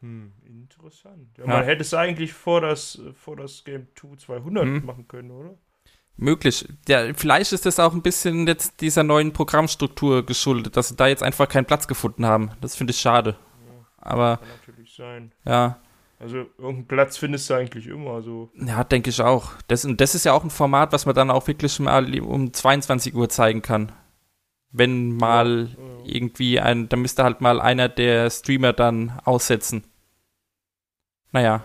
Hm, 0.00 0.32
interessant. 0.46 1.28
Ja, 1.38 1.44
Ja. 1.44 1.50
Man 1.56 1.64
hätte 1.64 1.82
es 1.82 1.92
eigentlich 1.92 2.32
vor 2.32 2.60
das, 2.62 3.00
vor 3.14 3.36
das 3.36 3.64
Game 3.64 3.86
2 3.94 4.16
200 4.16 4.64
Mhm. 4.64 4.84
machen 4.86 5.08
können, 5.08 5.30
oder? 5.30 5.54
Möglich. 6.16 6.66
Ja, 6.88 7.12
vielleicht 7.14 7.52
ist 7.52 7.64
das 7.66 7.78
auch 7.80 7.92
ein 7.94 8.02
bisschen 8.02 8.46
jetzt 8.46 8.80
dieser 8.80 9.02
neuen 9.02 9.32
Programmstruktur 9.32 10.24
geschuldet, 10.24 10.76
dass 10.76 10.88
sie 10.88 10.96
da 10.96 11.06
jetzt 11.06 11.22
einfach 11.22 11.48
keinen 11.48 11.64
Platz 11.64 11.86
gefunden 11.88 12.26
haben. 12.26 12.50
Das 12.60 12.76
finde 12.76 12.92
ich 12.92 12.98
schade. 13.00 13.36
Aber 14.02 14.36
Kann 14.38 14.48
natürlich 14.60 14.94
sein. 14.94 15.32
ja, 15.44 15.78
Also 16.18 16.46
irgendeinen 16.58 16.86
Platz 16.86 17.16
findest 17.16 17.48
du 17.50 17.54
eigentlich 17.54 17.86
immer 17.86 18.22
so. 18.22 18.50
ja, 18.54 18.84
denke 18.84 19.10
ich 19.10 19.20
auch. 19.20 19.52
Das, 19.68 19.84
und 19.84 20.00
das 20.00 20.14
ist 20.14 20.24
ja 20.24 20.32
auch 20.32 20.44
ein 20.44 20.50
Format, 20.50 20.92
was 20.92 21.06
man 21.06 21.14
dann 21.14 21.30
auch 21.30 21.46
wirklich 21.46 21.78
mal 21.80 22.20
um 22.20 22.52
22 22.52 23.14
Uhr 23.14 23.28
zeigen 23.28 23.62
kann. 23.62 23.92
Wenn 24.70 25.16
mal 25.16 25.68
Ja. 25.68 26.04
irgendwie 26.04 26.58
ein, 26.60 26.88
da 26.88 26.96
müsste 26.96 27.24
halt 27.24 27.40
mal 27.40 27.60
einer 27.60 27.88
der 27.88 28.30
Streamer 28.30 28.72
dann 28.72 29.18
aussetzen. 29.24 29.84
Naja. 31.32 31.64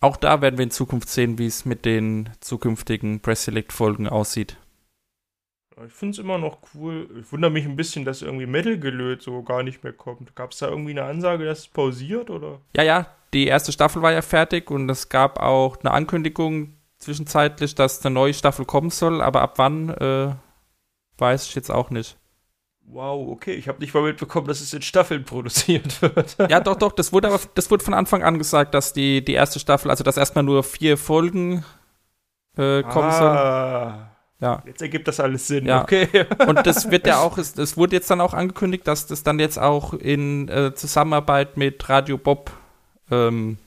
Auch 0.00 0.16
da 0.16 0.40
werden 0.40 0.56
wir 0.58 0.62
in 0.64 0.70
Zukunft 0.70 1.08
sehen, 1.10 1.38
wie 1.38 1.46
es 1.46 1.64
mit 1.66 1.84
den 1.84 2.30
zukünftigen 2.40 3.20
Press 3.20 3.44
Select 3.44 3.72
Folgen 3.72 4.08
aussieht. 4.08 4.56
Ich 5.86 5.92
finde 5.92 6.12
es 6.12 6.18
immer 6.18 6.38
noch 6.38 6.58
cool. 6.74 7.08
Ich 7.20 7.30
wundere 7.32 7.50
mich 7.50 7.64
ein 7.64 7.76
bisschen, 7.76 8.04
dass 8.04 8.22
irgendwie 8.22 8.46
Metal 8.46 8.78
gelöt 8.78 9.22
so 9.22 9.42
gar 9.42 9.62
nicht 9.62 9.82
mehr 9.82 9.92
kommt. 9.92 10.34
Gab 10.36 10.52
es 10.52 10.58
da 10.58 10.68
irgendwie 10.68 10.92
eine 10.92 11.04
Ansage, 11.04 11.44
dass 11.44 11.60
es 11.60 11.68
pausiert 11.68 12.30
oder? 12.30 12.60
Ja, 12.76 12.82
ja, 12.82 13.06
die 13.32 13.46
erste 13.46 13.72
Staffel 13.72 14.02
war 14.02 14.12
ja 14.12 14.22
fertig 14.22 14.70
und 14.70 14.88
es 14.90 15.08
gab 15.08 15.40
auch 15.40 15.78
eine 15.80 15.92
Ankündigung 15.92 16.74
zwischenzeitlich, 16.98 17.74
dass 17.74 18.04
eine 18.04 18.14
neue 18.14 18.34
Staffel 18.34 18.64
kommen 18.64 18.90
soll, 18.90 19.22
aber 19.22 19.42
ab 19.42 19.54
wann, 19.56 19.88
äh, 19.90 20.34
weiß 21.18 21.46
ich 21.46 21.54
jetzt 21.54 21.70
auch 21.70 21.90
nicht. 21.90 22.16
Wow, 22.82 23.28
okay. 23.30 23.54
Ich 23.54 23.68
habe 23.68 23.78
nicht 23.78 23.94
mal 23.94 24.02
mitbekommen, 24.02 24.48
dass 24.48 24.60
es 24.60 24.72
in 24.74 24.82
Staffeln 24.82 25.24
produziert 25.26 26.02
wird. 26.02 26.36
Ja, 26.50 26.60
doch, 26.60 26.76
doch, 26.76 26.92
das 26.92 27.12
wurde 27.12 27.28
aber, 27.28 27.40
das 27.54 27.70
wurde 27.70 27.84
von 27.84 27.94
Anfang 27.94 28.22
an 28.22 28.38
gesagt, 28.38 28.74
dass 28.74 28.92
die, 28.92 29.24
die 29.24 29.34
erste 29.34 29.60
Staffel, 29.60 29.90
also 29.90 30.02
dass 30.04 30.16
erstmal 30.16 30.44
nur 30.44 30.62
vier 30.62 30.96
Folgen 30.96 31.64
äh, 32.56 32.82
kommen 32.82 33.12
sollen. 33.12 34.09
Ja. 34.40 34.62
jetzt 34.66 34.80
ergibt 34.80 35.06
das 35.06 35.20
alles 35.20 35.46
Sinn. 35.46 35.66
Ja. 35.66 35.82
Okay. 35.82 36.08
Und 36.46 36.66
das 36.66 36.90
wird 36.90 37.06
ja 37.06 37.18
auch, 37.18 37.36
es, 37.36 37.56
es 37.58 37.76
wurde 37.76 37.96
jetzt 37.96 38.10
dann 38.10 38.20
auch 38.20 38.32
angekündigt, 38.32 38.86
dass 38.86 39.06
das 39.06 39.22
dann 39.22 39.38
jetzt 39.38 39.58
auch 39.58 39.92
in 39.92 40.48
äh, 40.48 40.74
Zusammenarbeit 40.74 41.56
mit 41.56 41.88
Radio 41.88 42.16
Bob 42.16 42.50
ähm, 43.10 43.58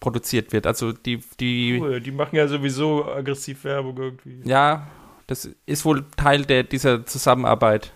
produziert 0.00 0.52
wird. 0.52 0.66
Also 0.66 0.92
die, 0.92 1.20
die, 1.38 1.78
Cool. 1.80 2.00
Die 2.00 2.10
machen 2.10 2.36
ja 2.36 2.46
sowieso 2.46 3.06
aggressiv 3.06 3.64
Werbung 3.64 3.96
irgendwie. 3.96 4.40
ja, 4.44 4.86
das 5.26 5.48
ist 5.64 5.84
wohl 5.84 6.04
Teil 6.16 6.44
der, 6.44 6.64
dieser 6.64 7.06
Zusammenarbeit. 7.06 7.92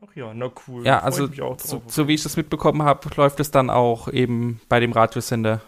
Ach 0.00 0.14
ja, 0.14 0.32
na 0.32 0.50
cool. 0.66 0.86
Ja, 0.86 1.00
also 1.00 1.28
so, 1.58 1.82
so 1.86 2.08
wie 2.08 2.14
ich 2.14 2.22
das 2.22 2.36
mitbekommen 2.36 2.82
habe, 2.82 3.08
läuft 3.16 3.40
es 3.40 3.50
dann 3.50 3.68
auch 3.68 4.08
eben 4.08 4.60
bei 4.68 4.80
dem 4.80 4.92
Radiosender. 4.92 5.60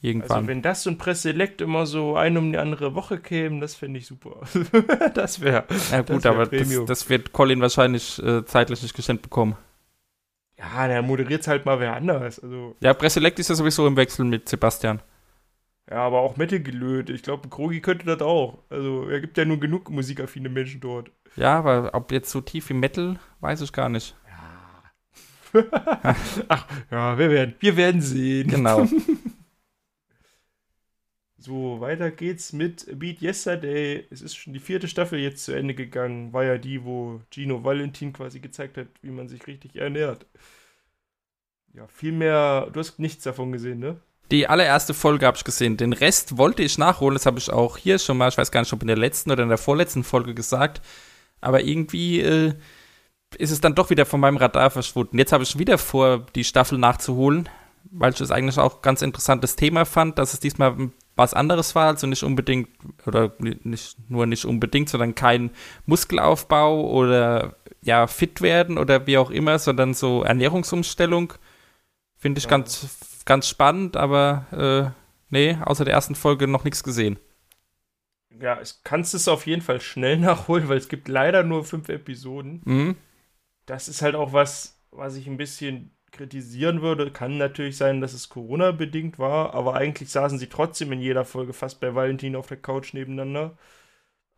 Irgendwann. 0.00 0.36
Also 0.36 0.48
wenn 0.48 0.62
das 0.62 0.86
und 0.86 0.98
Presselect 0.98 1.60
immer 1.60 1.84
so 1.84 2.16
eine 2.16 2.38
um 2.38 2.52
die 2.52 2.58
andere 2.58 2.94
Woche 2.94 3.18
kämen, 3.18 3.60
das 3.60 3.74
fände 3.74 3.98
ich 3.98 4.06
super. 4.06 4.40
das 5.14 5.40
wäre. 5.40 5.64
ja 5.90 6.02
gut, 6.02 6.22
wär 6.22 6.30
aber 6.30 6.46
das, 6.46 6.84
das 6.86 7.10
wird 7.10 7.32
Colin 7.32 7.60
wahrscheinlich 7.60 8.22
äh, 8.22 8.44
zeitlich 8.44 8.82
nicht 8.82 8.94
geschenkt 8.94 9.22
bekommen. 9.22 9.56
Ja, 10.56 10.86
der 10.86 11.02
moderiert 11.02 11.46
halt 11.48 11.66
mal 11.66 11.80
wer 11.80 11.94
anders. 11.94 12.38
Also, 12.40 12.76
Ja, 12.80 12.94
Presselect 12.94 13.38
ist 13.38 13.48
ja 13.48 13.54
sowieso 13.56 13.86
im 13.86 13.96
Wechsel 13.96 14.24
mit 14.24 14.48
Sebastian. 14.48 15.00
ja, 15.90 15.98
aber 15.98 16.20
auch 16.20 16.36
Metal 16.36 16.60
gelöt. 16.60 17.10
Ich 17.10 17.22
glaube, 17.22 17.48
Krogi 17.48 17.80
könnte 17.80 18.06
das 18.06 18.20
auch. 18.22 18.58
Also, 18.70 19.08
er 19.08 19.20
gibt 19.20 19.36
ja 19.36 19.44
nur 19.44 19.58
genug 19.58 19.90
musikaffine 19.90 20.48
Menschen 20.48 20.80
dort. 20.80 21.10
Ja, 21.36 21.58
aber 21.58 21.90
ob 21.92 22.12
jetzt 22.12 22.30
so 22.30 22.40
tief 22.40 22.68
wie 22.70 22.74
Metal, 22.74 23.18
weiß 23.40 23.60
ich 23.62 23.72
gar 23.72 23.88
nicht. 23.88 24.16
Ach, 26.48 26.66
ja, 26.90 27.18
wir 27.18 27.30
werden, 27.30 27.54
wir 27.58 27.76
werden 27.76 28.00
sehen. 28.00 28.48
Genau. 28.48 28.86
So, 31.40 31.80
weiter 31.80 32.10
geht's 32.10 32.52
mit 32.52 32.98
Beat 32.98 33.22
Yesterday. 33.22 34.04
Es 34.10 34.22
ist 34.22 34.34
schon 34.34 34.52
die 34.52 34.58
vierte 34.58 34.88
Staffel 34.88 35.20
jetzt 35.20 35.44
zu 35.44 35.52
Ende 35.52 35.72
gegangen. 35.72 36.32
War 36.32 36.44
ja 36.44 36.58
die, 36.58 36.84
wo 36.84 37.20
Gino 37.30 37.62
Valentin 37.62 38.12
quasi 38.12 38.40
gezeigt 38.40 38.76
hat, 38.76 38.88
wie 39.02 39.10
man 39.10 39.28
sich 39.28 39.46
richtig 39.46 39.76
ernährt. 39.76 40.26
Ja, 41.74 41.86
viel 41.86 42.10
mehr. 42.10 42.68
Du 42.72 42.80
hast 42.80 42.98
nichts 42.98 43.22
davon 43.22 43.52
gesehen, 43.52 43.78
ne? 43.78 44.00
Die 44.32 44.48
allererste 44.48 44.94
Folge 44.94 45.26
habe 45.26 45.36
ich 45.36 45.44
gesehen. 45.44 45.76
Den 45.76 45.92
Rest 45.92 46.36
wollte 46.36 46.64
ich 46.64 46.76
nachholen. 46.76 47.14
Das 47.14 47.24
habe 47.24 47.38
ich 47.38 47.50
auch 47.50 47.76
hier 47.76 48.00
schon 48.00 48.18
mal, 48.18 48.28
ich 48.28 48.36
weiß 48.36 48.50
gar 48.50 48.60
nicht, 48.60 48.72
ob 48.72 48.82
in 48.82 48.88
der 48.88 48.98
letzten 48.98 49.30
oder 49.30 49.44
in 49.44 49.48
der 49.48 49.58
vorletzten 49.58 50.02
Folge 50.02 50.34
gesagt. 50.34 50.82
Aber 51.40 51.62
irgendwie 51.62 52.20
äh, 52.20 52.54
ist 53.36 53.52
es 53.52 53.60
dann 53.60 53.76
doch 53.76 53.90
wieder 53.90 54.06
von 54.06 54.18
meinem 54.18 54.38
Radar 54.38 54.70
verschwunden. 54.70 55.18
Jetzt 55.18 55.32
habe 55.32 55.44
ich 55.44 55.56
wieder 55.56 55.78
vor, 55.78 56.26
die 56.34 56.42
Staffel 56.44 56.78
nachzuholen, 56.78 57.48
weil 57.92 58.12
ich 58.12 58.20
es 58.20 58.32
eigentlich 58.32 58.58
auch 58.58 58.76
ein 58.76 58.82
ganz 58.82 59.02
interessantes 59.02 59.54
Thema 59.54 59.84
fand, 59.84 60.18
dass 60.18 60.34
es 60.34 60.40
diesmal 60.40 60.90
was 61.18 61.34
anderes 61.34 61.74
war, 61.74 61.88
also 61.88 62.06
nicht 62.06 62.22
unbedingt, 62.22 62.68
oder 63.06 63.32
nicht 63.40 63.96
nur 64.08 64.26
nicht 64.26 64.44
unbedingt, 64.44 64.88
sondern 64.88 65.14
kein 65.14 65.50
Muskelaufbau 65.86 66.88
oder 66.90 67.56
ja, 67.82 68.06
fit 68.06 68.40
werden 68.40 68.78
oder 68.78 69.06
wie 69.06 69.18
auch 69.18 69.30
immer, 69.30 69.58
sondern 69.58 69.94
so 69.94 70.22
Ernährungsumstellung. 70.22 71.34
Finde 72.16 72.38
ich 72.38 72.44
Ja. 72.44 72.50
ganz, 72.50 73.22
ganz 73.24 73.48
spannend, 73.48 73.96
aber 73.96 74.94
äh, 74.94 74.94
nee, 75.30 75.58
außer 75.64 75.84
der 75.84 75.94
ersten 75.94 76.14
Folge 76.14 76.48
noch 76.48 76.64
nichts 76.64 76.82
gesehen. 76.82 77.18
Ja, 78.40 78.58
es 78.60 78.82
kannst 78.84 79.14
es 79.14 79.26
auf 79.28 79.46
jeden 79.46 79.62
Fall 79.62 79.80
schnell 79.80 80.18
nachholen, 80.18 80.68
weil 80.68 80.78
es 80.78 80.88
gibt 80.88 81.08
leider 81.08 81.42
nur 81.42 81.64
fünf 81.64 81.88
Episoden. 81.88 82.62
Mhm. 82.64 82.96
Das 83.66 83.88
ist 83.88 84.02
halt 84.02 84.14
auch 84.14 84.32
was, 84.32 84.80
was 84.90 85.16
ich 85.16 85.26
ein 85.26 85.36
bisschen 85.36 85.90
kritisieren 86.12 86.82
würde. 86.82 87.10
Kann 87.10 87.38
natürlich 87.38 87.76
sein, 87.76 88.00
dass 88.00 88.12
es 88.12 88.28
Corona-bedingt 88.28 89.18
war, 89.18 89.54
aber 89.54 89.74
eigentlich 89.74 90.10
saßen 90.10 90.38
sie 90.38 90.48
trotzdem 90.48 90.92
in 90.92 91.00
jeder 91.00 91.24
Folge 91.24 91.52
fast 91.52 91.80
bei 91.80 91.94
Valentin 91.94 92.36
auf 92.36 92.48
der 92.48 92.58
Couch 92.58 92.94
nebeneinander. 92.94 93.56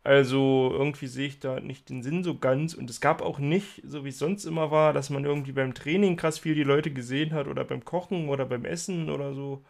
Also 0.03 0.69
irgendwie 0.73 1.07
sehe 1.07 1.27
ich 1.27 1.39
da 1.39 1.59
nicht 1.59 1.89
den 1.89 2.01
Sinn 2.01 2.23
so 2.23 2.37
ganz. 2.37 2.73
Und 2.73 2.89
es 2.89 3.01
gab 3.01 3.21
auch 3.21 3.39
nicht, 3.39 3.81
so 3.85 4.03
wie 4.03 4.09
es 4.09 4.19
sonst 4.19 4.45
immer 4.45 4.71
war, 4.71 4.93
dass 4.93 5.09
man 5.09 5.25
irgendwie 5.25 5.51
beim 5.51 5.73
Training 5.73 6.17
krass 6.17 6.39
viel 6.39 6.55
die 6.55 6.63
Leute 6.63 6.91
gesehen 6.91 7.33
hat 7.33 7.47
oder 7.47 7.63
beim 7.63 7.85
Kochen 7.85 8.29
oder 8.29 8.45
beim 8.45 8.65
Essen 8.65 9.09
oder 9.09 9.33
so. 9.33 9.63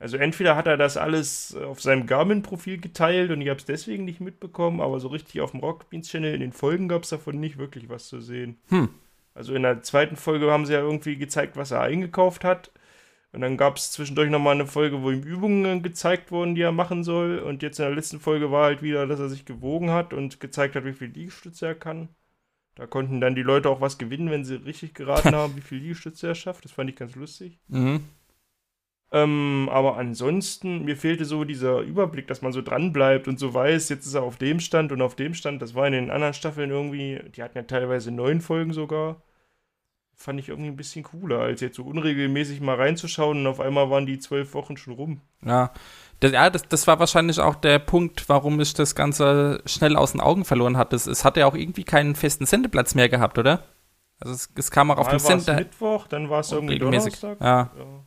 Also 0.00 0.16
entweder 0.16 0.56
hat 0.56 0.66
er 0.66 0.78
das 0.78 0.96
alles 0.96 1.54
auf 1.54 1.82
seinem 1.82 2.06
Garmin-Profil 2.06 2.78
geteilt 2.78 3.30
und 3.30 3.42
ich 3.42 3.50
habe 3.50 3.60
es 3.60 3.66
deswegen 3.66 4.06
nicht 4.06 4.20
mitbekommen, 4.20 4.80
aber 4.80 4.98
so 4.98 5.08
richtig 5.08 5.42
auf 5.42 5.50
dem 5.50 5.60
Rockbeans-Channel 5.60 6.34
in 6.34 6.40
den 6.40 6.52
Folgen 6.52 6.88
gab 6.88 7.02
es 7.02 7.10
davon 7.10 7.38
nicht 7.38 7.58
wirklich 7.58 7.90
was 7.90 8.08
zu 8.08 8.20
sehen. 8.20 8.58
Hm. 8.70 8.88
Also 9.34 9.54
in 9.54 9.62
der 9.62 9.82
zweiten 9.82 10.16
Folge 10.16 10.50
haben 10.50 10.66
sie 10.66 10.72
ja 10.72 10.80
irgendwie 10.80 11.16
gezeigt, 11.16 11.56
was 11.56 11.70
er 11.70 11.80
eingekauft 11.80 12.44
hat. 12.44 12.72
Und 13.32 13.42
dann 13.42 13.56
gab 13.56 13.76
es 13.76 13.92
zwischendurch 13.92 14.28
nochmal 14.28 14.54
eine 14.54 14.66
Folge, 14.66 15.02
wo 15.02 15.10
ihm 15.10 15.22
Übungen 15.22 15.82
gezeigt 15.82 16.32
wurden, 16.32 16.56
die 16.56 16.62
er 16.62 16.72
machen 16.72 17.04
soll. 17.04 17.38
Und 17.38 17.62
jetzt 17.62 17.78
in 17.78 17.84
der 17.84 17.94
letzten 17.94 18.18
Folge 18.18 18.50
war 18.50 18.64
halt 18.64 18.82
wieder, 18.82 19.06
dass 19.06 19.20
er 19.20 19.28
sich 19.28 19.44
gewogen 19.44 19.90
hat 19.90 20.12
und 20.12 20.40
gezeigt 20.40 20.74
hat, 20.74 20.84
wie 20.84 20.92
viel 20.92 21.08
Liegestütze 21.08 21.66
er 21.66 21.74
kann. 21.76 22.08
Da 22.74 22.86
konnten 22.86 23.20
dann 23.20 23.34
die 23.34 23.42
Leute 23.42 23.68
auch 23.68 23.80
was 23.80 23.98
gewinnen, 23.98 24.30
wenn 24.30 24.44
sie 24.44 24.56
richtig 24.56 24.94
geraten 24.94 25.34
haben, 25.34 25.56
wie 25.56 25.60
viel 25.60 25.78
Liegestütze 25.78 26.28
er 26.28 26.34
schafft. 26.34 26.64
Das 26.64 26.72
fand 26.72 26.90
ich 26.90 26.96
ganz 26.96 27.14
lustig. 27.14 27.58
Mhm. 27.68 28.04
Ähm, 29.12 29.68
aber 29.72 29.96
ansonsten, 29.96 30.84
mir 30.84 30.96
fehlte 30.96 31.24
so 31.24 31.44
dieser 31.44 31.80
Überblick, 31.80 32.28
dass 32.28 32.42
man 32.42 32.52
so 32.52 32.62
dran 32.62 32.92
bleibt 32.92 33.26
und 33.26 33.40
so 33.40 33.52
weiß, 33.52 33.88
jetzt 33.88 34.06
ist 34.06 34.14
er 34.14 34.22
auf 34.22 34.36
dem 34.36 34.60
Stand 34.60 34.92
und 34.92 35.02
auf 35.02 35.16
dem 35.16 35.34
Stand. 35.34 35.60
Das 35.62 35.74
war 35.74 35.86
in 35.86 35.92
den 35.92 36.10
anderen 36.10 36.34
Staffeln 36.34 36.70
irgendwie, 36.70 37.20
die 37.34 37.42
hatten 37.42 37.58
ja 37.58 37.64
teilweise 37.64 38.12
neun 38.12 38.40
Folgen 38.40 38.72
sogar. 38.72 39.22
Fand 40.14 40.38
ich 40.38 40.50
irgendwie 40.50 40.70
ein 40.70 40.76
bisschen 40.76 41.02
cooler, 41.02 41.40
als 41.40 41.60
jetzt 41.60 41.76
so 41.76 41.82
unregelmäßig 41.82 42.60
mal 42.60 42.76
reinzuschauen 42.76 43.38
und 43.38 43.46
auf 43.46 43.58
einmal 43.58 43.90
waren 43.90 44.06
die 44.06 44.18
zwölf 44.18 44.54
Wochen 44.54 44.76
schon 44.76 44.92
rum. 44.92 45.20
Ja, 45.44 45.72
das, 46.20 46.32
ja 46.32 46.50
das, 46.50 46.68
das 46.68 46.86
war 46.86 47.00
wahrscheinlich 47.00 47.40
auch 47.40 47.54
der 47.56 47.78
Punkt, 47.78 48.28
warum 48.28 48.60
ich 48.60 48.74
das 48.74 48.94
Ganze 48.94 49.62
schnell 49.64 49.96
aus 49.96 50.12
den 50.12 50.20
Augen 50.20 50.44
verloren 50.44 50.76
hatte. 50.76 50.94
Es, 50.94 51.06
es 51.06 51.24
hatte 51.24 51.40
ja 51.40 51.46
auch 51.46 51.54
irgendwie 51.54 51.84
keinen 51.84 52.14
festen 52.14 52.46
Sendeplatz 52.46 52.94
mehr 52.94 53.08
gehabt, 53.08 53.38
oder? 53.38 53.64
Also 54.20 54.34
es, 54.34 54.50
es 54.54 54.70
kam 54.70 54.90
auch 54.90 54.98
auf 54.98 55.06
Mal 55.06 55.16
dem 55.16 55.24
war's 55.24 55.44
Sender. 55.44 55.54
Mittwoch, 55.60 56.06
dann 56.06 56.28
war 56.28 56.40
es 56.40 56.52
irgendwie 56.52 56.74
regelmäßig. 56.74 57.18
Donnerstag. 57.18 57.40
Ja. 57.40 57.70
Ja. 57.76 58.04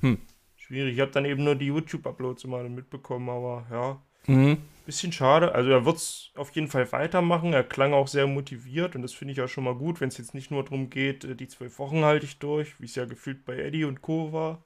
Hm. 0.00 0.18
Schwierig. 0.56 0.94
Ich 0.94 1.00
habe 1.00 1.10
dann 1.12 1.24
eben 1.24 1.44
nur 1.44 1.54
die 1.54 1.66
YouTube-Uploads 1.66 2.44
immer 2.44 2.62
mitbekommen, 2.64 3.28
aber 3.28 3.66
ja, 3.70 4.02
Mhm. 4.26 4.58
bisschen 4.86 5.12
schade. 5.12 5.54
Also 5.54 5.70
er 5.70 5.84
wird 5.84 5.96
es 5.96 6.30
auf 6.34 6.50
jeden 6.52 6.68
Fall 6.68 6.90
weitermachen. 6.92 7.52
Er 7.52 7.64
klang 7.64 7.92
auch 7.92 8.08
sehr 8.08 8.26
motiviert 8.26 8.96
und 8.96 9.02
das 9.02 9.12
finde 9.12 9.32
ich 9.32 9.38
ja 9.38 9.48
schon 9.48 9.64
mal 9.64 9.74
gut, 9.74 10.00
wenn 10.00 10.08
es 10.08 10.18
jetzt 10.18 10.34
nicht 10.34 10.50
nur 10.50 10.62
darum 10.64 10.90
geht, 10.90 11.24
äh, 11.24 11.34
die 11.36 11.48
zwölf 11.48 11.78
Wochen 11.78 12.04
halte 12.04 12.26
ich 12.26 12.38
durch, 12.38 12.80
wie 12.80 12.86
es 12.86 12.94
ja 12.94 13.04
gefühlt 13.04 13.44
bei 13.44 13.56
Eddie 13.56 13.84
und 13.84 14.02
Co. 14.02 14.32
war. 14.32 14.64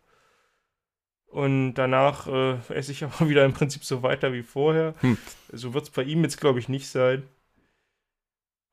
Und 1.27 1.75
danach 1.75 2.27
äh, 2.27 2.59
esse 2.75 2.93
ich 2.93 3.05
aber 3.05 3.29
wieder 3.29 3.45
im 3.45 3.53
Prinzip 3.53 3.85
so 3.85 4.03
weiter 4.03 4.33
wie 4.33 4.43
vorher. 4.43 4.95
Hm. 5.01 5.19
So 5.53 5.75
wird 5.75 5.85
es 5.85 5.91
bei 5.91 6.03
ihm 6.05 6.23
jetzt, 6.23 6.41
glaube 6.41 6.59
ich, 6.59 6.69
nicht 6.69 6.89
sein. 6.89 7.25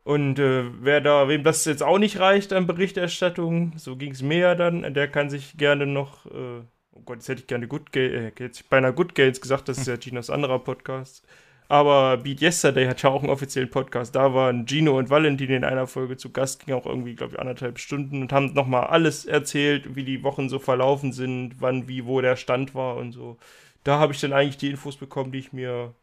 Und 0.05 0.37
äh, 0.37 0.65
wer 0.83 1.01
da, 1.01 1.27
wem 1.27 1.43
das 1.43 1.65
jetzt 1.65 1.81
auch 1.81 1.97
nicht 1.97 2.19
reicht 2.19 2.53
an 2.53 2.67
Berichterstattung, 2.67 3.73
so 3.75 3.95
ging 3.95 4.11
es 4.11 4.21
mir 4.21 4.53
dann, 4.53 4.93
der 4.93 5.07
kann 5.07 5.31
sich 5.31 5.57
gerne 5.57 5.87
noch, 5.87 6.27
äh, 6.27 6.61
oh 6.91 7.01
Gott, 7.05 7.17
jetzt 7.17 7.27
hätte 7.27 7.41
ich 7.41 7.47
gerne 7.47 7.67
Good 7.67 7.91
Games, 7.91 8.13
äh, 8.13 8.31
jetzt 8.37 8.69
beinahe 8.69 8.93
Good 8.93 9.15
Games 9.15 9.41
gesagt, 9.41 9.67
das 9.67 9.79
ist 9.79 9.87
ja 9.87 9.95
Ginos 9.95 10.29
anderer 10.29 10.59
Podcast. 10.59 11.25
Aber 11.69 12.17
Beat 12.17 12.39
Yesterday 12.39 12.85
hat 12.85 13.01
ja 13.01 13.09
auch 13.09 13.23
einen 13.23 13.31
offiziellen 13.31 13.71
Podcast. 13.71 14.15
Da 14.15 14.31
waren 14.35 14.67
Gino 14.67 14.95
und 14.95 15.09
Valentin 15.09 15.49
in 15.49 15.63
einer 15.63 15.87
Folge 15.87 16.17
zu 16.17 16.31
Gast, 16.31 16.63
ging 16.63 16.75
auch 16.75 16.85
irgendwie, 16.85 17.15
glaube 17.15 17.33
ich, 17.33 17.39
anderthalb 17.39 17.79
Stunden 17.79 18.21
und 18.21 18.31
haben 18.31 18.53
nochmal 18.53 18.85
alles 18.85 19.25
erzählt, 19.25 19.95
wie 19.95 20.03
die 20.03 20.21
Wochen 20.21 20.49
so 20.49 20.59
verlaufen 20.59 21.13
sind, 21.13 21.61
wann, 21.61 21.87
wie, 21.87 22.05
wo 22.05 22.21
der 22.21 22.35
Stand 22.35 22.75
war 22.75 22.97
und 22.97 23.11
so. 23.11 23.37
Da 23.83 23.97
habe 23.97 24.13
ich 24.13 24.21
dann 24.21 24.33
eigentlich 24.33 24.57
die 24.57 24.69
Infos 24.69 24.97
bekommen, 24.97 25.31
die 25.31 25.39
ich 25.39 25.51
mir 25.53 25.95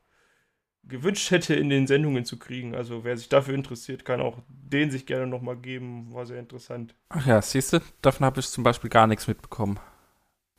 gewünscht 0.85 1.31
hätte, 1.31 1.55
in 1.55 1.69
den 1.69 1.87
Sendungen 1.87 2.25
zu 2.25 2.39
kriegen. 2.39 2.75
Also 2.75 3.05
wer 3.05 3.17
sich 3.17 3.29
dafür 3.29 3.55
interessiert, 3.55 4.05
kann 4.05 4.21
auch 4.21 4.39
den 4.49 4.91
sich 4.91 5.07
gerne 5.07 5.27
nochmal 5.27 5.57
geben. 5.57 6.13
War 6.13 6.27
sehr 6.27 6.39
interessant. 6.39 6.95
Ach 7.09 7.27
ja, 7.27 7.41
siehst 7.41 7.73
du, 7.73 7.81
davon 8.01 8.27
habe 8.27 8.41
ich 8.41 8.49
zum 8.49 8.65
Beispiel 8.65 8.91
gar 8.91 9.07
nichts 9.07 9.27
mitbekommen. 9.29 9.79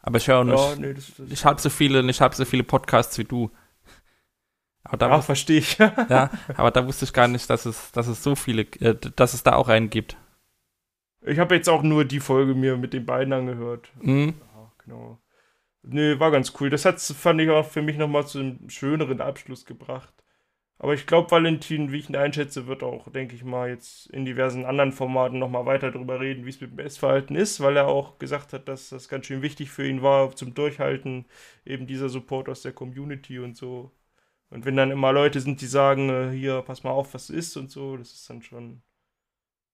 Aber 0.01 0.17
ich 0.17 0.27
höre 0.27 0.39
auch 0.39 0.43
nicht. 0.43 0.57
Ja, 0.57 0.75
nee, 0.75 0.93
das, 0.93 1.13
das 1.17 1.31
Ich 1.31 1.45
habe 1.45 1.61
so 1.61 1.69
viele, 1.69 2.01
ich 2.09 2.21
habe 2.21 2.35
so 2.35 2.45
viele 2.45 2.63
Podcasts 2.63 3.17
wie 3.17 3.23
du. 3.23 3.51
Aber 4.83 4.97
da, 4.97 5.09
ja, 5.09 5.21
verstehe 5.21 5.59
ich. 5.59 5.77
ja, 6.09 6.29
aber 6.55 6.71
da 6.71 6.85
wusste 6.85 7.05
ich 7.05 7.13
gar 7.13 7.27
nicht, 7.27 7.49
dass 7.49 7.65
es, 7.65 7.91
dass 7.93 8.07
es 8.07 8.21
so 8.21 8.35
viele, 8.35 8.63
äh, 8.79 8.95
dass 9.15 9.33
es 9.33 9.43
da 9.43 9.55
auch 9.55 9.69
einen 9.69 9.89
gibt. 9.89 10.17
ich 11.25 11.39
habe 11.39 11.55
jetzt 11.55 11.69
auch 11.69 11.83
nur 11.83 12.03
die 12.03 12.19
Folge 12.19 12.53
mir 12.53 12.77
mit 12.77 12.93
den 12.93 13.05
beiden 13.05 13.33
angehört. 13.33 13.91
Mhm. 14.01 14.33
Ja, 14.39 14.71
genau. 14.83 15.19
Nee, 15.83 16.19
war 16.19 16.31
ganz 16.31 16.53
cool. 16.59 16.69
Das 16.69 16.85
hat 16.85 17.01
fand 17.01 17.41
ich 17.41 17.49
auch 17.49 17.65
für 17.65 17.81
mich 17.81 17.97
nochmal 17.97 18.25
zu 18.25 18.39
einem 18.39 18.69
schöneren 18.69 19.21
Abschluss 19.21 19.65
gebracht. 19.65 20.13
Aber 20.79 20.93
ich 20.93 21.05
glaube, 21.05 21.31
Valentin, 21.31 21.91
wie 21.91 21.99
ich 21.99 22.09
ihn 22.09 22.15
einschätze, 22.15 22.67
wird 22.67 22.83
auch, 22.83 23.09
denke 23.09 23.35
ich 23.35 23.43
mal, 23.43 23.69
jetzt 23.69 24.07
in 24.07 24.25
diversen 24.25 24.65
anderen 24.65 24.91
Formaten 24.91 25.39
nochmal 25.39 25.65
weiter 25.65 25.91
darüber 25.91 26.19
reden, 26.19 26.45
wie 26.45 26.49
es 26.49 26.59
mit 26.61 26.71
dem 26.71 26.79
Essverhalten 26.79 27.35
ist, 27.35 27.61
weil 27.61 27.77
er 27.77 27.87
auch 27.87 28.19
gesagt 28.19 28.53
hat, 28.53 28.67
dass 28.67 28.89
das 28.89 29.07
ganz 29.07 29.27
schön 29.27 29.41
wichtig 29.41 29.71
für 29.71 29.87
ihn 29.87 30.01
war 30.01 30.35
zum 30.35 30.53
Durchhalten, 30.53 31.25
eben 31.65 31.87
dieser 31.87 32.09
Support 32.09 32.49
aus 32.49 32.63
der 32.63 32.73
Community 32.73 33.39
und 33.39 33.55
so. 33.55 33.91
Und 34.49 34.65
wenn 34.65 34.75
dann 34.75 34.91
immer 34.91 35.13
Leute 35.13 35.39
sind, 35.41 35.61
die 35.61 35.67
sagen, 35.67 36.09
äh, 36.09 36.31
hier, 36.31 36.61
pass 36.63 36.83
mal 36.83 36.91
auf, 36.91 37.13
was 37.13 37.29
ist 37.29 37.55
und 37.57 37.71
so, 37.71 37.97
das 37.97 38.11
ist 38.13 38.29
dann 38.29 38.41
schon, 38.41 38.81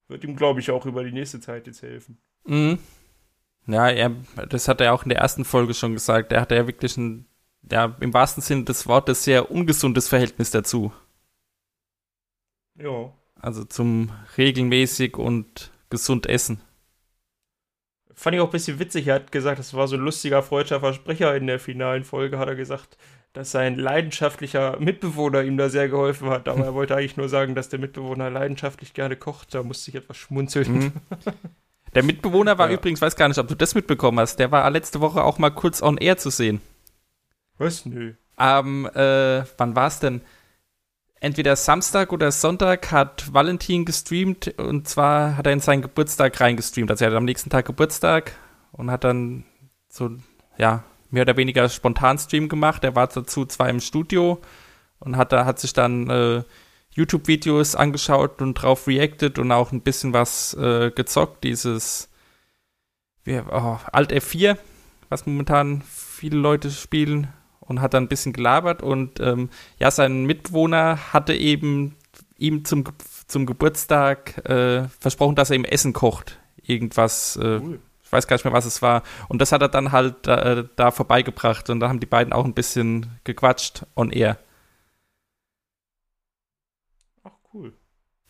wird 0.07 0.23
ihm, 0.23 0.35
glaube 0.35 0.59
ich, 0.59 0.71
auch 0.71 0.85
über 0.85 1.03
die 1.03 1.11
nächste 1.11 1.39
Zeit 1.39 1.67
jetzt 1.67 1.81
helfen. 1.81 2.21
Mhm. 2.45 2.79
Ja, 3.71 3.87
er, 3.89 4.15
das 4.49 4.67
hat 4.67 4.81
er 4.81 4.93
auch 4.93 5.03
in 5.03 5.09
der 5.09 5.19
ersten 5.19 5.45
Folge 5.45 5.73
schon 5.73 5.93
gesagt. 5.93 6.31
Er 6.31 6.41
hatte 6.41 6.55
ja 6.55 6.67
wirklich 6.67 6.97
ein, 6.97 7.25
ja, 7.69 7.95
im 7.99 8.13
wahrsten 8.13 8.41
Sinne 8.41 8.63
des 8.63 8.87
Wortes 8.87 9.23
sehr 9.23 9.51
ungesundes 9.51 10.07
Verhältnis 10.07 10.49
dazu. 10.49 10.91
Ja. 12.75 13.13
Also 13.35 13.63
zum 13.63 14.11
regelmäßig 14.37 15.17
und 15.17 15.71
gesund 15.89 16.25
Essen. 16.25 16.61
Fand 18.13 18.35
ich 18.35 18.41
auch 18.41 18.47
ein 18.47 18.51
bisschen 18.51 18.79
witzig. 18.79 19.07
Er 19.07 19.15
hat 19.15 19.31
gesagt, 19.31 19.59
das 19.59 19.73
war 19.73 19.87
so 19.87 19.95
ein 19.95 20.01
lustiger 20.01 20.41
freudscher 20.41 20.79
Versprecher 20.79 21.35
in 21.35 21.47
der 21.47 21.59
finalen 21.59 22.03
Folge, 22.03 22.37
hat 22.39 22.49
er 22.49 22.55
gesagt, 22.55 22.97
dass 23.33 23.51
sein 23.51 23.75
leidenschaftlicher 23.75 24.77
Mitbewohner 24.79 25.43
ihm 25.43 25.57
da 25.57 25.69
sehr 25.69 25.87
geholfen 25.87 26.29
hat. 26.29 26.49
Aber 26.49 26.65
er 26.65 26.73
wollte 26.73 26.95
eigentlich 26.95 27.17
nur 27.17 27.29
sagen, 27.29 27.55
dass 27.55 27.69
der 27.69 27.79
Mitbewohner 27.79 28.29
leidenschaftlich 28.29 28.93
gerne 28.93 29.15
kocht. 29.15 29.53
Da 29.53 29.63
musste 29.63 29.91
ich 29.91 29.95
etwas 29.95 30.17
schmunzeln. 30.17 30.73
Mhm. 30.73 30.91
Der 31.95 32.03
Mitbewohner 32.03 32.57
war 32.57 32.69
Ja. 32.69 32.75
übrigens, 32.77 33.01
weiß 33.01 33.15
gar 33.15 33.27
nicht, 33.27 33.37
ob 33.37 33.47
du 33.47 33.55
das 33.55 33.75
mitbekommen 33.75 34.19
hast, 34.19 34.37
der 34.37 34.51
war 34.51 34.69
letzte 34.69 35.01
Woche 35.01 35.23
auch 35.23 35.37
mal 35.39 35.49
kurz 35.49 35.81
on 35.81 35.97
air 35.97 36.17
zu 36.17 36.29
sehen. 36.29 36.61
Was? 37.57 37.85
Nö. 37.85 38.13
Am, 38.35 38.85
äh, 38.85 39.43
wann 39.57 39.75
war 39.75 39.87
es 39.87 39.99
denn? 39.99 40.21
Entweder 41.19 41.57
Samstag 41.57 42.13
oder 42.13 42.31
Sonntag 42.31 42.91
hat 42.91 43.33
Valentin 43.33 43.83
gestreamt 43.83 44.53
und 44.57 44.87
zwar 44.87 45.35
hat 45.35 45.45
er 45.47 45.51
in 45.51 45.59
seinen 45.59 45.81
Geburtstag 45.81 46.39
reingestreamt. 46.39 46.89
Also 46.89 47.03
er 47.03 47.11
hat 47.11 47.17
am 47.17 47.25
nächsten 47.25 47.49
Tag 47.49 47.65
Geburtstag 47.65 48.31
und 48.71 48.89
hat 48.89 49.03
dann 49.03 49.43
so, 49.89 50.11
ja, 50.57 50.83
mehr 51.11 51.23
oder 51.23 51.35
weniger 51.35 51.67
spontan 51.67 52.17
Stream 52.17 52.47
gemacht. 52.47 52.85
Er 52.85 52.95
war 52.95 53.07
dazu 53.07 53.45
zwar 53.45 53.67
im 53.69 53.81
Studio 53.81 54.39
und 54.99 55.17
hat, 55.17 55.33
da, 55.33 55.43
hat 55.43 55.59
sich 55.59 55.73
dann 55.73 56.09
äh, 56.09 56.43
YouTube-Videos 56.91 57.75
angeschaut 57.75 58.41
und 58.41 58.55
drauf 58.55 58.87
reacted 58.87 59.39
und 59.39 59.51
auch 59.51 59.71
ein 59.71 59.81
bisschen 59.81 60.13
was 60.13 60.53
äh, 60.55 60.91
gezockt. 60.91 61.43
Dieses 61.43 62.09
wie, 63.23 63.39
oh, 63.39 63.77
Alt 63.91 64.11
F4, 64.11 64.57
was 65.09 65.25
momentan 65.25 65.83
viele 65.85 66.37
Leute 66.37 66.71
spielen 66.71 67.27
und 67.59 67.81
hat 67.81 67.93
dann 67.93 68.05
ein 68.05 68.09
bisschen 68.09 68.33
gelabert 68.33 68.81
und 68.81 69.19
ähm, 69.19 69.49
ja, 69.77 69.91
sein 69.91 70.25
Mitbewohner 70.25 71.13
hatte 71.13 71.33
eben 71.35 71.95
ihm 72.37 72.65
zum, 72.65 72.83
zum 73.27 73.45
Geburtstag 73.45 74.37
äh, 74.49 74.87
versprochen, 74.99 75.35
dass 75.35 75.49
er 75.51 75.57
ihm 75.57 75.65
Essen 75.65 75.93
kocht. 75.93 76.39
Irgendwas, 76.63 77.35
äh, 77.37 77.59
Cool. 77.61 77.79
ich 78.03 78.11
weiß 78.11 78.27
gar 78.27 78.35
nicht 78.35 78.45
mehr, 78.45 78.53
was 78.53 78.65
es 78.65 78.81
war. 78.81 79.03
Und 79.27 79.41
das 79.41 79.51
hat 79.51 79.61
er 79.61 79.69
dann 79.69 79.91
halt 79.91 80.27
äh, 80.27 80.63
da 80.75 80.91
vorbeigebracht 80.91 81.69
und 81.69 81.79
da 81.79 81.89
haben 81.89 81.99
die 81.99 82.05
beiden 82.07 82.33
auch 82.33 82.45
ein 82.45 82.53
bisschen 82.53 83.19
gequatscht 83.23 83.85
on 83.95 84.11
air. 84.11 84.37
Ach, 87.23 87.31
cool. 87.53 87.73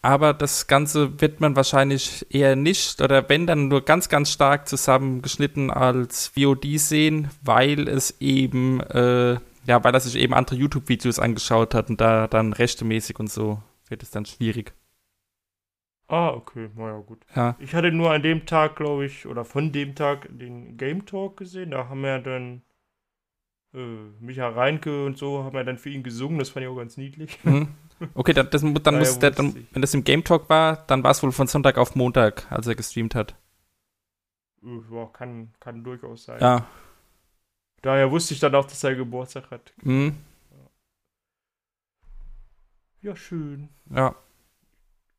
Aber 0.02 0.34
das 0.34 0.68
Ganze 0.68 1.20
wird 1.20 1.42
man 1.42 1.56
wahrscheinlich 1.58 2.26
eher 2.30 2.56
nicht 2.56 3.02
oder 3.02 3.28
wenn 3.28 3.46
dann 3.46 3.68
nur 3.68 3.84
ganz, 3.84 4.08
ganz 4.08 4.32
stark 4.32 4.68
zusammengeschnitten 4.68 5.72
als 5.72 6.30
VOD 6.30 6.80
sehen, 6.80 7.30
weil 7.42 7.90
es 7.90 8.16
eben, 8.22 8.80
äh, 8.80 9.34
ja, 9.66 9.84
weil 9.84 9.94
er 9.94 10.00
sich 10.00 10.16
eben 10.16 10.34
andere 10.34 10.56
YouTube-Videos 10.56 11.20
angeschaut 11.20 11.74
hat 11.74 11.90
und 11.90 12.00
da 12.00 12.28
dann 12.28 12.54
rechtemäßig 12.54 13.20
und 13.20 13.30
so 13.30 13.62
wird 13.90 14.04
es 14.04 14.12
dann 14.12 14.26
schwierig. 14.26 14.74
Ah, 16.08 16.30
okay. 16.30 16.70
Na 16.76 16.88
ja, 16.88 16.98
gut. 17.00 17.20
Ja. 17.36 17.56
Ich 17.60 17.76
hatte 17.76 17.92
nur 17.92 18.12
an 18.12 18.24
dem 18.24 18.46
Tag, 18.46 18.78
glaube 18.78 19.06
ich, 19.06 19.28
oder 19.28 19.46
von 19.46 19.72
dem 19.72 19.96
Tag 19.96 20.28
den 20.32 20.76
Game 20.78 21.06
Talk 21.06 21.38
gesehen. 21.38 21.72
Da 21.72 21.88
haben 21.88 22.02
wir 22.02 22.18
dann 22.20 22.64
äh, 23.76 23.78
Micha 24.20 24.50
Reinke 24.50 25.06
und 25.06 25.20
so, 25.20 25.44
haben 25.44 25.56
wir 25.56 25.64
dann 25.64 25.78
für 25.78 25.90
ihn 25.90 26.02
gesungen. 26.02 26.40
Das 26.40 26.50
fand 26.50 26.64
ich 26.64 26.72
auch 26.72 26.78
ganz 26.78 26.98
niedlich. 26.98 27.38
Mhm. 27.44 27.68
Okay, 28.14 28.34
dann, 28.34 28.50
das, 28.50 28.62
dann 28.84 28.98
muss 28.98 29.20
der, 29.20 29.32
dann, 29.32 29.56
ich. 29.56 29.66
wenn 29.74 29.82
das 29.82 29.94
im 29.94 30.04
Game 30.04 30.24
Talk 30.24 30.50
war, 30.50 30.86
dann 30.88 31.04
war 31.04 31.12
es 31.12 31.22
wohl 31.22 31.32
von 31.32 31.48
Sonntag 31.48 31.78
auf 31.78 31.96
Montag, 31.96 32.50
als 32.52 32.68
er 32.68 32.76
gestreamt 32.76 33.16
hat. 33.16 33.36
Ja, 34.62 35.06
kann, 35.14 35.54
kann 35.60 35.84
durchaus 35.84 36.26
sein. 36.26 36.40
Ja. 36.42 36.66
Daher 37.82 38.12
wusste 38.12 38.34
ich 38.34 38.40
dann 38.40 38.56
auch, 38.56 38.66
dass 38.66 38.84
er 38.84 38.96
Geburtstag 38.96 39.52
hat. 39.52 39.74
Mhm. 39.82 40.18
Ja, 43.02 43.16
schön. 43.16 43.70
Ja. 43.90 44.16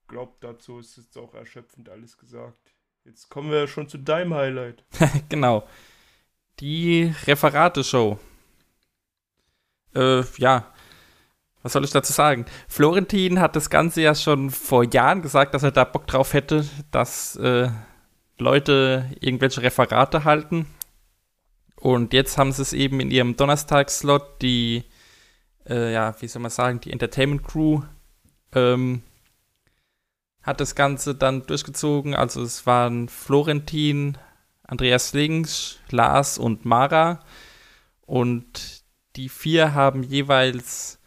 Glaubt 0.07 0.45
dazu 0.45 0.79
ist 0.79 0.97
jetzt 0.97 1.17
auch 1.17 1.35
erschöpfend 1.35 1.89
alles 1.89 2.19
gesagt. 2.19 2.75
Jetzt 3.05 3.31
kommen 3.31 3.51
wir 3.51 3.67
schon 3.67 3.89
zu 3.89 3.97
deinem 3.97 4.35
Highlight. 4.35 4.85
genau. 5.31 5.67
Die 6.59 7.15
Referate-Show. 7.27 8.19
Äh, 9.95 10.23
ja. 10.37 10.71
Was 11.63 11.73
soll 11.75 11.85
ich 11.85 11.91
dazu 11.91 12.13
sagen? 12.13 12.47
Florentin 12.69 13.41
hat 13.41 13.55
das 13.55 13.69
Ganze 13.69 14.01
ja 14.01 14.15
schon 14.15 14.51
vor 14.51 14.85
Jahren 14.85 15.21
gesagt, 15.21 15.55
dass 15.55 15.63
er 15.63 15.73
da 15.73 15.85
Bock 15.85 16.07
drauf 16.07 16.33
hätte, 16.33 16.65
dass 16.91 17.37
äh, 17.37 17.69
Leute 18.39 19.11
irgendwelche 19.21 19.63
Referate 19.63 20.25
halten. 20.25 20.67
Und 21.77 22.13
jetzt 22.13 22.39
haben 22.39 22.53
sie 22.53 22.63
es 22.63 22.73
eben 22.73 23.01
in 23.01 23.11
ihrem 23.11 23.37
Donnerstagsslot, 23.37 24.43
die, 24.43 24.85
äh, 25.69 25.93
ja, 25.93 26.15
wie 26.21 26.29
soll 26.29 26.43
man 26.43 26.51
sagen, 26.51 26.81
die 26.81 26.93
Entertainment 26.93 27.43
Crew 27.45 27.83
ähm, 28.55 29.03
hat 30.43 30.61
das 30.61 30.75
Ganze 30.75 31.15
dann 31.15 31.47
durchgezogen. 31.47 32.15
Also 32.15 32.43
es 32.43 32.67
waren 32.67 33.09
Florentin, 33.09 34.17
Andreas 34.63 35.13
Links, 35.13 35.79
Lars 35.91 36.39
und 36.39 36.65
Mara. 36.65 37.21
Und 38.07 38.83
die 39.17 39.29
vier 39.29 39.75
haben 39.75 40.03
jeweils 40.03 41.00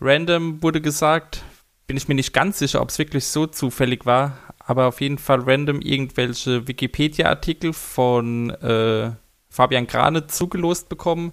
random, 0.00 0.62
wurde 0.62 0.80
gesagt. 0.80 1.42
Bin 1.86 1.96
ich 1.96 2.08
mir 2.08 2.14
nicht 2.14 2.32
ganz 2.32 2.58
sicher, 2.58 2.82
ob 2.82 2.90
es 2.90 2.98
wirklich 2.98 3.26
so 3.26 3.46
zufällig 3.46 4.04
war, 4.04 4.38
aber 4.58 4.86
auf 4.86 5.00
jeden 5.00 5.18
Fall 5.18 5.40
random 5.40 5.80
irgendwelche 5.80 6.68
Wikipedia-Artikel 6.68 7.72
von 7.72 8.50
äh, 8.50 9.12
Fabian 9.48 9.86
Grane 9.86 10.26
zugelost 10.26 10.88
bekommen 10.88 11.32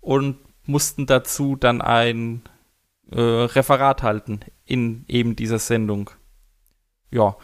und 0.00 0.38
mussten 0.64 1.06
dazu 1.06 1.56
dann 1.56 1.82
ein 1.82 2.42
äh, 3.12 3.20
Referat 3.20 4.02
halten 4.02 4.40
in 4.64 5.04
eben 5.08 5.36
dieser 5.36 5.58
Sendung. 5.58 6.10
Ja, 7.10 7.36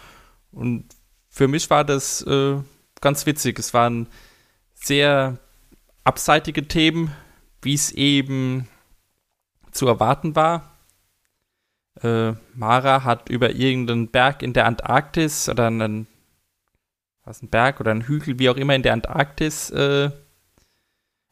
und 0.53 0.87
für 1.29 1.49
mich 1.49 1.69
war 1.69 1.85
das 1.85 2.23
äh, 2.23 2.57
ganz 3.01 3.27
witzig. 3.27 3.59
Es 3.59 3.75
waren 3.75 4.09
sehr 4.75 5.39
abseitige 6.05 6.67
Themen, 6.67 7.13
wie 7.61 7.75
es 7.75 7.91
eben 7.93 8.69
zu 9.77 9.87
erwarten 9.87 10.35
war. 10.37 10.73
Äh, 12.03 12.33
Mara 12.55 13.05
hat 13.05 13.29
über 13.29 13.51
irgendeinen 13.51 14.09
Berg 14.09 14.43
in 14.43 14.53
der 14.53 14.67
Antarktis 14.67 15.49
oder 15.49 15.69
einen, 15.69 16.07
was 17.25 17.43
ein 17.43 17.49
Berg 17.49 17.81
oder 17.81 17.93
ein 17.93 18.03
Hügel, 18.03 18.39
wie 18.39 18.51
auch 18.51 18.57
immer 18.57 18.75
in 18.75 18.83
der 18.83 18.93
Antarktis, 18.93 19.71
äh, 19.71 20.11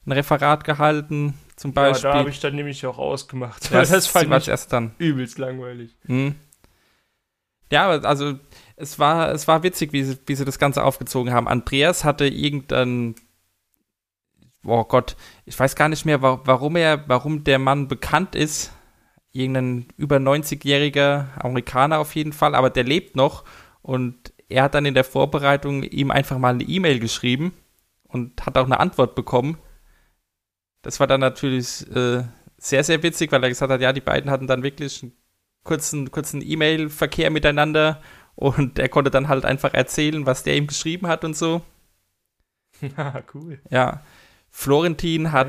ein 0.07 0.13
Referat 0.13 0.65
gehalten, 0.65 1.35
zum 1.57 1.73
Beispiel. 1.73 2.09
Ja, 2.09 2.13
da 2.15 2.19
habe 2.21 2.31
ich 2.31 2.41
dann 2.41 2.55
nämlich 2.55 2.85
auch 2.87 2.99
ausgemacht. 2.99 3.71
Ja, 3.73 3.85
das 3.85 4.07
fand 4.07 4.33
ich 4.35 4.49
erst 4.49 4.73
dann. 4.73 4.95
übelst 4.99 5.39
langweilig. 5.39 5.97
Mhm. 6.05 6.35
Ja, 7.71 7.89
also 7.89 8.39
es 8.77 8.99
war, 8.99 9.33
es 9.33 9.49
war 9.49 9.63
witzig, 9.63 9.93
wie 9.93 10.05
sie, 10.05 10.19
wie 10.27 10.35
sie 10.35 10.45
das 10.45 10.59
Ganze 10.59 10.85
aufgezogen 10.85 11.33
haben. 11.33 11.49
Andreas 11.49 12.05
hatte 12.05 12.27
irgendein, 12.27 13.15
oh 14.65 14.85
Gott, 14.85 15.17
ich 15.45 15.59
weiß 15.59 15.77
gar 15.77 15.89
nicht 15.89 16.05
mehr, 16.05 16.23
warum 16.23 16.77
er, 16.77 17.09
warum 17.09 17.45
der 17.45 17.59
Mann 17.59 17.89
bekannt 17.89 18.35
ist. 18.35 18.73
Irgendein 19.33 19.87
über 19.97 20.17
90-jähriger 20.17 21.27
Amerikaner 21.43 21.99
auf 21.99 22.15
jeden 22.15 22.33
Fall, 22.33 22.55
aber 22.55 22.71
der 22.71 22.85
lebt 22.85 23.17
noch 23.17 23.45
und 23.83 24.33
er 24.49 24.63
hat 24.65 24.75
dann 24.75 24.87
in 24.87 24.95
der 24.95 25.05
Vorbereitung 25.05 25.83
ihm 25.83 26.11
einfach 26.11 26.39
mal 26.39 26.55
eine 26.55 26.63
E-Mail 26.63 27.01
geschrieben 27.01 27.53
und 28.05 28.47
hat 28.47 28.57
auch 28.57 28.67
eine 28.67 28.79
Antwort 28.79 29.15
bekommen. 29.15 29.59
Das 30.83 31.01
war 31.01 31.07
dann 31.07 31.21
natürlich 31.21 31.91
äh, 31.95 32.23
sehr, 32.59 32.85
sehr 32.85 33.03
witzig, 33.03 33.33
weil 33.33 33.43
er 33.43 33.49
gesagt 33.49 33.73
hat, 33.73 33.81
ja, 33.81 33.93
die 33.93 34.01
beiden 34.01 34.31
hatten 34.31 34.47
dann 34.47 34.63
wirklich 34.63 35.03
einen 35.03 35.13
kurzen, 35.65 36.11
kurzen 36.11 36.41
E-Mail-Verkehr 36.41 37.31
miteinander 37.31 38.01
und 38.37 38.79
er 38.79 38.89
konnte 38.89 39.11
dann 39.11 39.29
halt 39.29 39.45
einfach 39.45 39.75
erzählen, 39.75 40.27
was 40.27 40.43
der 40.45 40.57
ihm 40.57 40.67
geschrieben 40.67 41.09
hat 41.09 41.25
und 41.25 41.37
so. 41.37 41.63
Ja, 42.97 43.23
cool. 43.33 43.61
Ja. 43.71 44.03
Florentin 44.57 45.33
hat. 45.33 45.49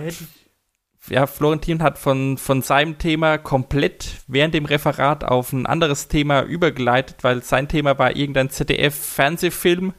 Ja, 1.07 1.27
Florentin 1.27 1.83
hat 1.83 1.99
von, 1.99 2.39
von 2.39 2.63
seinem 2.63 2.97
Thema 2.97 3.37
komplett 3.37 4.23
während 4.27 4.55
dem 4.55 4.65
Referat 4.65 5.23
auf 5.23 5.53
ein 5.53 5.67
anderes 5.67 6.07
Thema 6.07 6.41
übergeleitet, 6.41 7.17
weil 7.21 7.43
sein 7.43 7.67
Thema 7.67 7.99
war 7.99 8.15
irgendein 8.15 8.49
ZDF-Fernsehfilm. 8.49 9.93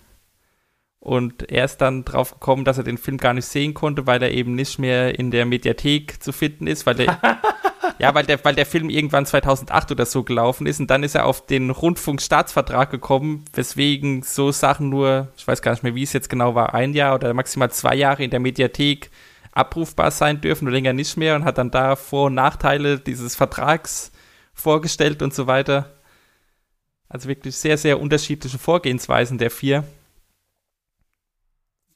Und 0.98 1.50
er 1.52 1.66
ist 1.66 1.76
dann 1.78 2.04
drauf 2.04 2.32
gekommen, 2.32 2.64
dass 2.64 2.78
er 2.78 2.84
den 2.84 2.98
Film 2.98 3.16
gar 3.16 3.32
nicht 3.32 3.46
sehen 3.46 3.74
konnte, 3.74 4.08
weil 4.08 4.20
er 4.22 4.32
eben 4.32 4.56
nicht 4.56 4.80
mehr 4.80 5.16
in 5.16 5.30
der 5.30 5.46
Mediathek 5.46 6.20
zu 6.20 6.32
finden 6.32 6.66
ist, 6.66 6.84
weil 6.84 6.96
der, 6.96 7.20
Ja, 7.98 8.14
weil 8.14 8.26
der, 8.26 8.44
weil 8.44 8.54
der 8.54 8.66
Film 8.66 8.90
irgendwann 8.90 9.24
2008 9.24 9.92
oder 9.92 10.04
so 10.04 10.22
gelaufen 10.22 10.66
ist 10.66 10.80
und 10.80 10.90
dann 10.90 11.02
ist 11.02 11.14
er 11.14 11.24
auf 11.24 11.46
den 11.46 11.70
Rundfunkstaatsvertrag 11.70 12.90
gekommen, 12.90 13.44
weswegen 13.54 14.22
so 14.22 14.52
Sachen 14.52 14.90
nur, 14.90 15.28
ich 15.36 15.48
weiß 15.48 15.62
gar 15.62 15.72
nicht 15.72 15.82
mehr, 15.82 15.94
wie 15.94 16.02
es 16.02 16.12
jetzt 16.12 16.28
genau 16.28 16.54
war, 16.54 16.74
ein 16.74 16.92
Jahr 16.92 17.14
oder 17.14 17.32
maximal 17.32 17.70
zwei 17.70 17.94
Jahre 17.94 18.22
in 18.22 18.30
der 18.30 18.40
Mediathek 18.40 19.10
abrufbar 19.52 20.10
sein 20.10 20.42
dürfen 20.42 20.68
und 20.68 20.74
länger 20.74 20.92
nicht 20.92 21.16
mehr 21.16 21.36
und 21.36 21.44
hat 21.44 21.56
dann 21.56 21.70
da 21.70 21.96
Vor- 21.96 22.26
und 22.26 22.34
Nachteile 22.34 22.98
dieses 22.98 23.34
Vertrags 23.34 24.12
vorgestellt 24.52 25.22
und 25.22 25.32
so 25.32 25.46
weiter. 25.46 25.94
Also 27.08 27.28
wirklich 27.28 27.56
sehr, 27.56 27.78
sehr 27.78 27.98
unterschiedliche 27.98 28.58
Vorgehensweisen 28.58 29.38
der 29.38 29.50
vier. 29.50 29.84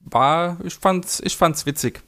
War, 0.00 0.58
ich 0.64 0.74
fand's, 0.74 1.20
ich 1.20 1.36
fand's 1.36 1.66
witzig. 1.66 2.02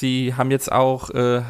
Sie 0.00 0.34
haben 0.34 0.50
jetzt 0.50 0.72
auch 0.72 1.10
äh, 1.10 1.42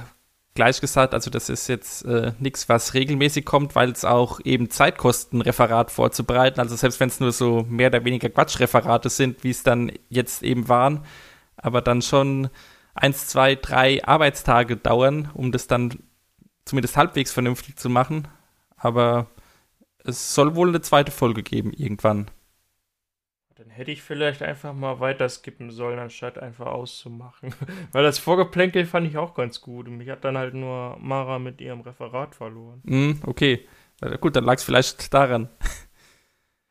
gleich 0.55 0.81
gesagt, 0.81 1.15
also 1.15 1.31
das 1.31 1.49
ist 1.49 1.69
jetzt 1.69 2.05
äh, 2.05 2.33
nichts, 2.41 2.69
was 2.69 2.95
regelmäßig 2.95 3.45
kommt, 3.45 3.77
weil 3.77 3.93
es 3.93 4.05
auch 4.05 4.41
eben 4.45 4.71
Zeit 4.71 4.97
Referat 5.05 5.93
vorzubereiten. 5.93 6.59
Also 6.59 6.75
selbst 6.75 6.99
wenn 6.99 7.09
es 7.11 7.21
nur 7.21 7.31
so 7.31 7.65
mehr 7.69 7.89
oder 7.89 8.05
weniger 8.05 8.29
Quatschreferate 8.29 9.09
sind, 9.09 9.45
wie 9.45 9.51
es 9.51 9.63
dann 9.63 9.93
jetzt 10.09 10.43
eben 10.43 10.69
waren, 10.69 11.05
aber 11.57 11.81
dann 11.81 12.03
schon 12.03 12.51
eins, 12.93 13.29
zwei, 13.29 13.55
drei 13.55 14.05
Arbeitstage 14.05 14.77
dauern, 14.77 15.31
um 15.33 15.53
das 15.53 15.69
dann 15.69 16.01
zumindest 16.65 16.97
halbwegs 16.97 17.31
vernünftig 17.31 17.77
zu 17.77 17.89
machen. 17.89 18.27
Aber 18.77 19.29
es 20.03 20.35
soll 20.35 20.57
wohl 20.57 20.71
eine 20.71 20.81
zweite 20.81 21.13
Folge 21.13 21.45
geben 21.45 21.73
irgendwann. 21.73 22.33
Hätte 23.81 23.93
ich 23.93 24.03
vielleicht 24.03 24.43
einfach 24.43 24.75
mal 24.75 25.01
weiter 25.01 25.27
skippen 25.27 25.71
sollen, 25.71 25.99
anstatt 25.99 26.39
einfach 26.39 26.67
auszumachen. 26.67 27.55
Weil 27.93 28.03
das 28.03 28.19
Vorgeplänkel 28.19 28.85
fand 28.85 29.07
ich 29.07 29.17
auch 29.17 29.33
ganz 29.33 29.63
gut. 29.63 29.89
Und 29.89 29.97
mich 29.97 30.11
hat 30.11 30.23
dann 30.23 30.37
halt 30.37 30.53
nur 30.53 30.99
Mara 31.01 31.39
mit 31.39 31.63
ihrem 31.63 31.81
Referat 31.81 32.35
verloren. 32.35 32.83
Mm, 32.83 33.13
okay. 33.25 33.67
Gut, 34.21 34.37
dann 34.37 34.45
lag 34.45 34.57
es 34.57 34.65
vielleicht 34.65 35.15
daran. 35.15 35.49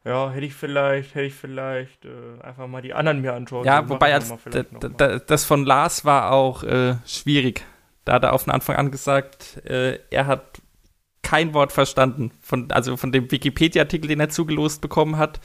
Ja, 0.05 0.32
hätte 0.32 0.45
ich 0.45 0.53
vielleicht, 0.53 1.14
hätte 1.14 1.26
ich 1.26 1.34
vielleicht 1.34 2.05
äh, 2.05 2.41
einfach 2.41 2.68
mal 2.68 2.82
die 2.82 2.93
anderen 2.93 3.22
mir 3.22 3.34
anschauen 3.34 3.66
Ja, 3.66 3.89
wobei 3.89 4.14
als, 4.14 4.34
das 5.28 5.43
von 5.43 5.66
Lars 5.66 6.05
war 6.05 6.32
auch 6.32 6.64
äh, 6.64 6.95
schwierig. 7.05 7.66
Da 8.05 8.14
hat 8.14 8.24
er 8.24 8.32
auf 8.32 8.45
den 8.45 8.53
Anfang 8.53 8.78
an 8.78 8.91
gesagt, 8.91 9.57
äh, 9.66 9.99
er 10.10 10.26
hat 10.26 10.62
kein 11.22 11.53
Wort 11.53 11.74
verstanden. 11.74 12.32
Von, 12.41 12.72
also 12.72 12.95
von 12.95 13.12
dem 13.12 13.30
Wikipedia-Artikel, 13.30 14.07
den 14.07 14.22
er 14.22 14.30
zugelost 14.30 14.82
bekommen 14.82 15.18
hat 15.18 15.41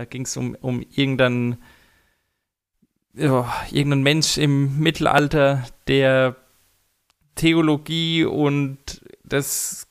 da 0.00 0.06
ging 0.06 0.22
es 0.22 0.34
um, 0.38 0.56
um 0.62 0.82
irgendeinen, 0.94 1.58
oh, 3.18 3.44
irgendeinen 3.70 4.02
Mensch 4.02 4.38
im 4.38 4.78
Mittelalter, 4.78 5.62
der 5.88 6.36
Theologie 7.34 8.24
und 8.24 8.78
das 9.24 9.88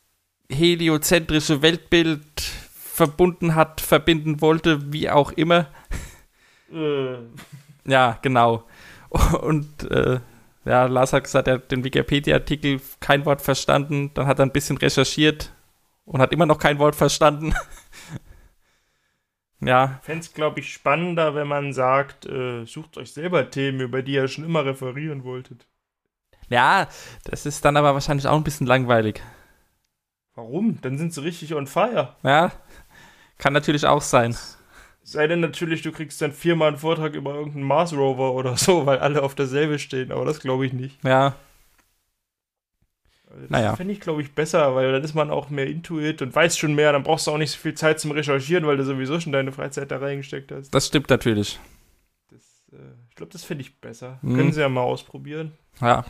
heliozentrische 0.51 1.61
Weltbild 1.61 2.41
verbunden 2.41 3.53
hat, 3.53 3.81
verbinden 3.81 4.41
wollte, 4.41 4.91
wie 4.91 5.11
auch 5.11 5.31
immer. 5.31 5.67
Äh. 6.73 7.17
Ja, 7.85 8.17
genau. 8.23 8.63
Und 9.09 9.91
äh, 9.91 10.19
ja, 10.65 10.85
Lars 10.85 11.13
hat 11.13 11.25
gesagt, 11.25 11.47
er 11.47 11.55
hat 11.55 11.71
den 11.71 11.83
Wikipedia-Artikel 11.83 12.81
kein 12.99 13.25
Wort 13.25 13.41
verstanden. 13.41 14.09
Dann 14.15 14.25
hat 14.25 14.39
er 14.39 14.45
ein 14.47 14.51
bisschen 14.51 14.77
recherchiert 14.77 15.51
und 16.05 16.19
hat 16.19 16.33
immer 16.33 16.47
noch 16.47 16.57
kein 16.57 16.79
Wort 16.79 16.95
verstanden. 16.95 17.53
Ja. 19.61 19.99
Fände 20.03 20.21
es, 20.21 20.33
glaube 20.33 20.59
ich, 20.61 20.71
spannender, 20.73 21.35
wenn 21.35 21.47
man 21.47 21.73
sagt, 21.73 22.25
äh, 22.25 22.65
sucht 22.65 22.97
euch 22.97 23.11
selber 23.11 23.49
Themen, 23.49 23.81
über 23.81 24.01
die 24.01 24.13
ihr 24.13 24.27
schon 24.27 24.45
immer 24.45 24.65
referieren 24.65 25.23
wolltet. 25.23 25.67
Ja, 26.49 26.87
das 27.25 27.45
ist 27.45 27.63
dann 27.65 27.77
aber 27.77 27.93
wahrscheinlich 27.93 28.27
auch 28.27 28.37
ein 28.37 28.43
bisschen 28.43 28.67
langweilig. 28.67 29.21
Warum? 30.35 30.79
Dann 30.81 30.97
sind 30.97 31.13
sie 31.13 31.23
richtig 31.23 31.53
on 31.53 31.67
fire. 31.67 32.15
Ja, 32.23 32.51
kann 33.37 33.53
natürlich 33.53 33.85
auch 33.85 34.01
sein. 34.01 34.35
Sei 35.03 35.27
denn 35.27 35.39
natürlich, 35.41 35.81
du 35.81 35.91
kriegst 35.91 36.21
dann 36.21 36.31
viermal 36.31 36.69
einen 36.69 36.77
Vortrag 36.77 37.13
über 37.13 37.33
irgendeinen 37.33 37.65
Mars 37.65 37.93
Rover 37.93 38.33
oder 38.33 38.55
so, 38.57 38.85
weil 38.85 38.99
alle 38.99 39.23
auf 39.23 39.35
derselbe 39.35 39.79
stehen, 39.79 40.11
aber 40.11 40.25
das 40.25 40.39
glaube 40.39 40.65
ich 40.65 40.73
nicht. 40.73 41.03
Ja, 41.03 41.35
das 43.29 43.49
naja. 43.49 43.75
finde 43.75 43.93
ich, 43.93 43.99
glaube 43.99 44.21
ich, 44.21 44.33
besser, 44.33 44.75
weil 44.75 44.91
dann 44.91 45.03
ist 45.03 45.13
man 45.13 45.29
auch 45.29 45.49
mehr 45.49 45.67
intuit 45.67 46.21
und 46.21 46.35
weiß 46.35 46.57
schon 46.57 46.73
mehr. 46.73 46.91
Dann 46.91 47.03
brauchst 47.03 47.27
du 47.27 47.31
auch 47.31 47.37
nicht 47.37 47.51
so 47.51 47.57
viel 47.57 47.75
Zeit 47.75 47.99
zum 47.99 48.11
Recherchieren, 48.11 48.65
weil 48.65 48.77
du 48.77 48.83
sowieso 48.83 49.19
schon 49.19 49.31
deine 49.31 49.51
Freizeit 49.51 49.91
da 49.91 49.97
reingesteckt 49.97 50.51
hast. 50.51 50.71
Das 50.71 50.87
stimmt 50.87 51.09
natürlich. 51.09 51.59
Das, 52.31 52.41
äh, 52.71 52.77
ich 53.09 53.15
glaube, 53.15 53.31
das 53.31 53.43
finde 53.43 53.63
ich 53.63 53.79
besser. 53.79 54.19
Mhm. 54.21 54.35
Können 54.35 54.51
sie 54.51 54.61
ja 54.61 54.69
mal 54.69 54.81
ausprobieren. 54.81 55.51
Ja. 55.79 56.05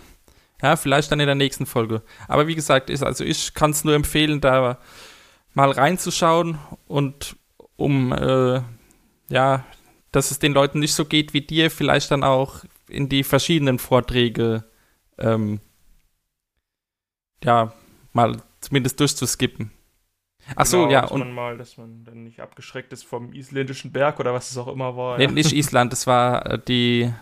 Ja, 0.61 0.76
vielleicht 0.76 1.11
dann 1.11 1.20
in 1.20 1.26
der 1.26 1.36
nächsten 1.36 1.65
Folge. 1.65 2.01
Aber 2.28 2.47
wie 2.47 2.55
gesagt, 2.55 2.89
ist, 2.89 3.03
also 3.03 3.24
ich 3.24 3.53
kann 3.53 3.72
es 3.72 3.86
nur 3.86 3.95
empfehlen, 3.95 4.41
da 4.41 4.78
mal 5.53 5.72
reinzuschauen 5.72 6.57
und 6.88 7.38
um, 7.76 8.11
äh, 8.11 8.61
ja, 9.30 9.63
dass 10.11 10.32
es 10.32 10.39
den 10.39 10.53
Leuten 10.53 10.80
nicht 10.80 10.93
so 10.93 11.05
geht 11.05 11.34
wie 11.34 11.41
dir, 11.41 11.72
vielleicht 11.72 12.11
dann 12.11 12.24
auch 12.24 12.65
in 12.89 13.07
die 13.07 13.24
verschiedenen 13.24 13.80
Vorträge 13.80 14.65
ähm, 15.17 15.61
ja, 17.43 17.73
mal 18.13 18.41
zumindest 18.61 18.99
durchzuskippen. 18.99 19.71
Ach 20.55 20.65
so, 20.65 20.79
Genau, 20.79 20.91
ja, 20.91 21.01
dass 21.01 21.11
und 21.11 21.19
man 21.19 21.31
mal, 21.33 21.57
dass 21.57 21.77
man 21.77 22.03
dann 22.05 22.23
nicht 22.23 22.39
abgeschreckt 22.39 22.91
ist 22.93 23.05
vom 23.05 23.33
isländischen 23.33 23.91
Berg 23.91 24.19
oder 24.19 24.33
was 24.33 24.49
es 24.51 24.57
auch 24.57 24.67
immer 24.67 24.97
war. 24.97 25.17
nee, 25.17 25.25
ja. 25.25 25.31
nicht 25.31 25.53
Island, 25.53 25.91
das 25.93 26.07
war 26.07 26.45
äh, 26.45 26.59
die 26.59 27.13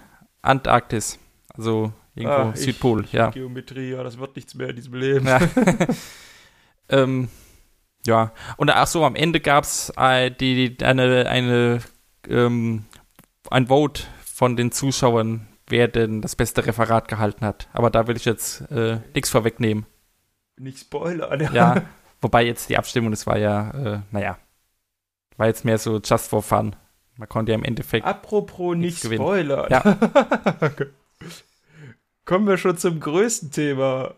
Antarktis. 0.41 1.19
Also 1.53 1.91
irgendwo 2.15 2.37
Ah, 2.37 2.51
ich- 2.55 2.61
Südpol, 2.61 3.05
ja. 3.11 3.29
Geometrie, 3.31 3.91
ja, 3.91 4.03
das 4.03 4.17
wird 4.17 4.35
nichts 4.35 4.55
mehr 4.55 4.69
in 4.69 4.75
diesem 4.75 4.93
Leben. 4.93 5.27
Ja. 5.27 5.39
ähm, 6.89 7.29
ja, 8.05 8.31
und 8.55 8.69
ach 8.69 8.87
so, 8.87 9.03
am 9.03 9.15
Ende 9.15 9.39
gab 9.41 9.65
es 9.65 9.91
äh, 9.97 10.31
die, 10.31 10.77
die, 10.77 10.85
eine, 10.85 11.27
eine, 11.27 11.79
ähm, 12.29 12.85
ein 13.49 13.67
Vote 13.67 14.03
von 14.23 14.55
den 14.55 14.71
Zuschauern, 14.71 15.47
wer 15.67 15.87
denn 15.89 16.21
das 16.21 16.35
beste 16.37 16.65
Referat 16.65 17.07
gehalten 17.09 17.45
hat. 17.45 17.67
Aber 17.73 17.89
da 17.89 18.07
will 18.07 18.15
ich 18.15 18.23
jetzt 18.25 18.61
äh, 18.71 18.99
nichts 19.13 19.29
vorwegnehmen. 19.29 19.85
Nicht 20.57 20.79
spoilern. 20.79 21.39
Ja. 21.41 21.51
Ja, 21.53 21.81
wobei 22.21 22.45
jetzt 22.45 22.69
die 22.69 22.77
Abstimmung, 22.77 23.11
das 23.11 23.27
war 23.27 23.37
ja, 23.37 23.69
äh, 23.71 23.99
naja, 24.11 24.37
war 25.37 25.47
jetzt 25.47 25.65
mehr 25.65 25.77
so 25.77 25.99
just 25.99 26.29
for 26.29 26.41
fun. 26.41 26.75
Man 27.15 27.29
konnte 27.29 27.51
ja 27.51 27.57
im 27.57 27.63
Endeffekt. 27.63 28.05
Apropos 28.05 28.75
nicht 28.75 29.01
gewinnen. 29.01 29.21
spoilern. 29.23 29.67
Ja. 29.71 29.81
Kommen 32.25 32.47
wir 32.47 32.57
schon 32.57 32.77
zum 32.77 32.99
größten 32.99 33.51
Thema. 33.51 34.15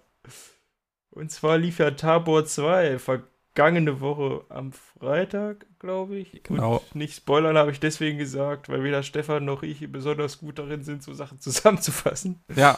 Und 1.12 1.32
zwar 1.32 1.58
lief 1.58 1.80
ja 1.80 1.92
Tabor 1.92 2.46
2 2.46 3.00
vergangene 3.00 4.00
Woche 4.02 4.44
am 4.50 4.72
Freitag, 4.72 5.66
glaube 5.80 6.18
ich. 6.18 6.44
Genau. 6.44 6.78
Und 6.78 6.96
nicht 6.96 7.16
spoilern 7.16 7.58
habe 7.58 7.72
ich 7.72 7.80
deswegen 7.80 8.18
gesagt, 8.18 8.70
weil 8.70 8.84
weder 8.84 9.04
Stefan 9.04 9.46
noch 9.46 9.64
ich 9.64 9.92
besonders 9.92 10.40
gut 10.40 10.60
darin 10.60 10.84
sind, 10.84 11.04
so 11.04 11.14
Sachen 11.14 11.40
zusammenzufassen. 11.42 12.42
Ja, 12.56 12.78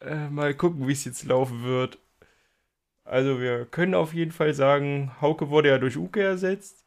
Äh, 0.00 0.28
mal 0.28 0.54
gucken, 0.54 0.86
wie 0.86 0.92
es 0.92 1.04
jetzt 1.06 1.24
laufen 1.24 1.64
wird. 1.64 1.98
Also 3.06 3.40
wir 3.40 3.64
können 3.66 3.94
auf 3.94 4.12
jeden 4.14 4.32
Fall 4.32 4.52
sagen, 4.54 5.12
Hauke 5.20 5.48
wurde 5.48 5.68
ja 5.68 5.78
durch 5.78 5.96
Uke 5.96 6.22
ersetzt. 6.22 6.84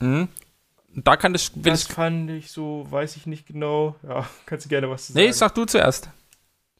mhm. 0.00 0.28
Da 0.98 1.16
kann 1.18 1.34
das 1.34 1.52
ich. 1.54 1.84
fand 1.92 2.30
ich 2.30 2.50
so, 2.50 2.86
weiß 2.88 3.16
ich 3.16 3.26
nicht 3.26 3.46
genau. 3.46 3.96
Ja, 4.08 4.26
kannst 4.46 4.64
du 4.64 4.70
gerne 4.70 4.88
was 4.88 5.08
zu 5.08 5.12
Nee, 5.12 5.26
sagen. 5.26 5.32
sag 5.34 5.54
du 5.54 5.64
zuerst. 5.66 6.08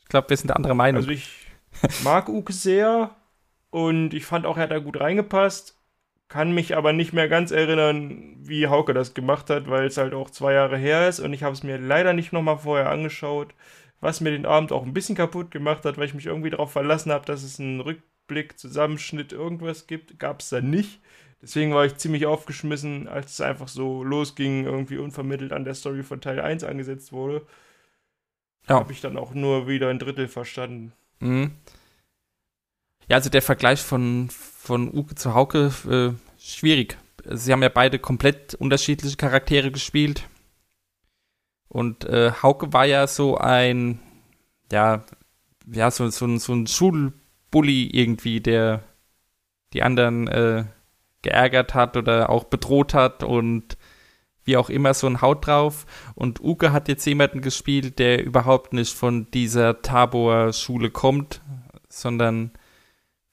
Ich 0.01 0.07
glaube, 0.07 0.31
wir 0.31 0.37
sind 0.39 0.49
der 0.49 0.57
andere 0.57 0.75
Meinung. 0.75 1.01
Also 1.01 1.11
ich 1.11 1.47
mag 2.03 2.29
Uke 2.31 2.53
sehr 2.55 3.15
und 3.69 4.15
ich 4.15 4.25
fand 4.25 4.47
auch, 4.47 4.57
er 4.57 4.63
hat 4.65 4.71
da 4.71 4.79
gut 4.79 4.99
reingepasst. 5.01 5.77
Kann 6.29 6.53
mich 6.53 6.75
aber 6.77 6.95
nicht 6.95 7.13
mehr 7.13 7.29
ganz 7.29 7.51
erinnern, 7.51 8.37
wie 8.41 8.69
Hauke 8.69 8.95
das 8.95 9.13
gemacht 9.13 9.51
hat, 9.51 9.69
weil 9.69 9.87
es 9.87 9.99
halt 9.99 10.15
auch 10.15 10.31
zwei 10.31 10.55
Jahre 10.55 10.79
her 10.79 11.09
ist 11.09 11.21
und 11.21 11.33
ich 11.35 11.43
habe 11.43 11.53
es 11.53 11.63
mir 11.63 11.77
leider 11.79 12.15
nicht 12.15 12.33
nochmal 12.33 12.57
vorher 12.59 12.89
angeschaut, 12.91 13.53
was 14.01 14.21
mir 14.23 14.31
den 14.31 14.47
Abend 14.47 14.73
auch 14.73 14.85
ein 14.85 14.95
bisschen 14.95 15.15
kaputt 15.15 15.51
gemacht 15.51 15.85
hat, 15.85 15.99
weil 15.99 16.07
ich 16.07 16.15
mich 16.15 16.27
irgendwie 16.27 16.51
darauf 16.51 16.73
verlassen 16.73 17.13
habe, 17.13 17.27
dass 17.27 17.43
es 17.43 17.61
einen 17.61 17.81
Rückblick, 17.81 18.07
Zusammenschnitt, 18.59 19.33
irgendwas 19.33 19.87
gibt. 19.87 20.19
Gab 20.19 20.41
es 20.41 20.49
da 20.49 20.61
nicht. 20.61 21.01
Deswegen 21.43 21.75
war 21.75 21.85
ich 21.85 21.97
ziemlich 21.97 22.27
aufgeschmissen, 22.27 23.09
als 23.09 23.33
es 23.35 23.41
einfach 23.41 23.69
so 23.69 24.03
losging, 24.03 24.65
irgendwie 24.65 24.99
unvermittelt 24.99 25.53
an 25.53 25.65
der 25.65 25.75
Story 25.75 26.03
von 26.03 26.21
Teil 26.21 26.41
1 26.41 26.65
angesetzt 26.65 27.13
wurde. 27.13 27.47
Ja. 28.69 28.77
Habe 28.77 28.93
ich 28.93 29.01
dann 29.01 29.17
auch 29.17 29.33
nur 29.35 29.69
wieder 29.69 29.89
ein 29.91 29.99
Drittel 29.99 30.29
verstanden. 30.29 30.93
Mhm. 31.21 31.53
Ja, 33.09 33.17
also 33.17 33.31
der 33.31 33.43
Vergleich 33.43 33.81
von, 33.81 34.29
von 34.31 34.93
Uke 34.93 35.15
zu 35.15 35.35
Hauke, 35.35 35.73
äh, 35.89 36.41
schwierig. 36.41 36.97
Sie 37.29 37.53
haben 37.53 37.63
ja 37.63 37.69
beide 37.69 37.99
komplett 37.99 38.55
unterschiedliche 38.55 39.17
Charaktere 39.17 39.71
gespielt. 39.71 40.29
Und 41.69 42.05
äh, 42.05 42.33
Hauke 42.43 42.73
war 42.73 42.87
ja 42.87 43.07
so 43.07 43.37
ein, 43.37 44.01
ja, 44.73 45.05
ja, 45.71 45.91
so, 45.91 46.09
so, 46.11 46.25
ein- 46.27 46.39
so 46.39 46.55
ein 46.55 46.67
Schulbully 47.57 47.89
irgendwie, 47.93 48.41
der 48.41 48.83
die 49.73 49.83
anderen 49.83 50.29
äh, 50.29 50.65
geärgert 51.23 51.75
hat 51.75 51.97
oder 51.97 52.31
auch 52.31 52.45
bedroht 52.45 52.95
hat 52.95 53.23
und 53.23 53.77
wie 54.45 54.57
auch 54.57 54.71
immer 54.71 54.95
so 54.95 55.07
ein 55.07 55.23
Haut 55.23 55.47
drauf. 55.47 55.87
Und 56.15 56.41
Uke 56.41 56.73
hat 56.73 56.89
jetzt 56.89 57.05
jemanden 57.07 57.41
gespielt, 57.41 57.99
der 57.99 58.25
überhaupt 58.25 58.73
nicht 58.73 58.95
von 58.95 59.31
dieser 59.33 59.83
Tabor-Schule 59.83 60.91
kommt, 60.91 61.41
sondern 61.89 62.53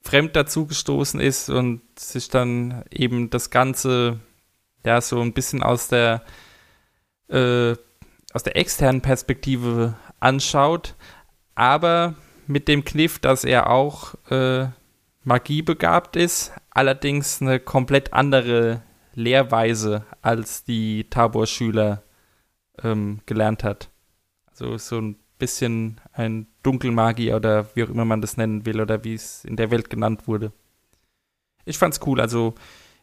fremd 0.00 0.34
dazugestoßen 0.34 1.20
ist 1.20 1.50
und 1.50 1.82
sich 1.98 2.28
dann 2.28 2.84
eben 2.90 3.30
das 3.30 3.50
Ganze 3.50 4.20
ja 4.84 5.00
so 5.00 5.20
ein 5.20 5.34
bisschen 5.34 5.62
aus 5.62 5.88
der 5.88 6.22
äh, 7.28 7.76
aus 8.32 8.42
der 8.42 8.56
externen 8.56 9.00
Perspektive 9.00 9.94
anschaut, 10.18 10.96
aber 11.54 12.16
mit 12.46 12.68
dem 12.68 12.84
Kniff, 12.84 13.18
dass 13.18 13.44
er 13.44 13.70
auch 13.70 14.14
äh, 14.30 14.66
magiebegabt 15.24 16.16
ist, 16.16 16.52
allerdings 16.70 17.40
eine 17.40 17.60
komplett 17.60 18.12
andere 18.12 18.82
Lehrweise 19.14 20.04
als 20.22 20.64
die 20.64 21.04
Tabor-Schüler 21.08 22.02
ähm, 22.82 23.20
gelernt 23.26 23.64
hat. 23.64 23.90
Also 24.50 24.76
so 24.78 25.00
ein 25.00 25.16
bisschen 25.38 26.00
ein 26.12 26.46
Dunkelmagier 26.62 27.36
oder 27.36 27.74
wie 27.74 27.84
auch 27.84 27.88
immer 27.88 28.04
man 28.04 28.20
das 28.20 28.36
nennen 28.36 28.66
will 28.66 28.80
oder 28.80 29.04
wie 29.04 29.14
es 29.14 29.44
in 29.44 29.56
der 29.56 29.70
Welt 29.70 29.90
genannt 29.90 30.26
wurde. 30.26 30.52
Ich 31.64 31.78
fand's 31.78 32.00
cool, 32.06 32.20
also 32.20 32.54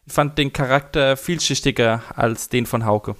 ich 0.06 0.12
fand 0.12 0.38
den 0.38 0.52
Charakter 0.52 1.16
vielschichtiger 1.16 2.02
als 2.14 2.48
den 2.48 2.66
von 2.66 2.84
Hauke. 2.84 3.16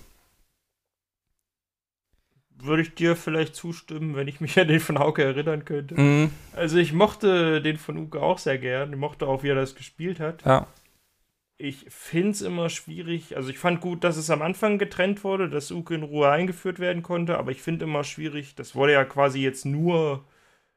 Würde 2.65 2.83
ich 2.83 2.95
dir 2.95 3.17
vielleicht 3.17 3.55
zustimmen, 3.57 4.15
wenn 4.15 4.29
ich 4.29 4.41
mich 4.41 4.59
an 4.59 4.69
den 4.69 4.81
von 4.81 4.99
Hauke 4.99 5.25
erinnern 5.25 5.65
könnte. 5.65 6.01
Mhm, 6.01 6.31
Also 6.55 6.79
ich 6.79 6.93
mochte 6.93 7.61
den 7.61 7.77
von 7.77 7.97
Uke 7.97 8.21
auch 8.23 8.39
sehr 8.39 8.59
gern. 8.59 8.93
Ich 8.93 8.99
mochte 8.99 9.27
auch, 9.27 9.43
wie 9.43 9.49
er 9.49 9.55
das 9.57 9.75
gespielt 9.75 10.21
hat. 10.21 10.45
ja, 10.45 10.67
Ich 11.59 11.87
finde 11.89 12.31
es 12.31 12.43
immer 12.43 12.69
schwierig. 12.69 13.37
Also 13.37 13.51
ich 13.51 13.59
fand 13.59 13.81
gut, 13.81 14.05
dass 14.05 14.17
es 14.17 14.31
am 14.31 14.43
Anfang 14.43 14.79
getrennt 14.79 15.25
wurde, 15.25 15.49
dass 15.49 15.71
Uke 15.71 15.95
in 15.95 16.03
Ruhe 16.03 16.31
eingeführt 16.31 16.79
werden 16.79 17.03
konnte. 17.03 17.37
Aber 17.39 17.51
ich 17.51 17.63
finde 17.63 17.85
immer 17.85 18.05
schwierig, 18.05 18.55
das 18.55 18.75
wurde 18.75 18.93
ja 18.93 19.05
quasi 19.05 19.41
jetzt 19.41 19.65
nur... 19.67 20.25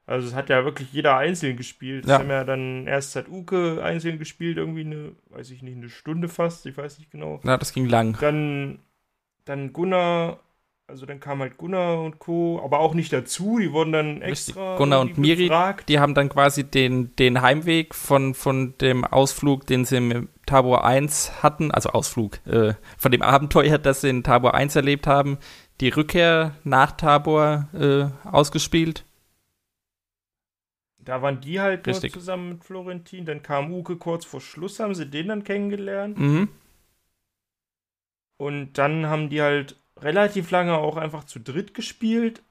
Also 0.07 0.27
es 0.27 0.35
hat 0.35 0.49
ja 0.49 0.63
wirklich 0.65 0.93
jeder 0.93 1.17
einzeln 1.17 1.57
gespielt. 1.57 2.05
Ja. 2.05 2.19
Haben 2.19 2.29
ja 2.29 2.43
dann 2.43 2.85
erst 2.85 3.15
hat 3.15 3.27
Uke 3.27 3.83
einzeln 3.83 4.19
gespielt, 4.19 4.57
irgendwie 4.57 4.81
eine, 4.85 5.13
weiß 5.29 5.49
ich 5.49 5.63
nicht, 5.63 5.77
eine 5.77 5.89
Stunde 5.89 6.29
fast, 6.29 6.67
ich 6.67 6.77
weiß 6.77 6.99
nicht 6.99 7.09
genau. 7.09 7.39
na, 7.41 7.57
das 7.57 7.73
ging 7.73 7.87
lang. 7.89 8.15
Dann, 8.21 8.77
dann 9.45 9.73
Gunnar, 9.73 10.39
also 10.87 11.05
dann 11.05 11.19
kam 11.19 11.39
halt 11.39 11.57
Gunnar 11.57 12.01
und 12.01 12.19
Co., 12.19 12.61
aber 12.63 12.79
auch 12.79 12.93
nicht 12.93 13.11
dazu, 13.11 13.57
die 13.59 13.71
wurden 13.71 13.91
dann 13.91 14.21
extra 14.21 14.77
Gunnar 14.77 15.01
und 15.01 15.17
Miri, 15.17 15.47
befragt. 15.47 15.89
Die 15.89 15.99
haben 15.99 16.13
dann 16.13 16.29
quasi 16.29 16.63
den, 16.63 17.15
den 17.15 17.41
Heimweg 17.41 17.95
von, 17.95 18.33
von 18.33 18.77
dem 18.79 19.03
Ausflug, 19.03 19.65
den 19.65 19.85
sie 19.85 19.97
im 19.97 20.29
Tabor 20.45 20.85
1 20.85 21.41
hatten, 21.43 21.71
also 21.71 21.89
Ausflug, 21.89 22.45
äh, 22.45 22.75
von 22.97 23.11
dem 23.11 23.23
Abenteuer, 23.23 23.79
das 23.79 24.01
sie 24.01 24.09
in 24.09 24.23
Tabor 24.23 24.53
1 24.53 24.75
erlebt 24.75 25.07
haben, 25.07 25.39
die 25.81 25.89
Rückkehr 25.89 26.55
nach 26.63 26.91
Tabor 26.91 27.67
äh, 27.73 28.27
ausgespielt. 28.27 29.05
Da 30.99 31.21
waren 31.21 31.41
die 31.41 31.59
halt 31.59 31.85
Richtig. 31.87 32.13
nur 32.13 32.19
zusammen 32.21 32.49
mit 32.49 32.63
Florentin, 32.63 33.25
dann 33.25 33.41
kam 33.43 33.71
Uke 33.73 33.97
kurz 33.97 34.25
vor 34.25 34.41
Schluss, 34.41 34.79
haben 34.79 34.95
sie 34.95 35.09
den 35.09 35.27
dann 35.27 35.43
kennengelernt 35.43 36.17
Mhm. 36.17 36.47
und 38.37 38.73
dann 38.73 39.07
haben 39.07 39.29
die 39.29 39.41
halt 39.41 39.79
relativ 40.01 40.51
lange 40.51 40.77
auch 40.77 40.97
einfach 40.97 41.23
zu 41.23 41.39
dritt 41.39 41.73
gespielt, 41.73 42.43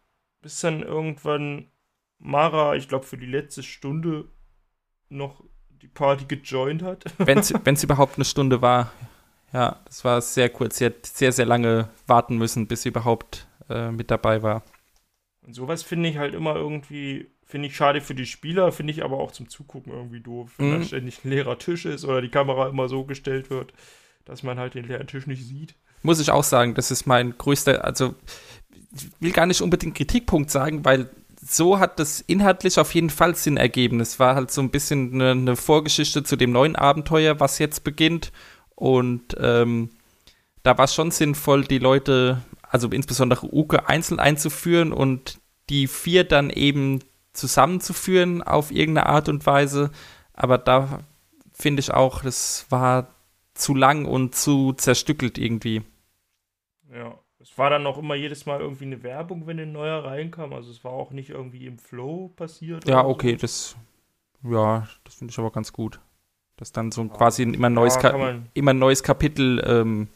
bis 0.42 0.60
dann 0.60 0.82
irgendwann 0.82 1.70
Mara, 2.18 2.76
ich 2.76 2.88
glaube 2.88 3.04
für 3.06 3.18
die 3.18 3.26
letzte 3.26 3.62
Stunde 3.62 4.28
noch 5.08 5.44
die 5.68 5.88
Party 5.88 6.24
gejoint 6.26 6.82
hat. 6.82 7.04
Wenn 7.18 7.38
es 7.38 7.84
überhaupt 7.84 8.16
eine 8.16 8.24
Stunde 8.24 8.62
war. 8.62 8.92
Ja, 9.52 9.80
das 9.84 10.04
war 10.04 10.20
sehr 10.20 10.48
kurz. 10.48 10.78
Sie 10.78 10.86
hat 10.86 11.06
sehr, 11.06 11.32
sehr 11.32 11.46
lange 11.46 11.88
warten 12.06 12.38
müssen, 12.38 12.66
bis 12.66 12.82
sie 12.82 12.88
überhaupt 12.88 13.46
äh, 13.68 13.90
mit 13.90 14.10
dabei 14.10 14.42
war. 14.42 14.62
Und 15.42 15.54
sowas 15.54 15.82
finde 15.82 16.08
ich 16.08 16.16
halt 16.18 16.34
immer 16.34 16.56
irgendwie, 16.56 17.30
finde 17.44 17.68
ich 17.68 17.76
schade 17.76 18.00
für 18.00 18.14
die 18.14 18.26
Spieler, 18.26 18.72
finde 18.72 18.92
ich 18.92 19.04
aber 19.04 19.18
auch 19.18 19.30
zum 19.32 19.48
Zugucken 19.48 19.92
irgendwie 19.92 20.20
doof, 20.20 20.54
wenn 20.58 20.70
Mhm. 20.70 20.80
da 20.80 20.82
ständig 20.82 21.24
ein 21.24 21.30
leerer 21.30 21.58
Tisch 21.58 21.84
ist 21.84 22.04
oder 22.04 22.22
die 22.22 22.30
Kamera 22.30 22.68
immer 22.68 22.88
so 22.88 23.04
gestellt 23.04 23.50
wird, 23.50 23.72
dass 24.24 24.42
man 24.42 24.58
halt 24.58 24.74
den 24.74 24.86
leeren 24.86 25.06
Tisch 25.06 25.26
nicht 25.26 25.44
sieht. 25.44 25.74
Muss 26.04 26.20
ich 26.20 26.30
auch 26.30 26.44
sagen, 26.44 26.74
das 26.74 26.90
ist 26.90 27.06
mein 27.06 27.36
größter, 27.36 27.82
also 27.82 28.14
ich 28.94 29.10
will 29.20 29.32
gar 29.32 29.46
nicht 29.46 29.62
unbedingt 29.62 29.96
Kritikpunkt 29.96 30.50
sagen, 30.50 30.84
weil 30.84 31.08
so 31.42 31.78
hat 31.78 31.98
das 31.98 32.20
inhaltlich 32.20 32.78
auf 32.78 32.94
jeden 32.94 33.08
Fall 33.10 33.34
Sinn 33.34 33.56
ergeben. 33.56 34.00
Es 34.00 34.20
war 34.20 34.34
halt 34.34 34.50
so 34.50 34.60
ein 34.60 34.70
bisschen 34.70 35.14
eine, 35.14 35.30
eine 35.30 35.56
Vorgeschichte 35.56 36.22
zu 36.22 36.36
dem 36.36 36.52
neuen 36.52 36.76
Abenteuer, 36.76 37.40
was 37.40 37.58
jetzt 37.58 37.84
beginnt. 37.84 38.32
Und 38.74 39.34
ähm, 39.40 39.90
da 40.62 40.76
war 40.76 40.84
es 40.84 40.94
schon 40.94 41.10
sinnvoll, 41.10 41.64
die 41.64 41.78
Leute, 41.78 42.42
also 42.62 42.88
insbesondere 42.88 43.52
Uke, 43.52 43.88
einzeln 43.88 44.20
einzuführen 44.20 44.92
und 44.92 45.38
die 45.70 45.86
vier 45.86 46.24
dann 46.24 46.50
eben 46.50 47.00
zusammenzuführen 47.32 48.42
auf 48.42 48.70
irgendeine 48.70 49.06
Art 49.06 49.30
und 49.30 49.46
Weise. 49.46 49.90
Aber 50.34 50.58
da 50.58 51.00
finde 51.52 51.80
ich 51.80 51.92
auch, 51.92 52.22
das 52.22 52.66
war 52.68 53.08
zu 53.54 53.74
lang 53.74 54.04
und 54.04 54.34
zu 54.34 54.72
zerstückelt 54.72 55.38
irgendwie. 55.38 55.82
Ja. 56.94 57.18
Es 57.40 57.58
war 57.58 57.68
dann 57.68 57.86
auch 57.86 57.98
immer 57.98 58.14
jedes 58.14 58.46
Mal 58.46 58.60
irgendwie 58.60 58.84
eine 58.84 59.02
Werbung, 59.02 59.46
wenn 59.46 59.58
ein 59.58 59.72
neuer 59.72 60.04
reinkam. 60.04 60.52
Also 60.54 60.70
es 60.70 60.82
war 60.84 60.92
auch 60.92 61.10
nicht 61.10 61.30
irgendwie 61.30 61.66
im 61.66 61.78
Flow 61.78 62.28
passiert. 62.28 62.88
Ja, 62.88 63.00
oder 63.00 63.04
so. 63.04 63.10
okay, 63.10 63.36
das, 63.36 63.76
ja, 64.42 64.88
das 65.04 65.16
finde 65.16 65.32
ich 65.32 65.38
aber 65.38 65.50
ganz 65.50 65.72
gut. 65.72 66.00
Dass 66.56 66.72
dann 66.72 66.92
so 66.92 67.04
quasi 67.08 67.42
ein 67.42 67.52
immer 67.52 67.68
neues, 67.68 67.96
Ja, 67.96 68.10
Ka 68.12 68.38
immer 68.54 68.70
ein 68.70 68.78
neues 68.78 69.02
Kapitel 69.02 69.62
ähm, 69.66 70.08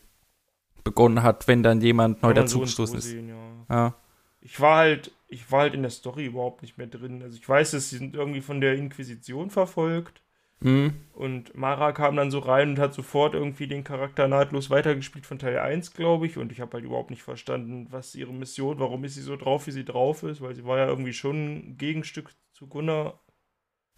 begonnen 0.84 1.22
hat, 1.22 1.48
wenn 1.48 1.62
dann 1.62 1.80
jemand 1.80 2.22
neu 2.22 2.28
man 2.28 2.36
so 2.36 2.42
dazugestoßen 2.42 2.92
so 2.92 2.98
ist. 2.98 3.10
sehen, 3.10 3.28
ja. 3.28 3.36
Ja. 3.68 3.94
Ich 4.40 4.60
war 4.60 4.76
halt, 4.76 5.12
ich 5.26 5.50
war 5.50 5.62
halt 5.62 5.74
in 5.74 5.82
der 5.82 5.90
Story 5.90 6.26
überhaupt 6.26 6.62
nicht 6.62 6.78
mehr 6.78 6.86
drin. 6.86 7.22
Also 7.22 7.36
ich 7.36 7.46
weiß, 7.46 7.72
dass 7.72 7.90
sie 7.90 7.98
sind 7.98 8.14
irgendwie 8.14 8.40
von 8.40 8.60
der 8.60 8.76
Inquisition 8.76 9.50
verfolgt. 9.50 10.22
Mhm. 10.60 10.94
Und 11.12 11.54
Mara 11.54 11.92
kam 11.92 12.16
dann 12.16 12.30
so 12.30 12.38
rein 12.38 12.70
und 12.70 12.78
hat 12.78 12.94
sofort 12.94 13.34
irgendwie 13.34 13.66
den 13.66 13.84
Charakter 13.84 14.28
nahtlos 14.28 14.70
weitergespielt 14.70 15.26
von 15.26 15.38
Teil 15.38 15.58
1, 15.58 15.92
glaube 15.92 16.26
ich. 16.26 16.36
Und 16.36 16.52
ich 16.52 16.60
habe 16.60 16.72
halt 16.74 16.84
überhaupt 16.84 17.10
nicht 17.10 17.22
verstanden, 17.22 17.86
was 17.90 18.14
ihre 18.14 18.32
Mission, 18.32 18.78
warum 18.78 19.04
ist 19.04 19.14
sie 19.14 19.22
so 19.22 19.36
drauf, 19.36 19.66
wie 19.66 19.72
sie 19.72 19.84
drauf 19.84 20.22
ist, 20.22 20.40
weil 20.40 20.54
sie 20.54 20.64
war 20.64 20.78
ja 20.78 20.86
irgendwie 20.86 21.12
schon 21.12 21.70
ein 21.72 21.76
Gegenstück 21.76 22.30
zu 22.52 22.66
Gunnar 22.68 23.20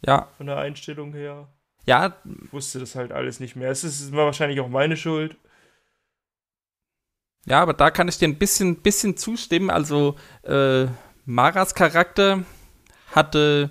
ja, 0.04 0.28
von 0.36 0.46
der 0.46 0.58
Einstellung 0.58 1.12
her. 1.12 1.52
ja, 1.86 2.16
Ich 2.24 2.52
wusste 2.52 2.78
das 2.78 2.94
halt 2.94 3.12
alles 3.12 3.40
nicht 3.40 3.56
mehr. 3.56 3.70
Es 3.70 3.84
ist, 3.84 4.12
war 4.12 4.26
wahrscheinlich 4.26 4.61
auch 4.61 4.68
meine 4.68 4.96
Schuld. 4.96 5.36
Ja, 7.46 7.62
aber 7.62 7.72
da 7.74 7.90
kann 7.90 8.08
ich 8.08 8.18
dir 8.18 8.28
ein 8.28 8.38
bisschen, 8.38 8.82
bisschen 8.82 9.16
zustimmen. 9.16 9.70
Also, 9.70 10.16
äh, 10.42 10.86
Maras 11.24 11.74
Charakter 11.74 12.44
hatte, 13.12 13.70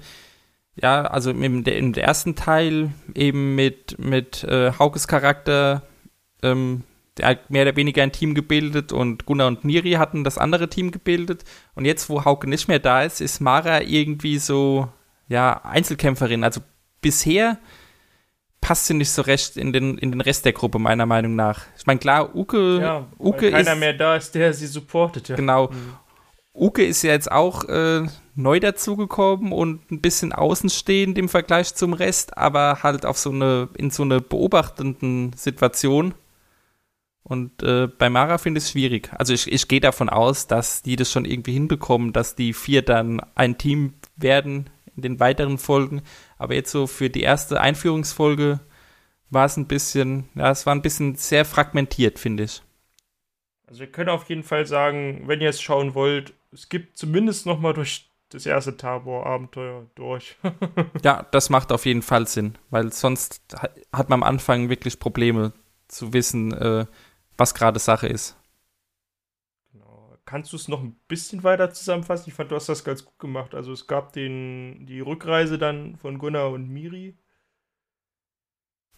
ja, 0.82 1.04
also 1.04 1.32
im, 1.32 1.64
im 1.66 1.94
ersten 1.94 2.36
Teil 2.36 2.92
eben 3.14 3.56
mit, 3.56 3.98
mit 4.00 4.44
äh, 4.44 4.72
Haukes 4.78 5.08
Charakter, 5.08 5.84
ähm, 6.42 6.84
der 7.18 7.28
hat 7.28 7.50
mehr 7.50 7.64
oder 7.64 7.76
weniger 7.76 8.02
ein 8.02 8.14
Team 8.14 8.34
gebildet 8.34 8.94
und 8.94 9.26
Gunnar 9.26 9.48
und 9.48 9.66
Miri 9.66 9.92
hatten 9.94 10.24
das 10.24 10.38
andere 10.38 10.70
Team 10.70 10.92
gebildet. 10.92 11.44
Und 11.76 11.86
jetzt, 11.86 12.10
wo 12.10 12.24
Hauke 12.24 12.50
nicht 12.50 12.68
mehr 12.70 12.80
da 12.80 13.04
ist, 13.04 13.20
ist 13.20 13.42
Mara 13.42 13.82
irgendwie 13.82 14.40
so, 14.40 14.88
ja, 15.28 15.62
Einzelkämpferin. 15.66 16.46
Also 16.46 16.62
bisher 17.02 17.58
passt 18.62 18.86
sie 18.86 18.94
nicht 18.94 19.12
so 19.12 19.22
recht 19.22 19.58
in 19.58 19.74
den, 19.74 19.98
in 19.98 20.12
den 20.12 20.22
Rest 20.22 20.46
der 20.46 20.54
Gruppe, 20.54 20.80
meiner 20.80 21.06
Meinung 21.06 21.36
nach. 21.36 21.64
Ich 21.78 21.86
meine, 21.86 22.00
klar, 22.00 22.36
Uke, 22.36 22.80
Ja, 22.80 23.08
Uke 23.18 23.52
keiner 23.52 23.74
ist, 23.74 23.80
mehr 23.80 23.94
da 23.94 24.16
ist, 24.16 24.34
der 24.36 24.54
sie 24.54 24.68
supportet. 24.68 25.28
Ja. 25.30 25.36
Genau. 25.36 25.68
Mhm. 25.68 25.94
Uke 26.60 26.86
ist 26.86 27.03
ja 27.03 27.12
jetzt 27.12 27.32
auch 27.32 27.64
äh, 27.66 28.05
neu 28.36 28.60
dazugekommen 28.60 29.51
und 29.51 29.91
ein 29.91 30.01
bisschen 30.01 30.34
außenstehend 30.34 31.18
im 31.18 31.30
Vergleich 31.30 31.76
zum 31.76 31.93
Rest, 31.93 32.38
aber 32.38 32.84
halt 32.84 33.05
auf 33.05 33.18
so 33.18 33.32
eine, 33.32 33.70
in 33.78 33.89
so 33.89 34.03
eine 34.03 34.22
beobachtenden 34.22 35.34
Situation. 35.34 36.14
Und 37.24 37.62
äh, 37.64 37.88
bei 37.88 38.10
Mara 38.10 38.38
finde 38.38 38.57
ich 38.57 38.66
es 38.66 38.72
schwierig. 38.72 39.12
Also 39.14 39.34
ich, 39.34 39.51
ich 39.51 39.68
gehe 39.68 39.82
davon 39.82 40.10
aus, 40.10 40.47
dass 40.47 40.82
die 40.82 40.95
das 40.95 41.12
schon 41.12 41.26
irgendwie 41.26 41.53
hinbekommen, 41.53 42.12
dass 42.12 42.36
die 42.36 42.53
vier 42.53 42.82
dann 42.82 43.22
ein 43.36 43.57
Team 43.57 43.93
werden 44.16 44.70
in 44.95 45.01
den 45.01 45.20
weiteren 45.20 45.57
Folgen. 45.57 46.01
Aber 46.38 46.55
jetzt 46.55 46.72
so 46.72 46.88
für 46.88 47.10
die 47.10 47.22
erste 47.22 47.62
Einführungsfolge 47.62 48.60
war 49.30 49.45
es 49.45 49.57
ein 49.57 49.68
bisschen, 49.68 50.28
ja, 50.36 50.49
es 50.49 50.66
war 50.66 50.74
ein 50.74 50.82
bisschen 50.82 51.16
sehr 51.16 51.45
fragmentiert, 51.45 52.20
finde 52.20 52.43
ich. 52.43 52.64
Also 53.68 53.82
wir 53.82 53.91
können 53.91 54.10
auf 54.10 54.28
jeden 54.30 54.43
Fall 54.43 54.66
sagen, 54.66 55.24
wenn 55.28 55.41
ihr 55.41 55.49
es 55.49 55.62
schauen 55.62 55.93
wollt, 55.93 56.34
es 56.52 56.70
gibt 56.70 56.97
zumindest 56.97 57.45
noch 57.45 57.60
mal 57.60 57.74
durch 57.74 58.12
das 58.30 58.45
erste 58.45 58.78
Tabor-Abenteuer 58.78 59.89
durch. 59.95 60.38
Ja, 61.04 61.24
das 61.32 61.50
macht 61.50 61.72
auf 61.72 61.86
jeden 61.86 62.02
Fall 62.02 62.28
Sinn, 62.28 62.58
weil 62.72 62.91
sonst 62.91 63.41
ha- 63.56 63.70
hat 63.93 64.10
man 64.10 64.20
am 64.22 64.24
Anfang 64.24 64.70
wirklich 64.70 65.00
Probleme 65.00 65.54
zu 65.88 66.14
wissen, 66.14 66.52
äh, 66.54 66.86
was 67.38 67.54
gerade 67.54 67.80
Sache 67.80 68.08
ist. 68.08 68.36
genau. 69.72 70.18
Kannst 70.26 70.52
du 70.54 70.58
es 70.58 70.68
noch 70.68 70.82
ein 70.82 70.95
bisschen 71.08 71.43
weiter 71.43 71.72
zusammenfassen? 71.72 72.30
Ich 72.30 72.34
fand, 72.36 72.52
du 72.52 72.56
hast 72.56 72.70
das 72.70 72.84
ganz 72.84 73.04
gut 73.06 73.18
gemacht. 73.20 73.56
Also 73.56 73.72
es 73.74 73.88
gab 73.88 74.14
den, 74.14 74.86
die 74.86 75.00
Rückreise 75.02 75.58
dann 75.58 75.95
von 75.97 76.18
Gunnar 76.20 76.52
und 76.52 76.70
Miri. 76.70 77.18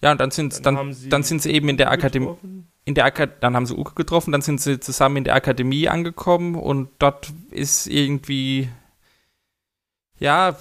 Ja, 0.02 0.12
und 0.12 0.20
dann 0.20 0.32
sind 0.32 0.66
dann, 0.66 0.94
sie 0.94 1.10
dann 1.10 1.24
sind 1.24 1.42
sie 1.42 1.52
eben 1.52 1.70
in 1.70 1.78
der 1.78 1.92
Akademie, 1.92 2.26
getroffen. 2.26 2.72
in 2.86 2.96
der 2.96 3.06
Aka 3.06 3.28
dann 3.28 3.56
haben 3.56 3.66
sie 3.68 3.76
Uke 3.76 3.94
getroffen, 3.94 4.32
dann 4.32 4.42
sind 4.42 4.60
sie 4.60 4.80
zusammen 4.80 5.18
in 5.18 5.24
der 5.24 5.36
Akademie 5.36 5.88
angekommen 5.88 6.56
und 6.56 6.90
dort 6.98 7.32
ist 7.52 7.88
irgendwie 7.88 8.70
ja 10.18 10.58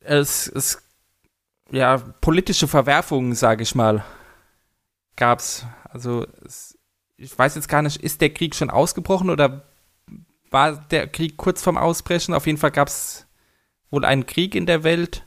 es, 0.00 0.48
es 0.48 0.82
ja 1.70 1.98
politische 2.20 2.68
Verwerfungen, 2.68 3.34
sage 3.34 3.62
ich 3.62 3.74
mal, 3.74 4.04
gab's. 5.16 5.66
Also 5.84 6.26
es, 6.44 6.78
ich 7.16 7.38
weiß 7.38 7.54
jetzt 7.54 7.68
gar 7.68 7.82
nicht, 7.82 8.02
ist 8.02 8.20
der 8.20 8.30
Krieg 8.30 8.54
schon 8.54 8.70
ausgebrochen 8.70 9.30
oder 9.30 9.64
war 10.50 10.72
der 10.88 11.06
Krieg 11.06 11.36
kurz 11.36 11.62
vorm 11.62 11.76
Ausbrechen? 11.76 12.34
Auf 12.34 12.46
jeden 12.46 12.58
Fall 12.58 12.72
gab's 12.72 13.26
wohl 13.90 14.04
einen 14.04 14.26
Krieg 14.26 14.54
in 14.54 14.66
der 14.66 14.82
Welt. 14.84 15.26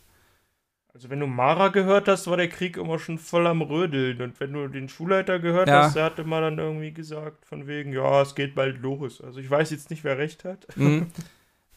Also 0.95 1.09
wenn 1.09 1.19
du 1.19 1.25
Mara 1.25 1.69
gehört 1.69 2.07
hast, 2.07 2.27
war 2.27 2.37
der 2.37 2.49
Krieg 2.49 2.77
immer 2.77 2.99
schon 2.99 3.17
voll 3.17 3.47
am 3.47 3.63
Rödeln. 3.63 4.21
Und 4.21 4.39
wenn 4.39 4.53
du 4.53 4.67
den 4.67 4.89
Schulleiter 4.89 5.39
gehört 5.39 5.67
Ja. 5.67 5.83
hast, 5.83 5.95
der 5.95 6.03
hat 6.05 6.19
immer 6.19 6.39
dann 6.41 6.59
irgendwie 6.59 6.91
gesagt, 6.93 7.45
von 7.45 7.65
wegen, 7.65 7.91
ja, 7.93 8.21
es 8.21 8.35
geht 8.35 8.53
bald 8.53 8.79
los. 8.79 9.19
Also 9.19 9.39
ich 9.39 9.49
weiß 9.49 9.71
jetzt 9.71 9.89
nicht, 9.89 10.03
wer 10.03 10.17
recht 10.17 10.43
hat. 10.43 10.67
Mhm. 10.75 11.07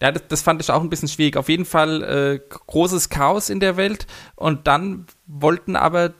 Ja, 0.03 0.13
das, 0.13 0.29
das 0.29 0.43
fand 0.43 0.61
ich 0.61 0.71
auch 0.71 0.83
ein 0.83 0.91
bisschen 0.91 1.09
schwierig. 1.09 1.39
Auf 1.39 1.49
jeden 1.49 1.65
Fall 1.65 2.03
äh, 2.03 2.41
großes 2.67 3.09
Chaos 3.09 3.49
in 3.49 3.61
der 3.61 3.79
Welt. 3.79 4.07
Und 4.35 4.67
dann 4.67 5.07
wollten 5.27 5.75
aber 5.75 6.13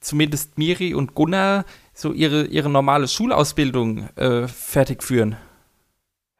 zumindest 0.00 0.58
Miri 0.58 0.92
und 0.92 1.14
Gunnar 1.14 1.64
so 1.94 2.12
ihre, 2.12 2.44
ihre 2.44 2.68
normale 2.68 3.08
Schulausbildung 3.08 4.10
äh, 4.16 4.46
fertig 4.48 5.02
führen. 5.02 5.36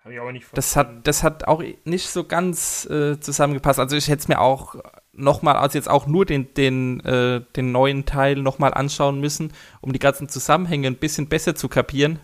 Habe 0.04 0.12
ich 0.12 0.20
aber 0.20 0.32
nicht 0.32 0.46
Das 0.52 0.76
hat, 0.76 1.06
das 1.06 1.22
hat 1.22 1.48
auch 1.48 1.62
nicht 1.84 2.08
so 2.10 2.24
ganz 2.24 2.84
äh, 2.90 3.18
zusammengepasst. 3.20 3.80
Also 3.80 3.96
ich 3.96 4.08
hätte 4.08 4.20
es 4.20 4.28
mir 4.28 4.42
auch 4.42 4.76
nochmal, 5.16 5.56
also 5.56 5.78
jetzt 5.78 5.88
auch 5.88 6.06
nur 6.06 6.24
den, 6.24 6.52
den, 6.54 7.00
äh, 7.00 7.40
den 7.56 7.72
neuen 7.72 8.04
Teil 8.04 8.36
nochmal 8.36 8.74
anschauen 8.74 9.20
müssen, 9.20 9.52
um 9.80 9.92
die 9.92 9.98
ganzen 9.98 10.28
Zusammenhänge 10.28 10.88
ein 10.88 10.96
bisschen 10.96 11.28
besser 11.28 11.54
zu 11.54 11.68
kapieren. 11.68 12.18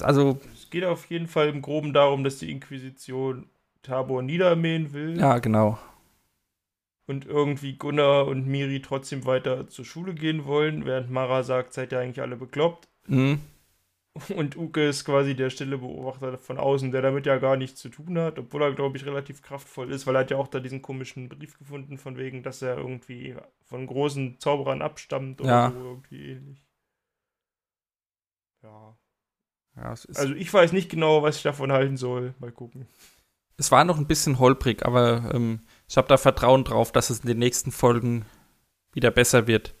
Also, 0.00 0.38
Es 0.54 0.70
geht 0.70 0.84
auf 0.84 1.06
jeden 1.06 1.26
Fall 1.26 1.48
im 1.48 1.62
Groben 1.62 1.92
darum, 1.92 2.22
dass 2.22 2.38
die 2.38 2.50
Inquisition 2.50 3.48
Tabor 3.82 4.22
niedermähen 4.22 4.92
will 4.92 5.18
ja, 5.18 5.38
genau. 5.38 5.78
und 7.06 7.26
irgendwie 7.26 7.76
Gunnar 7.76 8.26
und 8.26 8.46
Miri 8.46 8.82
trotzdem 8.82 9.24
weiter 9.24 9.68
zur 9.68 9.84
Schule 9.84 10.14
gehen 10.14 10.44
wollen, 10.44 10.84
während 10.84 11.10
Mara 11.10 11.42
sagt, 11.42 11.72
seid 11.72 11.92
ihr 11.92 11.98
eigentlich 11.98 12.20
alle 12.20 12.36
bekloppt. 12.36 12.88
Mhm. 13.06 13.40
Und 14.36 14.56
Uke 14.56 14.88
ist 14.88 15.04
quasi 15.04 15.36
der 15.36 15.50
stille 15.50 15.78
Beobachter 15.78 16.36
von 16.36 16.58
außen, 16.58 16.90
der 16.90 17.00
damit 17.00 17.26
ja 17.26 17.38
gar 17.38 17.56
nichts 17.56 17.80
zu 17.80 17.88
tun 17.88 18.18
hat, 18.18 18.38
obwohl 18.40 18.62
er, 18.62 18.72
glaube 18.74 18.96
ich, 18.96 19.06
relativ 19.06 19.40
kraftvoll 19.40 19.92
ist, 19.92 20.06
weil 20.06 20.16
er 20.16 20.22
hat 20.22 20.30
ja 20.32 20.36
auch 20.36 20.48
da 20.48 20.58
diesen 20.58 20.82
komischen 20.82 21.28
Brief 21.28 21.56
gefunden, 21.58 21.96
von 21.96 22.16
wegen, 22.16 22.42
dass 22.42 22.60
er 22.60 22.76
irgendwie 22.76 23.36
von 23.64 23.86
großen 23.86 24.38
Zauberern 24.40 24.82
abstammt 24.82 25.40
oder 25.40 25.48
Ja. 25.50 25.70
so 25.70 25.76
irgendwie 25.78 26.30
ähnlich. 26.32 26.64
Ja. 28.62 28.96
Ja, 29.76 29.82
Also 29.90 30.34
ich 30.34 30.52
weiß 30.52 30.72
nicht 30.72 30.90
genau, 30.90 31.22
was 31.22 31.36
ich 31.36 31.42
davon 31.42 31.70
halten 31.72 31.96
soll. 31.96 32.34
Mal 32.40 32.52
gucken. 32.52 32.86
es 33.56 33.70
war 33.70 33.84
noch 33.84 33.98
ein 33.98 34.06
bisschen 34.08 34.38
holprig, 34.38 34.84
aber 34.84 35.30
ähm, 35.32 35.60
ich 35.88 35.96
habe 35.96 36.08
da 36.08 36.16
Vertrauen 36.16 36.64
drauf, 36.64 36.90
dass 36.92 37.10
es 37.10 37.20
in 37.20 37.28
den 37.28 37.38
nächsten 37.38 37.70
Folgen 37.70 38.24
wieder 38.92 39.10
besser 39.12 39.46
wird. 39.46 39.74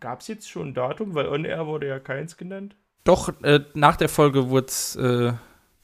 Gab 0.00 0.20
es 0.20 0.28
jetzt 0.28 0.50
schon 0.50 0.68
ein 0.68 0.74
Datum? 0.74 1.14
Weil 1.14 1.28
On 1.28 1.44
Air 1.44 1.66
wurde 1.66 1.86
ja 1.86 2.00
keins 2.00 2.36
genannt. 2.36 2.76
Doch, 3.04 3.40
äh, 3.42 3.60
nach 3.74 3.96
der 3.96 4.08
Folge 4.08 4.50
wurde 4.50 4.66
es 4.66 4.96
äh, 4.96 5.32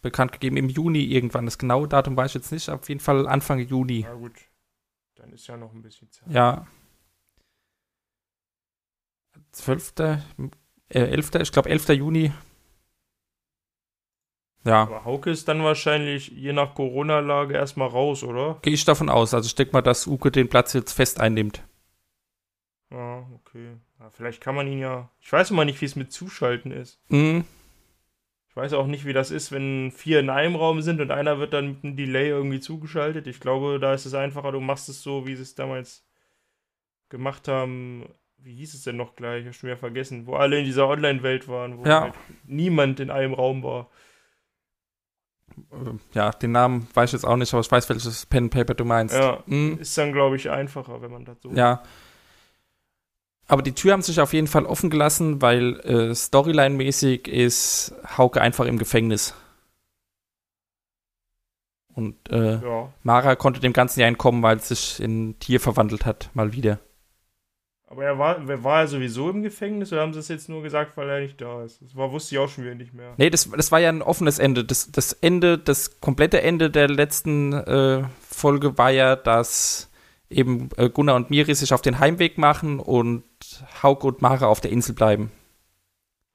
bekannt 0.03 0.33
gegeben, 0.33 0.57
im 0.57 0.69
Juni 0.69 1.01
irgendwann. 1.05 1.47
Das 1.47 1.59
genaue 1.59 1.89
Datum 1.89 2.17
weiß 2.17 2.33
ich 2.33 2.35
jetzt 2.35 2.53
nicht, 2.53 2.69
auf 2.69 2.89
jeden 2.89 3.01
Fall 3.01 3.27
Anfang 3.27 3.59
Juni. 3.61 4.05
Na 4.07 4.15
gut, 4.15 4.33
dann 5.15 5.33
ist 5.33 5.47
ja 5.47 5.57
noch 5.57 5.73
ein 5.73 5.83
bisschen 5.83 6.11
Zeit. 6.11 6.31
Ja. 6.31 6.67
12. 9.53 9.95
Äh, 10.01 10.19
11. 10.89 11.35
Ich 11.37 11.53
glaube 11.53 11.71
11. 11.71 11.89
Juni. 11.91 12.33
Ja, 14.67 14.83
Aber 14.83 15.05
Hauke 15.05 15.31
ist 15.31 15.47
dann 15.49 15.62
wahrscheinlich 15.62 16.29
je 16.29 16.53
nach 16.55 16.75
Corona-Lage 16.75 17.55
erstmal 17.55 17.89
raus, 17.89 18.23
oder? 18.23 18.59
gehe 18.62 18.73
ich 18.73 18.85
davon 18.87 19.11
aus. 19.11 19.35
Also 19.35 19.47
ich 19.47 19.55
denke 19.55 19.73
mal, 19.75 19.83
dass 19.83 20.07
Uke 20.07 20.31
den 20.31 20.49
Platz 20.49 20.73
jetzt 20.73 20.93
fest 20.93 21.21
einnimmt. 21.21 21.62
Ja, 22.91 23.27
okay. 23.35 23.77
Vielleicht 24.11 24.40
kann 24.40 24.55
man 24.55 24.66
ihn 24.68 24.78
ja. 24.78 25.11
Ich 25.20 25.32
weiß 25.32 25.50
immer 25.50 25.64
nicht, 25.64 25.80
wie 25.80 25.84
es 25.86 25.96
mit 25.96 26.12
Zuschalten 26.12 26.70
ist. 26.70 27.00
Mhm. 27.09 27.44
Ich 28.48 28.57
weiß 28.57 28.72
auch 28.74 28.86
nicht, 28.86 29.05
wie 29.05 29.12
das 29.12 29.30
ist, 29.32 29.50
wenn 29.50 29.90
vier 29.90 30.20
in 30.20 30.30
einem 30.30 30.55
Raum 30.55 30.80
sind 30.80 31.00
und 31.00 31.11
einer 31.11 31.38
wird 31.40 31.52
dann 31.52 31.68
mit 31.72 31.84
einem 31.84 31.96
Delay 31.96 32.28
irgendwie 32.28 32.61
zugeschaltet. 32.61 33.26
Ich 33.26 33.40
glaube, 33.40 33.80
da 33.80 33.92
ist 33.94 34.07
es 34.07 34.14
einfacher. 34.14 34.52
Du 34.52 34.61
machst 34.61 34.88
es 34.88 35.02
so, 35.02 35.26
wie 35.26 35.34
sie 35.34 35.42
es 35.42 35.55
damals 35.57 36.05
gemacht 37.09 37.48
haben. 37.48 38.05
Wie 38.38 38.55
hieß 38.55 38.74
es 38.74 38.82
denn 38.84 38.96
noch 38.96 39.16
gleich? 39.16 39.40
Ich 39.40 39.46
habe 39.46 39.55
schon 39.55 39.68
wieder 39.68 39.76
vergessen. 39.76 40.26
Wo 40.26 40.36
alle 40.36 40.59
in 40.59 40.64
dieser 40.66 40.86
Online-Welt 40.86 41.48
waren, 41.48 41.78
wo 41.78 41.84
Ja. 41.84 42.02
halt 42.02 42.14
niemand 42.46 43.00
in 43.00 43.11
einem 43.11 43.34
Raum 43.34 43.62
war. 43.64 43.88
Äh, 45.72 45.90
Ja, 46.12 46.30
den 46.30 46.52
Namen 46.52 46.86
weiß 46.94 47.11
ich 47.11 47.14
jetzt 47.14 47.24
auch 47.24 47.36
nicht, 47.36 47.52
aber 47.52 47.61
ich 47.62 47.70
weiß, 47.70 47.88
welches 47.88 48.26
Pen 48.26 48.44
and 48.44 48.52
Paper 48.52 48.74
du 48.74 48.84
meinst. 48.84 49.14
Ja, 49.14 49.42
Mhm. 49.46 49.78
ist 49.80 49.96
dann, 49.98 50.12
glaube 50.12 50.36
ich, 50.36 50.50
einfacher, 50.50 51.00
wenn 51.02 51.11
man 51.11 51.24
das 51.24 51.40
so. 51.42 51.50
Ja. 51.52 51.82
Aber 53.47 53.62
die 53.62 53.72
Tür 53.72 53.92
haben 53.92 54.03
sich 54.03 54.20
auf 54.20 54.32
jeden 54.32 54.47
Fall 54.47 54.64
offen 54.64 54.88
gelassen, 54.90 55.42
weil 55.42 55.80
äh, 55.80 56.14
Storyline-mäßig 56.14 57.28
ist 57.28 57.95
Hauke 58.16 58.40
einfach 58.40 58.64
im 58.64 58.78
Gefängnis. 58.78 59.34
Und 61.95 62.16
äh, 62.30 62.55
Ja. 62.61 62.92
Mara 63.03 63.36
konnte 63.36 63.61
dem 63.61 63.72
Ganzen 63.72 64.01
ja 64.01 64.07
entkommen, 64.07 64.42
weil 64.42 64.57
es 64.57 64.68
sich 64.68 65.01
in 65.01 65.38
Tier 65.38 65.61
verwandelt 65.61 66.07
hat, 66.07 66.30
mal 66.34 66.53
wieder. 66.53 66.80
Aber 67.86 68.05
er 68.05 68.18
war, 68.18 68.64
war 68.64 68.80
er 68.80 68.88
sowieso 68.88 69.30
im 69.30 69.42
Gefängnis 69.42 69.92
oder 69.92 70.03
haben 70.03 70.12
sie 70.12 70.18
es 70.18 70.26
jetzt 70.26 70.49
nur 70.49 70.62
gesagt, 70.62 70.97
weil 70.97 71.09
er 71.09 71.20
nicht 71.20 71.40
da 71.40 71.62
ist? 71.62 71.80
Das 71.80 71.95
war, 71.95 72.11
wusste 72.11 72.34
ich 72.34 72.40
auch 72.40 72.49
schon 72.49 72.64
wieder 72.64 72.74
nicht 72.74 72.92
mehr. 72.92 73.12
Nee, 73.18 73.30
das, 73.30 73.49
das 73.49 73.70
war 73.70 73.78
ja 73.78 73.88
ein 73.90 74.03
offenes 74.03 74.40
Ende. 74.40 74.64
Das, 74.64 74.90
das 74.90 75.12
Ende, 75.12 75.59
das 75.59 76.01
komplette 76.01 76.42
Ende 76.42 76.70
der 76.70 76.88
letzten 76.88 77.53
äh, 77.53 78.03
Folge 78.28 78.76
war 78.78 78.90
ja, 78.90 79.14
dass 79.14 79.90
eben 80.28 80.70
äh, 80.76 80.88
Gunnar 80.88 81.14
und 81.14 81.30
Miri 81.30 81.55
sich 81.55 81.72
auf 81.72 81.82
den 81.82 82.01
Heimweg 82.01 82.36
machen 82.36 82.80
und 82.80 83.22
Hauke 83.82 84.07
und 84.07 84.22
Mara 84.22 84.46
auf 84.46 84.61
der 84.61 84.70
Insel 84.70 84.94
bleiben. 84.94 85.30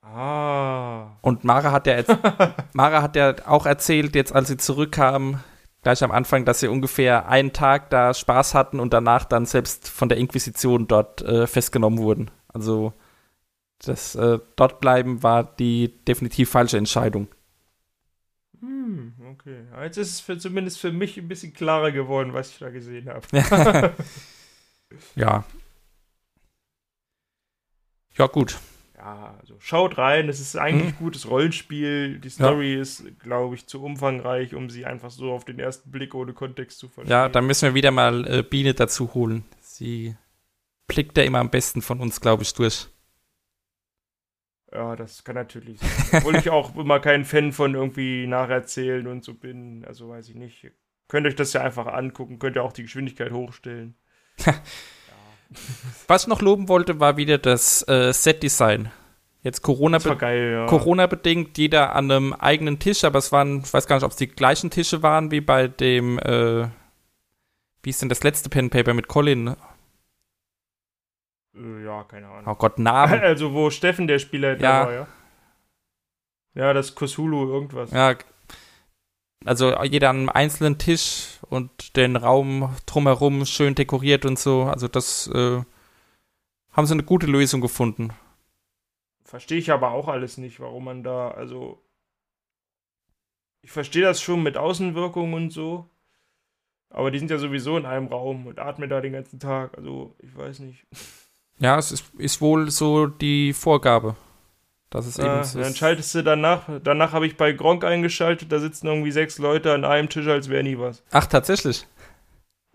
Ah. 0.01 1.17
Und 1.22 1.43
Mara 1.43 1.72
hat 1.72 1.88
ja 1.88 1.97
jetzt, 1.97 2.15
Mara 2.74 3.01
hat 3.01 3.15
ja 3.15 3.36
auch 3.45 3.65
erzählt, 3.65 4.15
jetzt 4.15 4.34
als 4.34 4.47
sie 4.47 4.57
zurückkam, 4.57 5.41
gleich 5.82 6.03
am 6.03 6.11
Anfang, 6.11 6.45
dass 6.45 6.59
sie 6.59 6.67
ungefähr 6.67 7.28
einen 7.28 7.53
Tag 7.53 7.89
da 7.89 8.13
Spaß 8.13 8.55
hatten 8.55 8.80
und 8.80 8.93
danach 8.93 9.26
dann 9.26 9.45
selbst 9.45 9.88
von 9.89 10.09
der 10.09 10.17
Inquisition 10.17 10.88
dort 10.88 11.22
äh, 11.22 11.47
festgenommen 11.47 11.99
wurden. 11.99 12.32
Also 12.47 12.93
das 13.80 14.15
äh, 14.15 14.39
dort 14.55 14.80
bleiben 14.82 15.24
war 15.24 15.43
die 15.43 16.03
definitiv 16.05 16.49
falsche 16.49 16.78
Entscheidung. 16.78 17.28
Hm, 18.59 19.13
okay. 19.32 19.63
Ja, 19.72 19.84
jetzt 19.84 19.97
ist 19.97 20.09
es 20.09 20.20
für, 20.20 20.38
zumindest 20.38 20.80
für 20.80 20.91
mich 20.91 21.17
ein 21.17 21.28
bisschen 21.28 21.53
klarer 21.53 21.91
geworden, 21.91 22.34
was 22.34 22.49
ich 22.49 22.59
da 22.59 22.70
gesehen 22.70 23.09
habe. 23.09 23.26
Ja. 25.15 25.43
Ja, 28.20 28.28
gut. 28.28 28.59
Ja, 28.97 29.34
also 29.39 29.55
schaut 29.59 29.97
rein, 29.97 30.28
es 30.28 30.41
ist 30.41 30.57
eigentlich 30.57 30.97
gutes 30.97 31.30
Rollenspiel. 31.30 32.20
Die 32.20 32.30
Story 32.30 32.76
ist, 32.76 33.05
glaube 33.20 33.55
ich, 33.55 33.65
zu 33.65 33.82
umfangreich, 33.82 34.53
um 34.53 34.70
sie 34.70 34.86
einfach 34.86 35.09
so 35.09 35.32
auf 35.32 35.45
den 35.45 35.57
ersten 35.57 35.89
Blick 35.89 36.13
ohne 36.13 36.34
Kontext 36.34 36.80
zu 36.80 36.89
verstehen. 36.89 37.11
Ja, 37.11 37.30
dann 37.30 37.47
müssen 37.47 37.70
wir 37.70 37.74
wieder 37.76 37.91
mal 37.91 38.28
äh, 38.28 38.43
Biene 38.43 38.74
dazu 38.74 39.13
holen. 39.13 39.45
Sie 39.61 40.17
blickt 40.88 41.17
ja 41.17 41.24
immer 41.24 41.39
am 41.39 41.49
besten 41.49 41.82
von 41.82 42.01
uns, 42.01 42.20
glaube 42.20 42.43
ich, 42.43 42.53
durch. 42.53 42.89
Ja, 44.74 44.97
das 44.97 45.24
kann 45.24 45.36
natürlich 45.36 45.80
sein. 45.80 46.20
Obwohl 46.20 46.36
ich 46.36 46.49
auch 46.49 46.76
immer 46.76 46.99
kein 46.99 47.24
Fan 47.24 47.53
von 47.53 47.76
irgendwie 47.76 48.28
nacherzählen 48.28 49.07
und 49.07 49.24
so 49.24 49.34
bin. 49.34 49.86
Also 49.86 50.09
weiß 50.09 50.28
ich 50.28 50.36
nicht. 50.36 50.65
Ihr 50.65 50.72
könnt 51.07 51.26
euch 51.26 51.36
das 51.36 51.53
ja 51.53 51.61
einfach 51.61 51.88
angucken, 51.88 52.38
könnt 52.38 52.57
ihr 52.57 52.63
auch 52.63 52.74
die 52.74 52.84
Geschwindigkeit 52.84 53.32
hochstellen. 53.32 53.95
Was 56.08 56.24
ich 56.24 56.28
noch 56.28 56.41
loben 56.41 56.68
wollte, 56.70 57.00
war 57.00 57.18
wieder 57.18 57.38
das 57.38 57.88
äh, 57.88 58.12
Set-Design. 58.14 58.91
Jetzt 59.41 59.62
Corona 59.62 60.04
war 60.04 60.16
geil, 60.18 60.52
ja. 60.52 60.66
Corona-bedingt, 60.66 61.58
jeder 61.58 61.95
an 61.95 62.12
einem 62.12 62.34
eigenen 62.34 62.78
Tisch, 62.78 63.04
aber 63.06 63.20
es 63.20 63.32
waren, 63.32 63.62
ich 63.64 63.74
weiß 63.74 63.88
gar 63.88 63.95
nicht, 63.95 64.04
ob 64.04 64.12
es 64.12 64.18
die 64.18 64.28
gleichen 64.28 64.70
Tische 64.70 65.02
waren 65.02 65.32
wie 65.32 65.39
bei 65.41 65.68
dem, 65.70 66.20
äh, 66.20 66.68
wie 67.84 67.89
ist 67.89 68.02
denn 68.02 68.10
das 68.10 68.22
letzte 68.24 68.50
Pen 68.50 68.70
Paper 68.70 68.93
mit 68.93 69.08
Colin? 69.08 69.56
Äh, 71.56 71.84
ja, 71.86 72.04
keine 72.04 72.28
Ahnung. 72.28 72.43
Oh 72.47 72.56
Gott, 72.56 72.80
Namen. 72.80 73.20
Also, 73.22 73.54
wo 73.54 73.70
Steffen 73.70 74.08
der 74.08 74.20
Spieler 74.20 74.60
Ja. 74.60 74.86
war, 74.86 74.93
ja. 74.93 75.08
Ja, 76.56 76.74
das 76.74 76.93
Cthulhu 76.95 77.47
irgendwas. 77.47 77.91
Ja, 77.91 78.16
also 79.46 79.74
jeder 79.84 80.10
an 80.10 80.18
einem 80.18 80.30
einzelnen 80.30 80.78
Tisch 80.78 81.40
und 81.50 81.96
den 81.96 82.16
Raum 82.16 82.76
drumherum 82.86 83.46
schön 83.46 83.76
dekoriert 83.76 84.26
und 84.26 84.38
so. 84.38 84.64
Also 84.64 84.88
das 84.88 85.28
äh, 85.28 85.62
haben 86.72 86.86
sie 86.86 86.94
eine 86.94 87.04
gute 87.04 87.28
Lösung 87.28 87.62
gefunden. 87.62 88.10
Verstehe 89.24 89.60
ich 89.60 89.72
aber 89.72 89.92
auch 89.92 90.08
alles 90.08 90.38
nicht, 90.38 90.60
warum 90.60 90.86
man 90.86 91.04
da, 91.04 91.30
also. 91.32 91.82
Ich 93.62 93.72
verstehe 93.72 94.04
das 94.04 94.22
schon 94.22 94.42
mit 94.42 94.58
Außenwirkungen 94.58 95.34
und 95.34 95.50
so. 95.52 95.90
Aber 96.90 97.12
die 97.12 97.20
sind 97.20 97.30
ja 97.30 97.38
sowieso 97.38 97.78
in 97.78 97.86
einem 97.86 98.08
Raum 98.08 98.48
und 98.48 98.58
atmen 98.58 98.90
da 98.90 99.02
den 99.02 99.14
ganzen 99.14 99.40
Tag. 99.40 99.78
Also, 99.78 100.16
ich 100.20 100.36
weiß 100.36 100.60
nicht. 100.60 100.86
Ja, 101.60 101.78
es 101.78 101.92
ist, 101.92 102.06
ist 102.16 102.42
wohl 102.42 102.72
so 102.72 103.06
die 103.08 103.54
Vorgabe. 103.54 104.16
Dass 104.92 105.06
es 105.06 105.20
eben 105.20 105.28
Äh, 105.28 105.44
so 105.44 105.60
dann 105.60 105.70
ist. 105.70 105.78
schaltest 105.78 106.16
du 106.16 106.24
danach. 106.24 106.64
Danach 106.84 107.14
habe 107.14 107.28
ich 107.28 107.38
bei 107.38 107.52
Gronk 107.52 107.84
eingeschaltet, 107.84 108.52
da 108.52 108.60
sitzen 108.60 108.88
irgendwie 108.88 109.12
sechs 109.12 109.38
Leute 109.38 109.74
an 109.74 109.86
einem 109.86 110.10
Tisch, 110.10 110.28
als 110.28 110.50
wäre 110.50 110.64
nie 110.64 110.80
was. 110.80 111.04
Ach, 111.12 111.28
tatsächlich. 111.28 111.86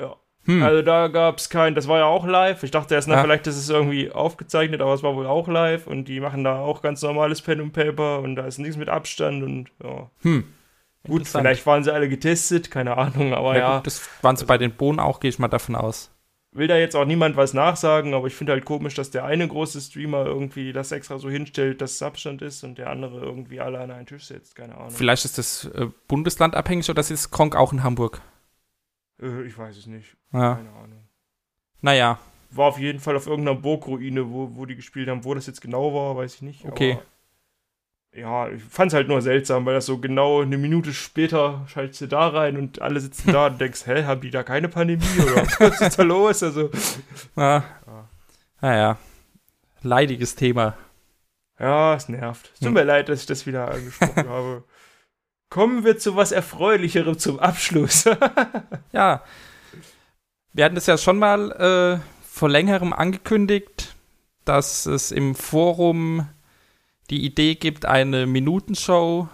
Ja. 0.01 0.15
Hm. 0.45 0.63
Also 0.63 0.83
da 0.83 1.09
gab 1.09 1.39
es 1.39 1.49
kein, 1.51 1.75
das 1.75 1.89
war 1.89 1.99
ja 1.99 2.05
auch 2.05 2.25
live. 2.27 2.63
Ich 2.63 2.71
dachte 2.71 2.95
erst, 2.95 3.09
na, 3.09 3.15
Ja. 3.17 3.23
vielleicht 3.23 3.47
ist 3.49 3.57
es 3.57 3.69
irgendwie 3.69 4.13
aufgezeichnet, 4.13 4.81
aber 4.81 4.95
es 4.95 5.03
war 5.03 5.17
wohl 5.17 5.27
auch 5.27 5.49
live 5.49 5.87
und 5.89 6.05
die 6.07 6.21
machen 6.21 6.45
da 6.45 6.59
auch 6.61 6.83
ganz 6.83 7.03
normales 7.03 7.43
Pen 7.43 7.61
und 7.61 7.73
Paper 7.73 8.21
und 8.21 8.37
da 8.37 8.47
ist 8.47 8.59
nichts 8.59 8.77
mit 8.77 8.89
Abstand 8.89 9.43
und 9.43 9.71
ja. 9.83 10.09
Hm. 10.23 10.45
Gut, 11.07 11.27
vielleicht 11.29 11.67
waren 11.67 11.85
sie 11.85 11.93
alle 11.93 12.09
getestet, 12.09 12.71
keine 12.71 12.97
Ahnung, 12.97 13.35
aber 13.35 13.55
Ja, 13.55 13.59
ja, 13.59 13.77
gut, 13.77 13.87
das 13.89 14.01
waren 14.23 14.37
sie 14.37 14.47
bei 14.47 14.57
den 14.57 14.73
Bohnen 14.73 15.01
auch, 15.01 15.21
gehe 15.21 15.29
ich 15.29 15.39
mal 15.39 15.49
davon 15.49 15.75
aus. 15.75 16.11
Will 16.55 16.67
da 16.69 16.77
jetzt 16.77 16.95
auch 16.97 17.05
niemand 17.05 17.37
was 17.37 17.53
nachsagen, 17.53 18.15
aber 18.15 18.27
ich 18.29 18.35
finde 18.35 18.53
halt 18.53 18.65
komisch, 18.65 18.95
dass 18.95 19.11
der 19.11 19.25
eine 19.25 19.47
große 19.47 19.81
Streamer 19.81 20.25
irgendwie 20.25 20.73
das 20.73 20.93
extra 20.93 21.19
so 21.19 21.29
hinstellt, 21.29 21.81
dass 21.81 21.93
es 21.93 22.03
Abstand 22.03 22.43
ist 22.43 22.65
und 22.65 22.79
der 22.79 22.91
andere 22.91 23.21
irgendwie 23.21 23.61
alle 23.61 23.81
an 23.81 23.91
einen 23.91 24.07
Tisch 24.07 24.25
setzt, 24.27 24.55
keine 24.55 24.77
Ahnung. 24.77 24.91
Vielleicht 24.91 25.25
ist 25.25 25.37
das 25.37 25.67
äh, 25.67 25.89
bundeslandabhängig 26.09 26.89
oder 26.89 27.01
ist 27.01 27.31
Kronk 27.31 27.57
auch 27.57 27.73
in 27.73 27.83
Hamburg? 27.83 28.23
Äh, 29.21 29.43
ich 29.43 29.59
weiß 29.59 29.77
es 29.77 29.87
nicht, 29.87 30.17
Ja. 30.33 30.55
keine 30.55 30.71
Ahnung. 30.71 31.09
Naja, 31.81 32.19
War 32.51 32.69
auf 32.69 32.79
jeden 32.79 33.01
Fall 33.01 33.17
auf 33.17 33.27
irgendeiner 33.27 33.59
Burgruine, 33.61 34.31
wo, 34.31 34.51
wo 34.55 34.65
die 34.65 34.77
gespielt 34.77 35.09
haben. 35.09 35.25
Wo 35.25 35.35
das 35.35 35.47
jetzt 35.47 35.61
genau 35.61 35.93
war, 35.93 36.17
weiß 36.17 36.37
ich 36.37 36.43
nicht. 36.43 36.65
Okay. 36.65 36.93
Aber, 36.93 37.03
ja, 38.17 38.49
ich 38.49 38.63
fand 38.63 38.93
es 38.93 38.95
halt 38.95 39.09
nur 39.09 39.21
seltsam, 39.23 39.67
weil 39.67 39.75
das 39.75 39.87
so 39.87 39.99
genau 39.99 40.41
eine 40.43 40.57
Minute 40.59 40.93
später 40.95 41.65
schaltest 41.69 42.01
du 42.03 42.07
da 42.09 42.29
rein 42.29 42.57
und 42.57 42.81
alle 42.81 43.01
sitzen 43.01 43.33
da 43.33 43.47
und 43.49 43.61
denkst, 43.61 43.87
hä, 43.87 44.05
haben 44.05 44.21
die 44.21 44.31
da 44.31 44.43
keine 44.43 44.69
Pandemie 44.69 45.05
oder 45.21 45.47
was 45.59 45.81
ist 45.81 45.99
da 45.99 46.03
los? 46.03 46.43
Also, 46.43 46.71
na, 47.35 47.65
Ja. 47.87 48.09
naja. 48.61 48.99
Leidiges 49.83 50.35
Thema. 50.35 50.75
ja, 51.59 51.95
es 51.95 52.09
nervt. 52.09 52.51
Es 52.55 52.61
tut 52.61 52.69
Hm. 52.69 52.75
mir 52.75 52.85
leid, 52.85 53.09
dass 53.09 53.21
ich 53.21 53.27
das 53.27 53.47
wieder 53.47 53.71
angesprochen 53.71 54.29
habe. 54.29 54.65
Kommen 55.51 55.85
wir 55.85 55.99
zu 55.99 56.17
was 56.17 56.33
Erfreulicherem 56.33 57.19
zum 57.19 57.39
Abschluss. 57.39 58.05
Ja. 58.93 59.23
Wir 60.53 60.65
hatten 60.65 60.75
das 60.75 60.87
ja 60.87 60.97
schon 60.99 61.19
mal 61.19 61.51
äh, 62.01 62.25
vor 62.27 62.49
längerem 62.49 62.93
angekündigt, 62.93 63.95
dass 64.45 64.87
es 64.87 65.11
im 65.13 65.35
Forum 65.35 66.27
die 67.11 67.25
Idee 67.25 67.55
gibt, 67.55 67.87
eine 67.87 68.27
Minutenshow 68.27 69.29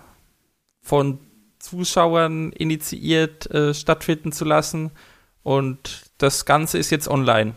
von 0.83 1.19
Zuschauern 1.59 2.53
initiiert 2.53 3.51
äh, 3.51 3.75
stattfinden 3.75 4.33
zu 4.33 4.45
lassen. 4.45 4.91
Und 5.43 6.11
das 6.19 6.45
Ganze 6.45 6.79
ist 6.79 6.91
jetzt 6.91 7.09
online. 7.09 7.55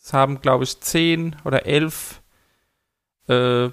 Es 0.00 0.12
haben, 0.12 0.40
glaube 0.40 0.64
ich, 0.64 0.80
zehn 0.80 1.36
oder 1.44 1.66
elf, 1.66 2.22
äh, 3.26 3.70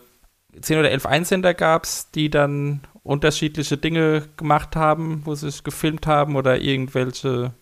zehn 0.59 0.79
oder 0.79 0.91
elf 0.91 1.05
Einsender 1.05 1.53
gab 1.53 1.83
es, 1.83 2.11
die 2.11 2.29
dann 2.29 2.81
unterschiedliche 3.03 3.77
Dinge 3.77 4.27
gemacht 4.35 4.75
haben, 4.75 5.21
wo 5.25 5.35
sie 5.35 5.51
sich 5.51 5.63
gefilmt 5.63 6.07
haben 6.07 6.35
oder 6.35 6.59
irgendwelche 6.59 7.53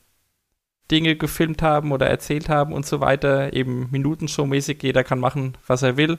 Dinge 0.89 1.15
gefilmt 1.15 1.61
haben 1.61 1.91
oder 1.91 2.07
erzählt 2.07 2.49
haben 2.49 2.73
und 2.73 2.85
so 2.85 3.01
weiter. 3.01 3.53
Eben 3.53 3.89
Minutenshow-mäßig, 3.91 4.81
jeder 4.81 5.03
kann 5.03 5.19
machen, 5.19 5.57
was 5.67 5.81
er 5.81 5.97
will. 5.97 6.17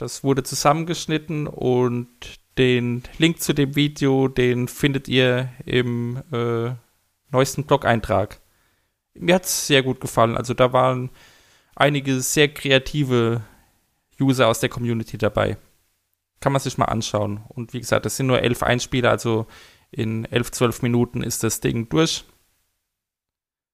Das 0.00 0.24
wurde 0.24 0.42
zusammengeschnitten 0.42 1.46
und 1.46 2.08
den 2.56 3.02
Link 3.18 3.42
zu 3.42 3.52
dem 3.52 3.76
Video, 3.76 4.28
den 4.28 4.66
findet 4.66 5.08
ihr 5.08 5.52
im 5.66 6.22
äh, 6.32 6.70
neuesten 7.30 7.64
Blog-Eintrag. 7.64 8.40
Mir 9.12 9.34
hat 9.34 9.44
es 9.44 9.66
sehr 9.66 9.82
gut 9.82 10.00
gefallen. 10.00 10.38
Also 10.38 10.54
da 10.54 10.72
waren 10.72 11.10
einige 11.76 12.18
sehr 12.22 12.48
kreative 12.48 13.42
User 14.18 14.48
aus 14.48 14.60
der 14.60 14.70
Community 14.70 15.18
dabei. 15.18 15.58
Kann 16.40 16.52
man 16.52 16.62
sich 16.62 16.78
mal 16.78 16.86
anschauen. 16.86 17.44
Und 17.48 17.74
wie 17.74 17.80
gesagt, 17.80 18.06
das 18.06 18.16
sind 18.16 18.26
nur 18.26 18.40
elf 18.40 18.62
Einspieler, 18.62 19.10
also 19.10 19.48
in 19.90 20.24
elf, 20.24 20.50
zwölf 20.50 20.80
Minuten 20.80 21.22
ist 21.22 21.44
das 21.44 21.60
Ding 21.60 21.90
durch. 21.90 22.24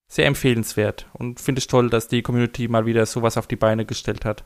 Sehr 0.09 0.27
empfehlenswert 0.27 1.09
und 1.13 1.39
finde 1.39 1.61
ich 1.61 1.69
toll, 1.69 1.89
dass 1.89 2.09
die 2.09 2.23
Community 2.23 2.67
mal 2.67 2.85
wieder 2.85 3.07
sowas 3.07 3.37
auf 3.37 3.47
die 3.47 3.55
Beine 3.55 3.87
gestellt 3.87 4.25
hat. 4.25 4.45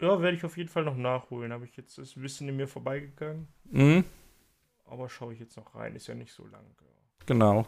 Ja, 0.00 0.20
werde 0.20 0.36
ich 0.36 0.44
auf 0.44 0.56
jeden 0.56 0.68
Fall 0.68 0.84
noch 0.84 0.96
nachholen. 0.96 1.52
Habe 1.52 1.64
ich 1.64 1.76
jetzt, 1.76 1.98
ist 1.98 2.16
ein 2.16 2.22
bisschen 2.22 2.48
in 2.48 2.56
mir 2.56 2.68
vorbeigegangen. 2.68 3.48
Mhm, 3.70 4.04
Aber 4.86 5.08
schaue 5.08 5.32
ich 5.34 5.40
jetzt 5.40 5.56
noch 5.56 5.74
rein, 5.74 5.96
ist 5.96 6.06
ja 6.06 6.14
nicht 6.14 6.32
so 6.32 6.46
lang. 6.46 6.64
Genau. 7.26 7.66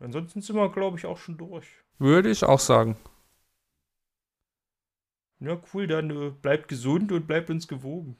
Ansonsten 0.00 0.40
sind 0.40 0.56
wir, 0.56 0.70
glaube 0.70 0.98
ich, 0.98 1.06
auch 1.06 1.18
schon 1.18 1.36
durch. 1.36 1.66
Würde 1.98 2.30
ich 2.30 2.44
auch 2.44 2.60
sagen. 2.60 2.96
Ja, 5.40 5.60
cool, 5.72 5.86
dann 5.86 6.10
äh, 6.10 6.30
bleibt 6.30 6.68
gesund 6.68 7.12
und 7.12 7.26
bleibt 7.26 7.50
uns 7.50 7.68
gewogen. 7.68 8.16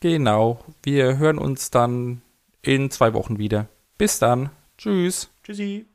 Genau. 0.00 0.64
Wir 0.82 1.18
hören 1.18 1.38
uns 1.38 1.70
dann 1.70 2.22
in 2.62 2.90
zwei 2.90 3.12
Wochen 3.14 3.38
wieder. 3.38 3.68
Bis 3.98 4.18
dann. 4.18 4.50
Tschüss. 4.78 5.30
Tschüssi. 5.42 5.86